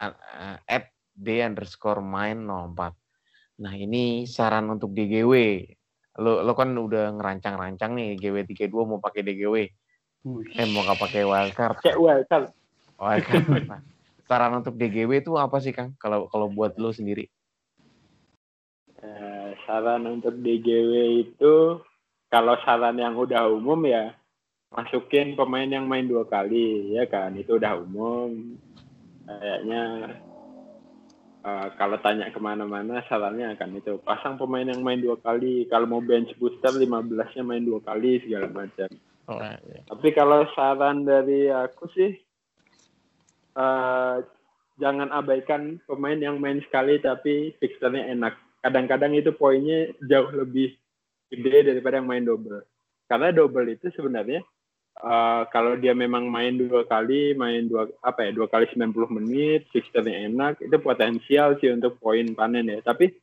uh, 0.00 0.56
at 0.64 0.92
D 1.16 1.40
underscore 1.40 2.04
main 2.04 2.44
04. 2.44 3.64
Nah, 3.64 3.74
ini 3.74 4.28
saran 4.28 4.70
untuk 4.70 4.94
DGW. 4.94 5.64
Lo, 6.20 6.44
lo 6.44 6.52
kan 6.54 6.76
udah 6.76 7.10
ngerancang-rancang 7.16 7.96
nih 7.96 8.20
GW32 8.20 8.76
mau 8.86 9.00
pakai 9.02 9.24
DGW. 9.24 9.56
Eh, 10.54 10.66
mau 10.68 10.84
nggak 10.84 11.00
pakai 11.00 11.24
wildcard. 11.24 11.80
Kayak 11.80 11.98
wildcard. 11.98 12.46
Wildcard. 12.98 13.66
Nah, 13.66 13.80
saran 14.28 14.60
untuk 14.60 14.76
DGW 14.76 15.24
itu 15.24 15.32
apa 15.40 15.56
sih, 15.64 15.72
Kang? 15.72 15.96
Kalau 15.96 16.28
kalau 16.28 16.52
buat 16.52 16.76
lo 16.76 16.92
sendiri? 16.92 17.32
Saran 19.68 20.08
untuk 20.08 20.40
DGW 20.40 21.28
itu 21.28 21.76
kalau 22.32 22.56
saran 22.64 22.96
yang 22.96 23.12
udah 23.12 23.52
umum 23.52 23.84
ya 23.84 24.16
masukin 24.72 25.36
pemain 25.36 25.68
yang 25.68 25.84
main 25.84 26.08
dua 26.08 26.24
kali 26.24 26.96
ya 26.96 27.04
kan? 27.04 27.36
Itu 27.36 27.60
udah 27.60 27.76
umum. 27.76 28.56
Kayaknya 29.28 29.84
eh, 31.44 31.68
kalau 31.76 32.00
tanya 32.00 32.32
ke 32.32 32.40
mana-mana 32.40 33.04
sarannya 33.12 33.52
akan 33.52 33.76
itu. 33.76 34.00
Pasang 34.00 34.40
pemain 34.40 34.64
yang 34.64 34.80
main 34.80 35.04
dua 35.04 35.20
kali. 35.20 35.68
Kalau 35.68 35.84
mau 35.84 36.00
bench 36.00 36.32
booster 36.40 36.72
15-nya 36.72 37.44
main 37.44 37.60
dua 37.60 37.84
kali 37.84 38.24
segala 38.24 38.48
macam. 38.48 38.88
Oh, 39.28 39.36
iya. 39.36 39.84
tapi 39.84 40.08
kalau 40.16 40.48
saran 40.56 41.04
dari 41.04 41.52
aku 41.52 41.84
sih 41.92 42.16
eh, 43.52 44.16
jangan 44.80 45.12
abaikan 45.12 45.76
pemain 45.84 46.16
yang 46.16 46.40
main 46.40 46.64
sekali 46.64 46.96
tapi 47.04 47.52
fixturnya 47.60 48.08
enak. 48.16 48.47
Kadang-kadang 48.58 49.14
itu 49.14 49.30
poinnya 49.30 49.92
jauh 50.02 50.30
lebih 50.34 50.74
gede 51.30 51.74
daripada 51.74 52.00
yang 52.00 52.08
main 52.08 52.24
double. 52.24 52.64
Karena 53.08 53.32
double 53.32 53.68
itu 53.72 53.88
sebenarnya 53.94 54.42
eh, 54.98 55.42
kalau 55.54 55.78
dia 55.78 55.94
memang 55.94 56.26
main 56.28 56.58
dua 56.58 56.84
kali, 56.84 57.32
main 57.38 57.68
dua 57.68 57.88
apa 58.02 58.28
ya 58.28 58.30
dua 58.34 58.50
kali 58.50 58.66
90 58.68 58.92
menit, 59.22 59.68
fixturnya 59.70 60.28
enak, 60.28 60.60
itu 60.64 60.76
potensial 60.82 61.56
sih 61.62 61.70
untuk 61.70 61.96
poin 62.02 62.26
panen 62.34 62.68
ya. 62.68 62.78
Tapi 62.82 63.14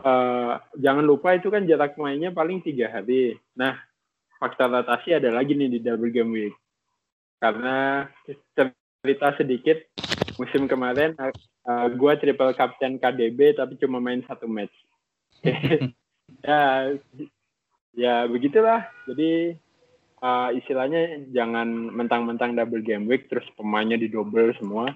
eh, 0.00 0.52
jangan 0.78 1.04
lupa 1.04 1.34
itu 1.34 1.50
kan 1.50 1.66
jarak 1.66 1.98
mainnya 1.98 2.30
paling 2.30 2.62
tiga 2.62 2.88
hari. 2.88 3.36
Nah 3.58 3.74
faktor 4.38 4.68
rotasi 4.68 5.16
ada 5.16 5.32
lagi 5.32 5.56
nih 5.56 5.72
di 5.72 5.78
double 5.80 6.12
game 6.12 6.32
week. 6.32 6.54
Karena 7.40 8.08
cerita 9.04 9.36
sedikit, 9.36 9.84
musim 10.38 10.66
kemarin 10.66 11.14
uh, 11.68 11.86
gue 11.90 12.12
triple 12.20 12.54
captain 12.56 13.00
KDB 13.00 13.56
tapi 13.56 13.76
cuma 13.80 13.98
main 14.00 14.22
satu 14.26 14.46
match. 14.48 14.74
ya, 16.44 16.94
ya 17.94 18.14
begitulah. 18.28 18.88
Jadi 19.08 19.56
uh, 20.24 20.50
istilahnya 20.56 21.28
jangan 21.32 21.68
mentang-mentang 21.92 22.56
double 22.56 22.84
game 22.84 23.08
week 23.08 23.28
terus 23.28 23.44
pemainnya 23.56 24.00
di 24.00 24.08
double 24.08 24.52
semua. 24.56 24.92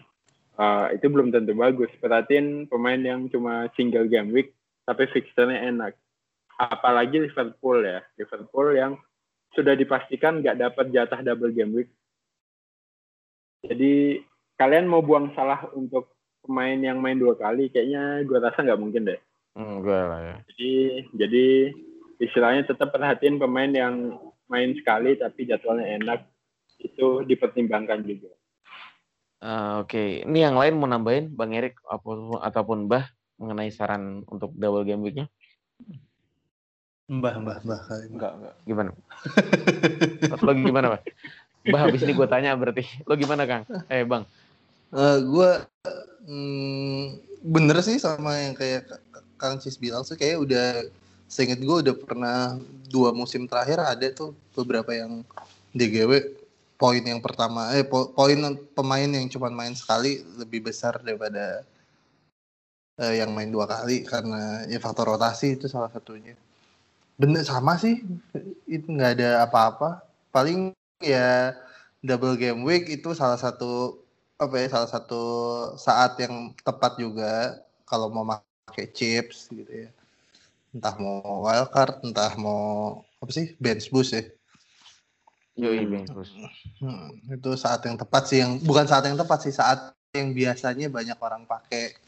Uh, 0.59 0.91
itu 0.91 1.07
belum 1.07 1.31
tentu 1.31 1.55
bagus. 1.55 1.91
Perhatiin 2.03 2.67
pemain 2.67 2.99
yang 2.99 3.31
cuma 3.31 3.71
single 3.79 4.11
game 4.11 4.35
week 4.35 4.53
tapi 4.89 5.07
fixturnya 5.13 5.69
enak. 5.71 5.95
Apalagi 6.59 7.23
Liverpool 7.23 7.87
ya. 7.87 8.03
Liverpool 8.19 8.75
yang 8.75 8.93
sudah 9.55 9.79
dipastikan 9.79 10.43
nggak 10.43 10.59
dapat 10.59 10.91
jatah 10.91 11.21
double 11.23 11.55
game 11.55 11.73
week. 11.73 11.91
Jadi 13.63 14.23
kalian 14.59 14.91
mau 14.91 15.01
buang 15.01 15.33
salah 15.33 15.71
untuk 15.73 16.13
pemain 16.43 16.77
yang 16.77 16.99
main 16.99 17.17
dua 17.17 17.39
kali, 17.39 17.71
kayaknya 17.71 18.27
gue 18.27 18.39
rasa 18.43 18.61
nggak 18.61 18.81
mungkin 18.81 19.09
deh. 19.09 19.21
Enggak 19.55 20.03
lah 20.11 20.21
ya. 20.21 20.37
Jadi 20.53 20.73
jadi 21.15 21.47
istilahnya 22.19 22.67
tetap 22.67 22.91
perhatiin 22.91 23.39
pemain 23.39 23.71
yang 23.71 24.19
main 24.51 24.75
sekali 24.75 25.15
tapi 25.15 25.47
jadwalnya 25.47 25.87
enak 26.03 26.21
itu 26.83 27.23
dipertimbangkan 27.27 28.03
juga. 28.03 28.35
Ah, 29.39 29.87
Oke, 29.87 30.27
ini 30.27 30.43
yang 30.43 30.59
lain 30.59 30.75
mau 30.75 30.91
nambahin 30.91 31.31
Bang 31.31 31.55
Erik 31.55 31.79
ataupun, 31.87 32.43
ataupun 32.43 32.91
Bah 32.91 33.07
mengenai 33.39 33.71
saran 33.71 34.27
untuk 34.27 34.51
double 34.59 34.83
game 34.83 34.99
week-nya 34.99 35.31
Mbah, 37.09 37.41
mbah, 37.41 37.59
mbah. 37.65 37.81
Enggak, 38.05 38.33
enggak. 38.37 38.55
gimana? 38.69 38.91
Lo 40.45 40.53
gimana, 40.53 40.87
Bah? 40.93 41.03
Bah, 41.65 41.81
habis 41.89 42.05
ini 42.05 42.13
gue 42.13 42.29
tanya 42.29 42.53
berarti. 42.53 42.85
Lo 43.09 43.17
gimana, 43.17 43.49
Kang? 43.49 43.65
Eh, 43.89 44.05
Bang. 44.05 44.29
Eh, 44.89 45.19
gue 45.21 45.51
mm, 46.25 47.05
bener 47.45 47.77
sih 47.85 48.01
sama 48.01 48.41
yang 48.41 48.57
kayak 48.57 48.89
Kang 49.37 49.61
Cis 49.61 49.77
bilang 49.77 50.01
sih 50.01 50.17
kayak 50.17 50.41
udah 50.41 50.67
seinget 51.29 51.61
gue 51.61 51.77
udah 51.85 51.95
pernah 51.95 52.57
dua 52.89 53.13
musim 53.13 53.45
terakhir 53.45 53.79
ada 53.85 54.09
tuh 54.17 54.33
beberapa 54.57 54.89
yang 54.97 55.21
DGW 55.77 56.41
poin 56.81 57.05
yang 57.05 57.21
pertama 57.21 57.69
eh 57.77 57.85
po- 57.85 58.09
poin 58.17 58.39
pemain 58.73 59.11
yang 59.11 59.29
cuma 59.29 59.53
main 59.53 59.77
sekali 59.77 60.25
lebih 60.41 60.73
besar 60.73 60.97
daripada 61.05 61.61
eh, 62.97 63.21
yang 63.21 63.31
main 63.37 63.53
dua 63.53 63.69
kali 63.69 64.09
karena 64.09 64.65
ya 64.73 64.81
faktor 64.81 65.13
rotasi 65.13 65.61
itu 65.61 65.69
salah 65.69 65.93
satunya. 65.93 66.33
Bener 67.21 67.45
sama 67.45 67.77
sih 67.77 68.01
itu 68.65 68.87
nggak 68.89 69.21
ada 69.21 69.31
apa-apa. 69.45 70.01
Paling 70.33 70.73
ya 71.05 71.53
double 72.01 72.41
game 72.41 72.65
week 72.65 72.89
itu 72.89 73.13
salah 73.13 73.37
satu 73.37 74.01
apa 74.39 74.55
ya 74.55 74.67
salah 74.71 74.87
satu 74.87 75.23
saat 75.75 76.15
yang 76.23 76.55
tepat 76.63 76.95
juga 76.95 77.59
kalau 77.83 78.07
mau 78.07 78.23
pakai 78.71 78.87
chips 78.95 79.51
gitu 79.51 79.67
ya 79.67 79.91
entah 80.71 80.95
mau 80.95 81.43
wildcard 81.43 82.07
entah 82.07 82.39
mau 82.39 83.03
apa 83.19 83.31
sih 83.35 83.59
bench 83.59 83.91
boost 83.91 84.15
ya 84.15 84.25
Yoi, 85.59 85.83
Hmm. 85.83 85.91
Bang. 85.91 86.07
Terus. 86.07 86.31
Hmm, 86.79 87.19
itu 87.35 87.51
saat 87.59 87.83
yang 87.83 87.99
tepat 87.99 88.31
sih 88.31 88.39
yang 88.39 88.63
bukan 88.63 88.87
saat 88.87 89.03
yang 89.11 89.19
tepat 89.19 89.43
sih 89.43 89.51
saat 89.51 89.91
yang 90.15 90.31
biasanya 90.31 90.87
banyak 90.87 91.19
orang 91.19 91.43
pakai 91.43 91.99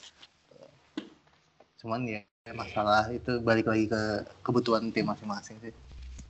cuman 1.82 2.06
ya 2.06 2.22
masalah 2.54 3.10
itu 3.10 3.42
balik 3.42 3.66
lagi 3.66 3.90
ke 3.90 4.02
kebutuhan 4.46 4.92
tim 4.94 5.08
masing-masing 5.08 5.58
sih 5.58 5.74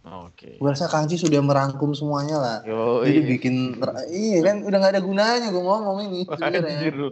Oke. 0.00 0.56
gue 0.56 0.64
rasa 0.68 0.88
Kangci 0.88 1.20
sudah 1.20 1.44
merangkum 1.44 1.92
semuanya 1.92 2.40
lah. 2.40 2.58
Yo, 2.64 3.04
jadi 3.04 3.20
bikin 3.20 3.76
iya 4.08 4.40
kan 4.40 4.64
udah 4.64 4.78
nggak 4.80 4.92
ada 4.96 5.02
gunanya 5.04 5.48
gue 5.52 5.60
ngomong 5.60 5.98
ini 6.08 6.20
sebenarnya. 6.28 6.72
Anjir 6.72 6.94
lu. 6.96 7.08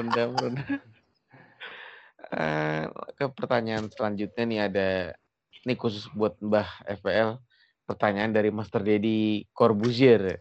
Rendah, 0.00 0.26
rendah. 0.32 0.66
Eh, 2.30 2.82
ke 3.20 3.24
pertanyaan 3.36 3.92
selanjutnya 3.92 4.44
nih 4.48 4.60
ada 4.64 4.88
ini 5.60 5.74
khusus 5.76 6.08
buat 6.16 6.40
Mbah 6.40 6.88
FPL 6.88 7.36
pertanyaan 7.84 8.32
dari 8.32 8.48
Master 8.48 8.80
Dedi 8.80 9.44
Corbuzier. 9.52 10.40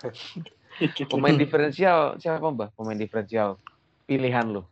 Pemain 1.12 1.36
diferensial 1.36 2.16
siapa 2.16 2.48
Mbah? 2.48 2.72
Pemain 2.72 2.96
diferensial. 2.96 3.60
Pilihan 4.08 4.56
lu 4.56 4.64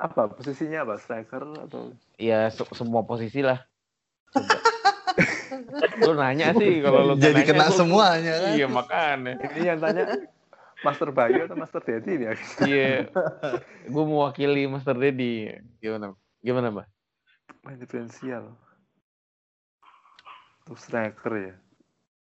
Apa 0.00 0.32
posisinya 0.32 0.88
apa? 0.88 0.96
Striker 0.96 1.44
atau 1.68 1.92
ya 2.16 2.48
se- 2.48 2.72
semua 2.72 3.04
posisi 3.04 3.44
lah 3.44 3.60
lu 6.06 6.14
nanya 6.14 6.54
sih 6.54 6.78
kalau 6.80 7.12
lu 7.12 7.14
jadi 7.18 7.42
nanya, 7.42 7.48
kena 7.48 7.66
gua- 7.68 7.76
semuanya 7.76 8.34
kan 8.38 8.52
iya 8.54 8.66
makanya 8.70 9.32
ini 9.50 9.60
yang 9.66 9.78
tanya 9.82 10.04
Master 10.80 11.10
Bayu 11.12 11.44
atau 11.44 11.56
Master 11.58 11.82
Dedi 11.84 12.24
ya? 12.24 12.32
iya 12.64 13.04
gue 13.84 14.04
mewakili 14.06 14.64
Master 14.70 14.96
Dedi 14.96 15.50
gimana 15.82 16.16
gimana 16.40 16.68
Mbah 16.72 16.86
Main 17.60 17.76
diferensial. 17.76 18.56
Untuk 20.64 20.80
striker 20.80 21.32
ya. 21.36 21.54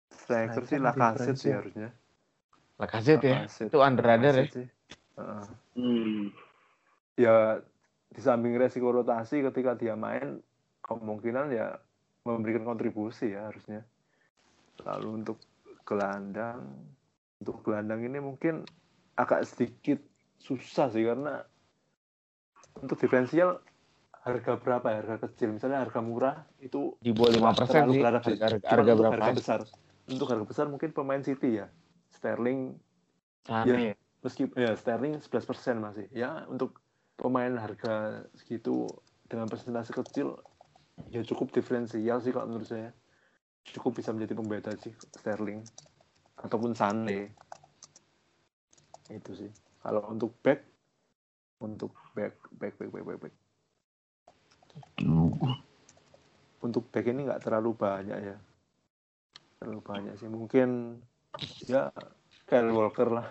Striker 0.08 0.64
sih 0.64 0.80
Striker 0.80 0.86
Lacazette 0.88 1.40
sih 1.44 1.52
harusnya. 1.52 1.90
Lacazette 2.80 3.26
ya 3.28 3.44
itu 3.44 3.78
under 3.84 4.06
radar 4.06 4.32
ya 4.32 4.48
Lacazette 4.48 4.56
sih. 4.56 4.68
Heeh. 5.20 5.44
Hmm. 5.76 6.24
Ya 7.16 7.60
di 8.12 8.22
samping 8.24 8.56
resiko 8.56 8.92
rotasi 8.92 9.44
ketika 9.52 9.76
dia 9.76 9.96
main 9.96 10.40
kemungkinan 10.84 11.52
ya 11.52 11.76
memberikan 12.24 12.64
kontribusi 12.64 13.36
ya 13.36 13.52
harusnya. 13.52 13.84
Lalu 14.84 15.24
untuk 15.24 15.38
gelandang 15.88 16.64
untuk 17.40 17.62
gelandang 17.64 18.02
ini 18.04 18.20
mungkin 18.24 18.64
agak 19.16 19.44
sedikit 19.48 20.00
susah 20.40 20.92
sih 20.92 21.04
karena 21.04 21.44
untuk 22.80 23.00
diferensial 23.00 23.64
harga 24.26 24.58
berapa 24.60 24.88
ya? 24.90 24.98
Harga 25.06 25.18
kecil. 25.30 25.56
Misalnya 25.56 25.86
harga 25.86 26.00
murah 26.02 26.44
itu 26.60 26.98
di 27.00 27.14
bawah 27.14 27.32
lima 27.32 27.52
persen 27.54 27.94
sih. 27.94 28.02
harga, 28.02 28.20
harga 28.66 28.92
untuk 28.92 29.00
berapa? 29.00 29.14
harga 29.16 29.34
besar. 29.38 29.60
Untuk 30.06 30.28
harga 30.30 30.46
besar 30.46 30.66
mungkin 30.68 30.90
pemain 30.92 31.22
City 31.22 31.62
ya. 31.62 31.68
Sterling 32.12 32.76
Sane. 33.46 33.94
meskipun 34.26 34.58
ya 34.58 34.74
Sterling 34.74 35.22
11% 35.22 35.78
masih. 35.78 36.06
Ya 36.10 36.44
untuk 36.50 36.82
pemain 37.16 37.56
harga 37.56 38.28
segitu 38.36 38.88
dengan 39.26 39.48
persentase 39.48 39.92
kecil 39.96 40.36
ya 41.12 41.24
cukup 41.24 41.52
diferensial 41.52 42.20
sih 42.24 42.32
kalau 42.32 42.48
menurut 42.52 42.68
saya. 42.68 42.92
Cukup 43.66 43.98
bisa 43.98 44.14
menjadi 44.14 44.38
pembeda 44.38 44.72
sih 44.78 44.94
Sterling 45.18 45.66
ataupun 46.38 46.78
Sane. 46.78 47.34
Itu 49.10 49.34
sih. 49.34 49.50
Kalau 49.82 50.06
untuk 50.12 50.38
back 50.46 50.62
untuk 51.66 51.98
back 52.14 52.38
back 52.54 52.78
back 52.78 52.90
back 52.94 53.06
back, 53.06 53.20
back. 53.26 53.36
untuk 56.62 56.84
back 56.92 57.06
ini 57.10 57.26
nggak 57.26 57.42
terlalu 57.42 57.74
banyak 57.74 58.20
ya. 58.22 58.38
Terlalu 59.58 59.82
banyak 59.82 60.14
sih. 60.22 60.30
Mungkin 60.30 61.02
ya 61.66 61.90
Kyle 62.46 62.70
Walker 62.70 63.10
lah. 63.10 63.28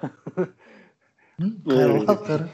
Hmm, 1.39 1.63
Kyle 1.63 1.95
Walker 2.03 2.41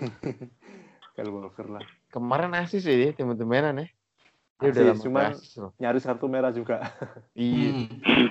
Kyle 1.21 1.37
Walker 1.37 1.69
lah. 1.69 1.85
Kemarin 2.09 2.57
asis 2.57 2.89
ya 2.89 2.97
dia 2.97 3.13
teman-temanan 3.13 3.85
ya. 3.85 3.87
Dia 4.65 4.73
udah 4.73 4.85
lama 4.89 5.03
cuman 5.05 5.21
nggak 5.29 5.37
asis 5.37 5.53
loh. 5.61 5.73
nyaris 5.77 6.05
kartu 6.09 6.27
merah 6.33 6.53
juga. 6.57 6.81
Iya. 7.37 7.69
Hmm. 7.77 8.29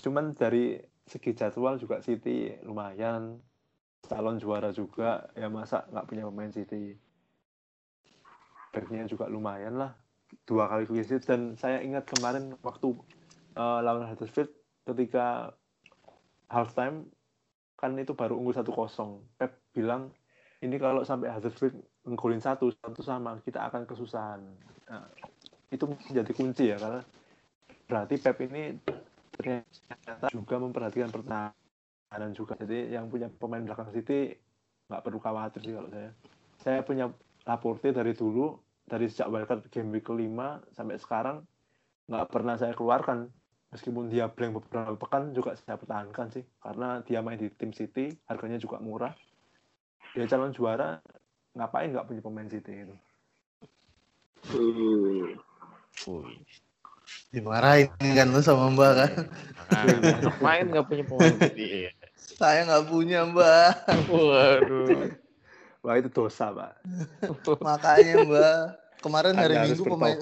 cuman 0.00 0.32
dari 0.32 0.80
segi 1.04 1.36
jadwal 1.36 1.76
juga 1.76 2.00
City 2.00 2.56
lumayan. 2.64 3.44
Calon 4.08 4.40
juara 4.40 4.72
juga. 4.72 5.28
Ya 5.36 5.52
masa 5.52 5.84
nggak 5.92 6.06
punya 6.08 6.24
pemain 6.24 6.48
City? 6.48 6.96
Backnya 8.72 9.04
juga 9.04 9.28
lumayan 9.28 9.76
lah. 9.76 9.92
Dua 10.48 10.64
kali 10.72 10.88
clean 10.88 11.04
sheet 11.04 11.28
dan 11.28 11.60
saya 11.60 11.84
ingat 11.84 12.08
kemarin 12.08 12.56
waktu 12.64 12.96
eh, 13.52 13.80
lawan 13.84 14.08
Huddersfield 14.08 14.48
ketika 14.88 15.52
halftime 16.48 17.12
kan 17.76 17.92
itu 18.00 18.16
baru 18.16 18.40
unggul 18.40 18.56
1-0 18.56 18.72
Pep 19.36 19.60
bilang 19.76 20.16
ini 20.66 20.76
kalau 20.82 21.06
sampai 21.06 21.30
Huddersfield 21.30 21.78
ngegolin 22.02 22.42
satu 22.42 22.74
satu 22.74 23.00
sama 23.00 23.38
kita 23.46 23.62
akan 23.70 23.86
kesusahan. 23.86 24.42
Nah, 24.90 25.06
itu 25.70 25.86
menjadi 25.86 26.32
kunci 26.34 26.64
ya 26.74 26.76
karena 26.78 27.02
berarti 27.86 28.14
Pep 28.18 28.38
ini 28.42 28.74
ternyata 29.34 30.26
juga 30.34 30.56
memperhatikan 30.58 31.10
pertahanan 31.14 32.30
juga. 32.34 32.58
Jadi 32.58 32.94
yang 32.94 33.06
punya 33.06 33.30
pemain 33.30 33.62
belakang 33.62 33.94
City 33.94 34.34
nggak 34.90 35.02
perlu 35.02 35.18
khawatir 35.22 35.62
sih 35.62 35.74
kalau 35.74 35.90
saya. 35.90 36.10
Saya 36.58 36.80
punya 36.82 37.06
Laporte 37.46 37.94
dari 37.94 38.10
dulu 38.10 38.58
dari 38.82 39.06
sejak 39.06 39.30
wildcard 39.30 39.70
game 39.70 39.94
week 39.94 40.06
kelima 40.06 40.58
sampai 40.74 40.98
sekarang 40.98 41.46
nggak 42.10 42.26
pernah 42.30 42.58
saya 42.58 42.74
keluarkan. 42.74 43.30
Meskipun 43.66 44.06
dia 44.06 44.30
blank 44.30 44.62
beberapa 44.62 44.94
pekan 44.94 45.34
juga 45.34 45.54
saya 45.58 45.78
pertahankan 45.78 46.30
sih. 46.30 46.42
Karena 46.62 47.02
dia 47.02 47.22
main 47.22 47.38
di 47.38 47.50
tim 47.50 47.74
City 47.74 48.14
harganya 48.30 48.58
juga 48.58 48.78
murah 48.78 49.14
dia 50.16 50.24
calon 50.24 50.56
juara 50.56 51.04
ngapain 51.52 51.92
nggak 51.92 52.08
punya 52.08 52.24
pemain 52.24 52.48
City 52.48 52.72
itu? 52.88 52.96
Uh. 54.48 55.36
Wih. 56.08 56.40
dimarahin 57.30 57.92
kan 58.00 58.32
lu 58.32 58.40
sama 58.40 58.72
mbak 58.72 58.92
kan? 58.96 59.12
Main 60.40 60.72
nggak 60.72 60.88
punya 60.88 61.04
pemain 61.04 61.36
City? 61.36 61.92
Saya 62.16 62.64
nggak 62.64 62.88
punya 62.88 63.28
mbak. 63.28 63.76
Waduh. 64.08 65.12
Wah 65.84 65.94
itu 66.00 66.08
dosa 66.08 66.48
pak. 66.50 66.80
Makanya 67.60 68.24
mbak. 68.24 68.62
Kemarin 69.04 69.36
hari 69.36 69.54
Anda 69.60 69.68
minggu 69.68 69.84
pemain 69.84 70.16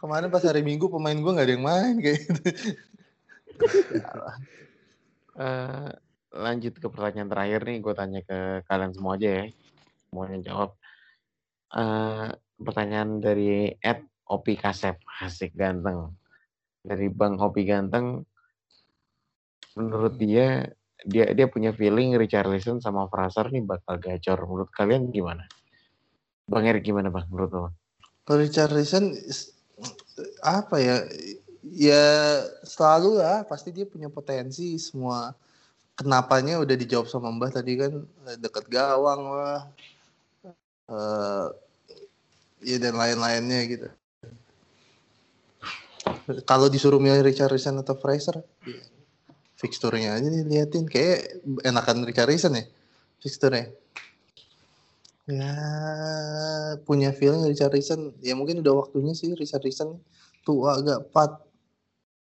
kemarin 0.00 0.28
pas 0.32 0.44
hari 0.44 0.64
minggu 0.64 0.88
pemain 0.88 1.16
gue 1.16 1.32
nggak 1.32 1.46
ada 1.48 1.54
yang 1.56 1.64
main 1.64 1.94
kayak 2.00 2.18
gitu. 2.24 2.42
Eh, 5.40 5.90
lanjut 6.30 6.74
ke 6.78 6.86
pertanyaan 6.86 7.30
terakhir 7.30 7.60
nih 7.66 7.78
gue 7.82 7.94
tanya 7.94 8.20
ke 8.22 8.38
kalian 8.70 8.92
semua 8.94 9.18
aja 9.18 9.28
ya 9.42 9.44
semuanya 10.08 10.38
jawab 10.46 10.70
Eh, 11.70 12.28
pertanyaan 12.58 13.22
dari 13.22 13.70
Ed 13.78 14.02
Opi 14.26 14.58
Kasep 14.58 14.98
asik 15.22 15.54
ganteng 15.54 16.18
dari 16.82 17.06
Bang 17.06 17.38
Opi 17.38 17.62
ganteng 17.62 18.26
menurut 19.78 20.18
dia 20.18 20.66
dia 21.06 21.30
dia 21.30 21.46
punya 21.46 21.70
feeling 21.70 22.18
Richarlison 22.18 22.82
sama 22.82 23.06
Fraser 23.06 23.54
nih 23.54 23.62
bakal 23.62 24.02
gacor. 24.02 24.42
Menurut 24.50 24.70
kalian 24.74 25.14
gimana? 25.14 25.46
Bang 26.50 26.66
Erik 26.66 26.82
gimana 26.82 27.06
bang? 27.14 27.30
Menurut? 27.30 27.70
Kalau 28.26 28.38
Richarlison 28.42 29.14
is- 29.14 29.54
apa 30.42 30.76
ya? 30.82 31.06
Ya 31.62 32.04
selalu 32.66 33.22
lah, 33.22 33.46
pasti 33.46 33.70
dia 33.70 33.86
punya 33.86 34.10
potensi 34.10 34.74
semua. 34.82 35.30
Kenapanya 36.00 36.56
udah 36.64 36.76
dijawab 36.80 37.12
sama 37.12 37.28
Mbah 37.28 37.52
tadi 37.52 37.76
kan 37.76 37.92
dekat 38.40 38.72
gawang 38.72 39.20
lah. 39.36 39.68
Eh 40.88 41.46
ya 42.64 42.76
dan 42.80 42.96
lain-lainnya 42.96 43.60
gitu. 43.68 43.88
Kalau 46.48 46.72
disuruh 46.72 46.96
milih 46.96 47.20
Richarlison 47.20 47.76
atau 47.80 47.98
Fraser, 48.00 48.40
ya, 48.64 48.82
fixturnya 49.60 50.16
aja 50.16 50.24
nih 50.24 50.46
liatin 50.46 50.88
kayak 50.88 51.42
enakan 51.68 52.08
Richarlison 52.08 52.56
ya 52.56 52.64
fixturnya. 53.20 53.68
Ya 55.28 55.54
punya 56.88 57.12
feeling 57.14 57.44
Richarlison. 57.46 58.16
Ya 58.24 58.34
mungkin 58.34 58.64
udah 58.64 58.88
waktunya 58.88 59.12
sih 59.12 59.36
Richarlison 59.36 60.00
tua 60.42 60.80
agak 60.80 61.12
empat. 61.12 61.30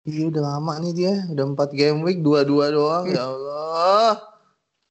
Iya 0.02 0.22
udah 0.28 0.42
lama 0.42 0.82
nih 0.82 0.92
dia, 0.92 1.12
udah 1.30 1.44
empat 1.48 1.70
game 1.70 2.02
week 2.02 2.18
dua-dua 2.20 2.70
doang 2.70 3.06
ya 3.06 3.22
Allah. 3.22 4.18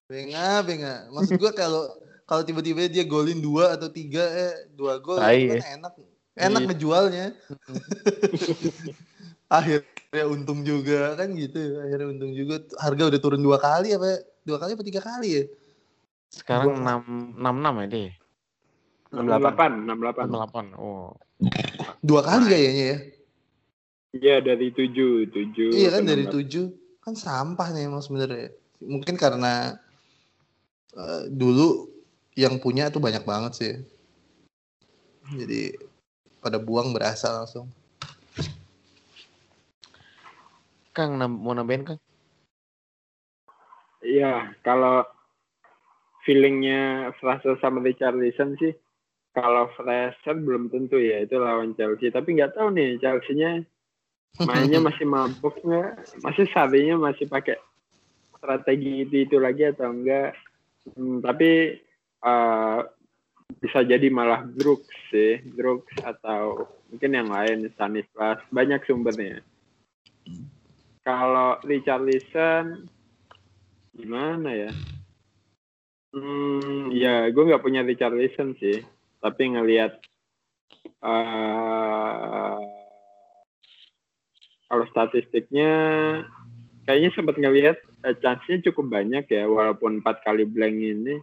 Benga, 0.08 0.64
benga. 0.64 0.94
Maksud 1.12 1.36
gua 1.36 1.52
kalau 1.52 1.84
kalau 2.24 2.44
tiba-tiba 2.44 2.88
dia 2.88 3.04
golin 3.04 3.38
dua 3.38 3.76
atau 3.76 3.92
tiga 3.92 4.24
eh 4.24 4.72
dua 4.72 5.00
gol 5.00 5.20
kan 5.20 5.36
enak 5.36 5.94
enak 6.34 6.62
Iya. 6.64 6.68
ngejualnya. 6.72 7.26
akhirnya 9.52 10.24
untung 10.28 10.64
juga 10.64 11.16
kan 11.16 11.28
gitu 11.36 11.60
akhirnya 11.84 12.08
untung 12.08 12.32
juga 12.32 12.64
harga 12.80 13.04
udah 13.12 13.20
turun 13.20 13.44
dua 13.44 13.60
kali 13.60 13.92
apa 13.92 14.24
dua 14.48 14.58
kali 14.58 14.72
apa 14.74 14.84
tiga 14.84 15.02
kali 15.04 15.28
ya 15.28 15.44
Sekarang 16.32 16.80
Gua- 16.80 17.04
6 17.04 17.36
66 17.36 17.84
ya 17.84 17.88
dia. 17.92 18.12
68, 19.12 19.84
68. 19.84 20.32
68. 20.72 20.80
Oh. 20.80 21.12
dua 22.00 22.22
kali 22.24 22.46
kayaknya 22.48 22.86
ya 22.88 22.98
Iya 24.12 24.44
dari 24.44 24.76
7, 24.76 25.32
7. 25.32 25.72
iya 25.72 25.88
kan 25.88 26.04
dari 26.04 26.28
tujuh 26.28 26.68
kan 27.00 27.16
sampah 27.16 27.72
nih 27.72 27.88
emang 27.88 28.04
sebenarnya 28.04 28.52
mungkin 28.84 29.16
karena 29.16 29.80
eh, 30.94 31.24
dulu 31.32 31.88
yang 32.36 32.60
punya 32.60 32.92
tuh 32.92 33.00
banyak 33.00 33.24
banget 33.24 33.52
sih 33.56 33.74
jadi 35.32 35.80
pada 36.44 36.60
buang 36.60 36.92
berasa 36.92 37.32
langsung 37.32 37.72
Kang 40.92 41.16
mau 41.16 41.56
nambahin 41.56 41.88
Kang? 41.88 42.00
Iya, 44.04 44.52
kalau 44.60 45.08
feelingnya 46.28 47.16
Fraser 47.16 47.56
sama 47.64 47.80
Richarlison 47.80 48.60
sih, 48.60 48.76
kalau 49.32 49.72
Fraser 49.80 50.36
belum 50.36 50.68
tentu 50.68 51.00
ya 51.00 51.24
itu 51.24 51.40
lawan 51.40 51.72
Chelsea. 51.80 52.12
Tapi 52.12 52.36
nggak 52.36 52.60
tahu 52.60 52.76
nih 52.76 53.00
Chelsea-nya 53.00 53.64
mainnya 54.40 54.80
masih 54.80 55.06
mabuk 55.06 55.60
nggak? 55.62 56.22
Masih 56.24 56.46
sabinya 56.56 56.96
masih 56.98 57.28
pakai 57.28 57.60
strategi 58.38 59.06
itu 59.06 59.16
itu 59.28 59.36
lagi 59.38 59.70
atau 59.70 59.92
enggak? 59.92 60.34
Hmm, 60.96 61.22
tapi 61.22 61.78
eh, 62.22 62.80
bisa 63.60 63.84
jadi 63.84 64.08
malah 64.08 64.48
Brooks 64.48 64.96
sih, 65.12 65.44
Brooks 65.44 65.94
atau 66.02 66.72
mungkin 66.90 67.12
yang 67.12 67.30
lain 67.30 67.68
Stanislas 67.76 68.40
banyak 68.50 68.82
sumbernya. 68.88 69.44
Kalau 71.02 71.58
Richarlison 71.66 72.88
gimana 73.92 74.50
ya? 74.54 74.72
Hmm, 76.12 76.92
ya 76.92 77.28
gue 77.32 77.44
nggak 77.44 77.64
punya 77.64 77.84
Richarlison 77.84 78.56
sih, 78.60 78.84
tapi 79.20 79.54
ngelihat 79.54 80.00
eh 81.02 82.81
kalau 84.72 84.88
statistiknya 84.88 85.72
kayaknya 86.88 87.12
sempat 87.12 87.36
ngelihat 87.36 87.76
eh, 88.08 88.16
chance-nya 88.24 88.64
cukup 88.72 88.96
banyak 88.96 89.28
ya, 89.28 89.44
walaupun 89.44 90.00
empat 90.00 90.24
kali 90.24 90.48
blank 90.48 90.80
ini, 90.80 91.20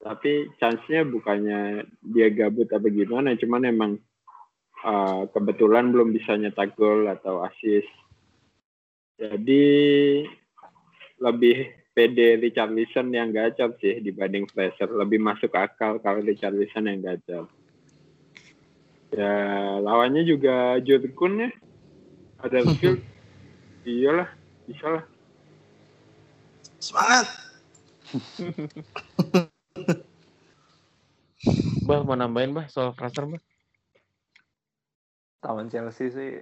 tapi 0.00 0.48
chance-nya 0.56 1.04
bukannya 1.04 1.84
dia 2.00 2.32
gabut 2.32 2.72
apa 2.72 2.88
gimana, 2.88 3.36
cuman 3.36 3.62
emang 3.68 3.92
eh, 4.88 5.22
kebetulan 5.36 5.92
belum 5.92 6.16
bisa 6.16 6.32
nyetak 6.40 6.72
gol 6.72 7.04
atau 7.12 7.44
assist. 7.44 7.92
Jadi 9.20 9.68
lebih 11.20 11.56
PD 11.92 12.40
Richarlison 12.40 13.12
yang 13.12 13.36
gacor 13.36 13.76
sih 13.84 14.00
dibanding 14.00 14.48
Fraser. 14.48 14.88
Lebih 14.88 15.20
masuk 15.20 15.52
akal 15.52 16.00
kalau 16.00 16.24
Richarlison 16.24 16.88
yang 16.88 17.04
gacor. 17.04 17.52
Ya 19.12 19.36
lawannya 19.76 20.24
juga 20.24 20.80
Jurkun 20.80 21.36
ya. 21.36 21.50
Ada 22.42 22.66
skill. 22.74 22.98
Iyalah, 23.86 24.30
bisa 24.66 24.86
lah. 24.86 25.04
semangat 26.82 27.26
Bah 31.86 32.02
mau 32.06 32.14
nambahin 32.14 32.54
bah 32.54 32.70
soal 32.70 32.94
Fraser 32.94 33.26
bah? 33.26 33.42
Lawan 35.42 35.66
Chelsea 35.66 36.06
sih 36.10 36.38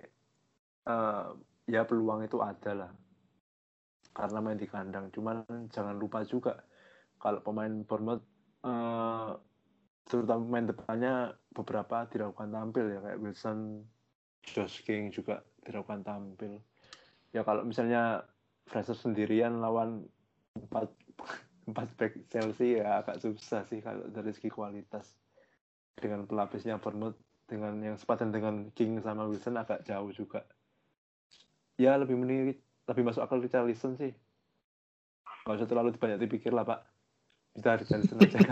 eh, 0.84 1.26
ya 1.64 1.82
peluang 1.88 2.24
itu 2.24 2.40
ada 2.44 2.72
lah. 2.76 2.90
Karena 4.12 4.44
main 4.44 4.60
di 4.60 4.68
kandang. 4.68 5.08
Cuman 5.08 5.44
jangan 5.72 5.96
lupa 5.96 6.20
juga 6.28 6.60
kalau 7.16 7.40
pemain 7.40 7.72
Bournemouth 7.88 8.24
eh, 8.64 9.30
terutama 10.04 10.40
pemain 10.44 10.66
depannya 10.68 11.14
beberapa 11.56 12.04
dilakukan 12.12 12.52
tampil 12.52 12.92
ya 12.92 13.00
kayak 13.00 13.20
Wilson, 13.24 13.88
Josh 14.44 14.84
King 14.84 15.08
juga 15.08 15.40
dilakukan 15.64 16.02
tampil. 16.04 16.60
Ya 17.30 17.46
kalau 17.46 17.62
misalnya 17.62 18.26
Fraser 18.66 18.94
sendirian 18.94 19.58
lawan 19.62 20.06
empat 20.54 20.90
empat 21.70 21.88
back 21.94 22.12
Chelsea 22.30 22.82
ya 22.82 23.02
agak 23.02 23.22
susah 23.22 23.62
sih 23.70 23.78
kalau 23.82 24.10
dari 24.10 24.34
segi 24.34 24.50
kualitas 24.50 25.06
dengan 25.94 26.26
pelapisnya 26.26 26.82
Bournemouth 26.82 27.18
dengan 27.46 27.78
yang 27.82 27.96
sepadan 27.98 28.30
dengan 28.30 28.70
King 28.74 29.02
sama 29.02 29.26
Wilson 29.26 29.58
agak 29.58 29.86
jauh 29.86 30.10
juga. 30.14 30.46
Ya 31.78 31.98
lebih 31.98 32.18
mending 32.18 32.58
lebih 32.86 33.02
masuk 33.06 33.22
akal 33.22 33.42
Richarlison 33.42 33.94
sih. 33.98 34.14
Gak 35.46 35.56
usah 35.56 35.68
terlalu 35.70 35.96
banyak 35.96 36.20
dipikir 36.20 36.52
lah 36.54 36.66
Pak. 36.66 36.80
Kita 37.58 37.80
Richarlison 37.80 38.18
aja. 38.22 38.38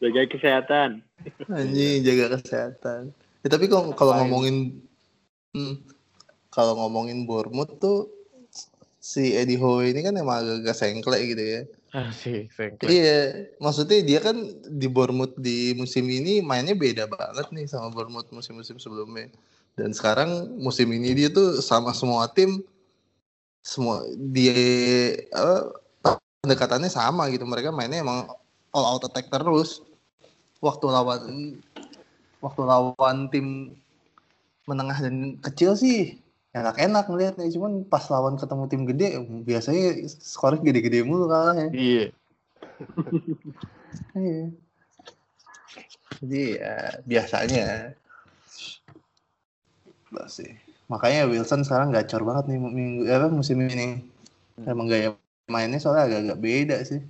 Jaga 0.00 0.32
kesehatan. 0.32 1.04
anjing 1.52 2.00
jaga 2.00 2.40
kesehatan 2.40 3.12
ya, 3.44 3.48
tapi 3.48 3.66
kalau 3.66 3.92
kalau 3.96 4.12
ngomongin 4.24 4.80
hmm, 5.56 5.74
kalau 6.50 6.76
ngomongin 6.80 7.24
Bournemouth 7.24 7.78
tuh 7.80 8.10
si 9.00 9.32
Eddie 9.32 9.56
Howe 9.56 9.84
ini 9.86 10.04
kan 10.04 10.16
emang 10.16 10.44
agak-agak 10.44 10.76
sengklek 10.76 11.22
gitu 11.32 11.44
ya 11.44 11.62
Ah 11.90 12.14
sih, 12.14 12.46
sengklek. 12.54 12.86
Iya, 12.86 13.50
maksudnya 13.58 13.98
dia 14.06 14.22
kan 14.22 14.38
di 14.62 14.86
Bournemouth 14.86 15.34
di 15.34 15.74
musim 15.74 16.06
ini 16.06 16.38
mainnya 16.38 16.78
beda 16.78 17.10
banget 17.10 17.50
nih 17.50 17.66
sama 17.66 17.90
Bournemouth 17.90 18.30
musim-musim 18.30 18.78
sebelumnya. 18.78 19.26
Dan 19.74 19.90
sekarang 19.90 20.54
musim 20.54 20.86
ini 20.94 21.10
dia 21.18 21.28
tuh 21.34 21.58
sama 21.58 21.90
semua 21.90 22.30
tim 22.30 22.62
semua 23.60 24.06
dia 24.30 24.54
apa, 25.34 25.74
pendekatannya 26.46 26.90
sama 26.94 27.26
gitu. 27.34 27.42
Mereka 27.42 27.74
mainnya 27.74 28.06
emang 28.06 28.30
all 28.70 28.86
out 28.86 29.02
attack 29.10 29.26
terus. 29.26 29.82
Waktu 30.62 30.86
lawan 30.94 31.22
waktu 32.40 32.62
lawan 32.64 33.28
tim 33.32 33.76
menengah 34.68 34.98
dan 35.00 35.36
kecil 35.40 35.76
sih 35.76 36.20
enak-enak 36.50 37.06
ngeliatnya 37.06 37.46
cuman 37.54 37.86
pas 37.86 38.02
lawan 38.10 38.34
ketemu 38.34 38.64
tim 38.66 38.82
gede 38.88 39.08
biasanya 39.46 40.08
skornya 40.08 40.60
gede-gede 40.66 41.06
mulu 41.06 41.30
kalahnya 41.30 41.68
Iya. 41.70 42.06
Iya. 44.14 44.46
Jadi 46.20 46.42
ya 46.58 46.74
biasanya. 47.06 47.66
Lah 50.10 50.28
sih. 50.28 50.50
Makanya 50.90 51.30
Wilson 51.30 51.62
sekarang 51.62 51.94
gacor 51.94 52.26
banget 52.26 52.50
nih 52.50 52.58
minggu 52.58 53.02
apa 53.06 53.30
musim 53.30 53.62
ini. 53.62 54.02
Emang 54.66 54.90
gaya 54.90 55.14
mainnya 55.46 55.78
soalnya 55.78 56.10
agak-agak 56.10 56.38
beda 56.42 56.76
sih. 56.84 57.00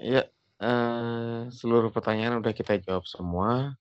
Iya, 0.00 0.26
eh, 0.62 1.40
seluruh 1.50 1.90
pertanyaan 1.90 2.38
udah 2.38 2.54
kita 2.54 2.78
jawab 2.78 3.04
semua. 3.10 3.74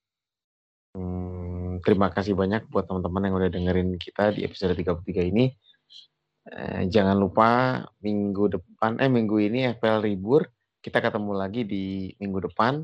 Hmm, 0.92 1.80
terima 1.86 2.12
kasih 2.12 2.36
banyak 2.36 2.68
buat 2.68 2.90
teman-teman 2.90 3.30
yang 3.30 3.36
udah 3.40 3.50
dengerin 3.54 3.96
kita 3.96 4.36
di 4.36 4.44
episode 4.44 4.76
33 4.76 5.30
ini. 5.30 5.54
Eh, 6.52 6.90
jangan 6.90 7.16
lupa 7.16 7.80
minggu 8.02 8.58
depan, 8.58 8.98
eh 8.98 9.08
minggu 9.08 9.38
ini 9.38 9.70
FPL 9.78 10.02
libur. 10.04 10.50
Kita 10.82 10.98
ketemu 10.98 11.32
lagi 11.38 11.62
di 11.64 12.10
minggu 12.18 12.50
depan. 12.50 12.82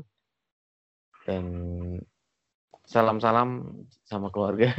Dan 1.26 1.44
salam-salam 2.88 3.68
sama 4.06 4.32
keluarga. 4.32 4.72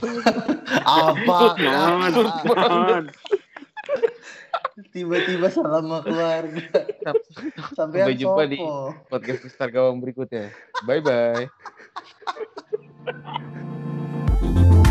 Apa? 0.86 1.58
Non 1.60 3.04
tiba-tiba 4.92 5.48
salam 5.48 5.88
keluarga. 6.04 6.84
Sampai 7.76 8.04
sampai 8.04 8.16
jumpa 8.16 8.42
di 8.44 8.58
podcast 9.08 9.40
besar 9.48 9.68
Gawang 9.72 10.00
berikutnya. 10.04 10.52
Bye 10.84 11.00
bye 11.00 11.48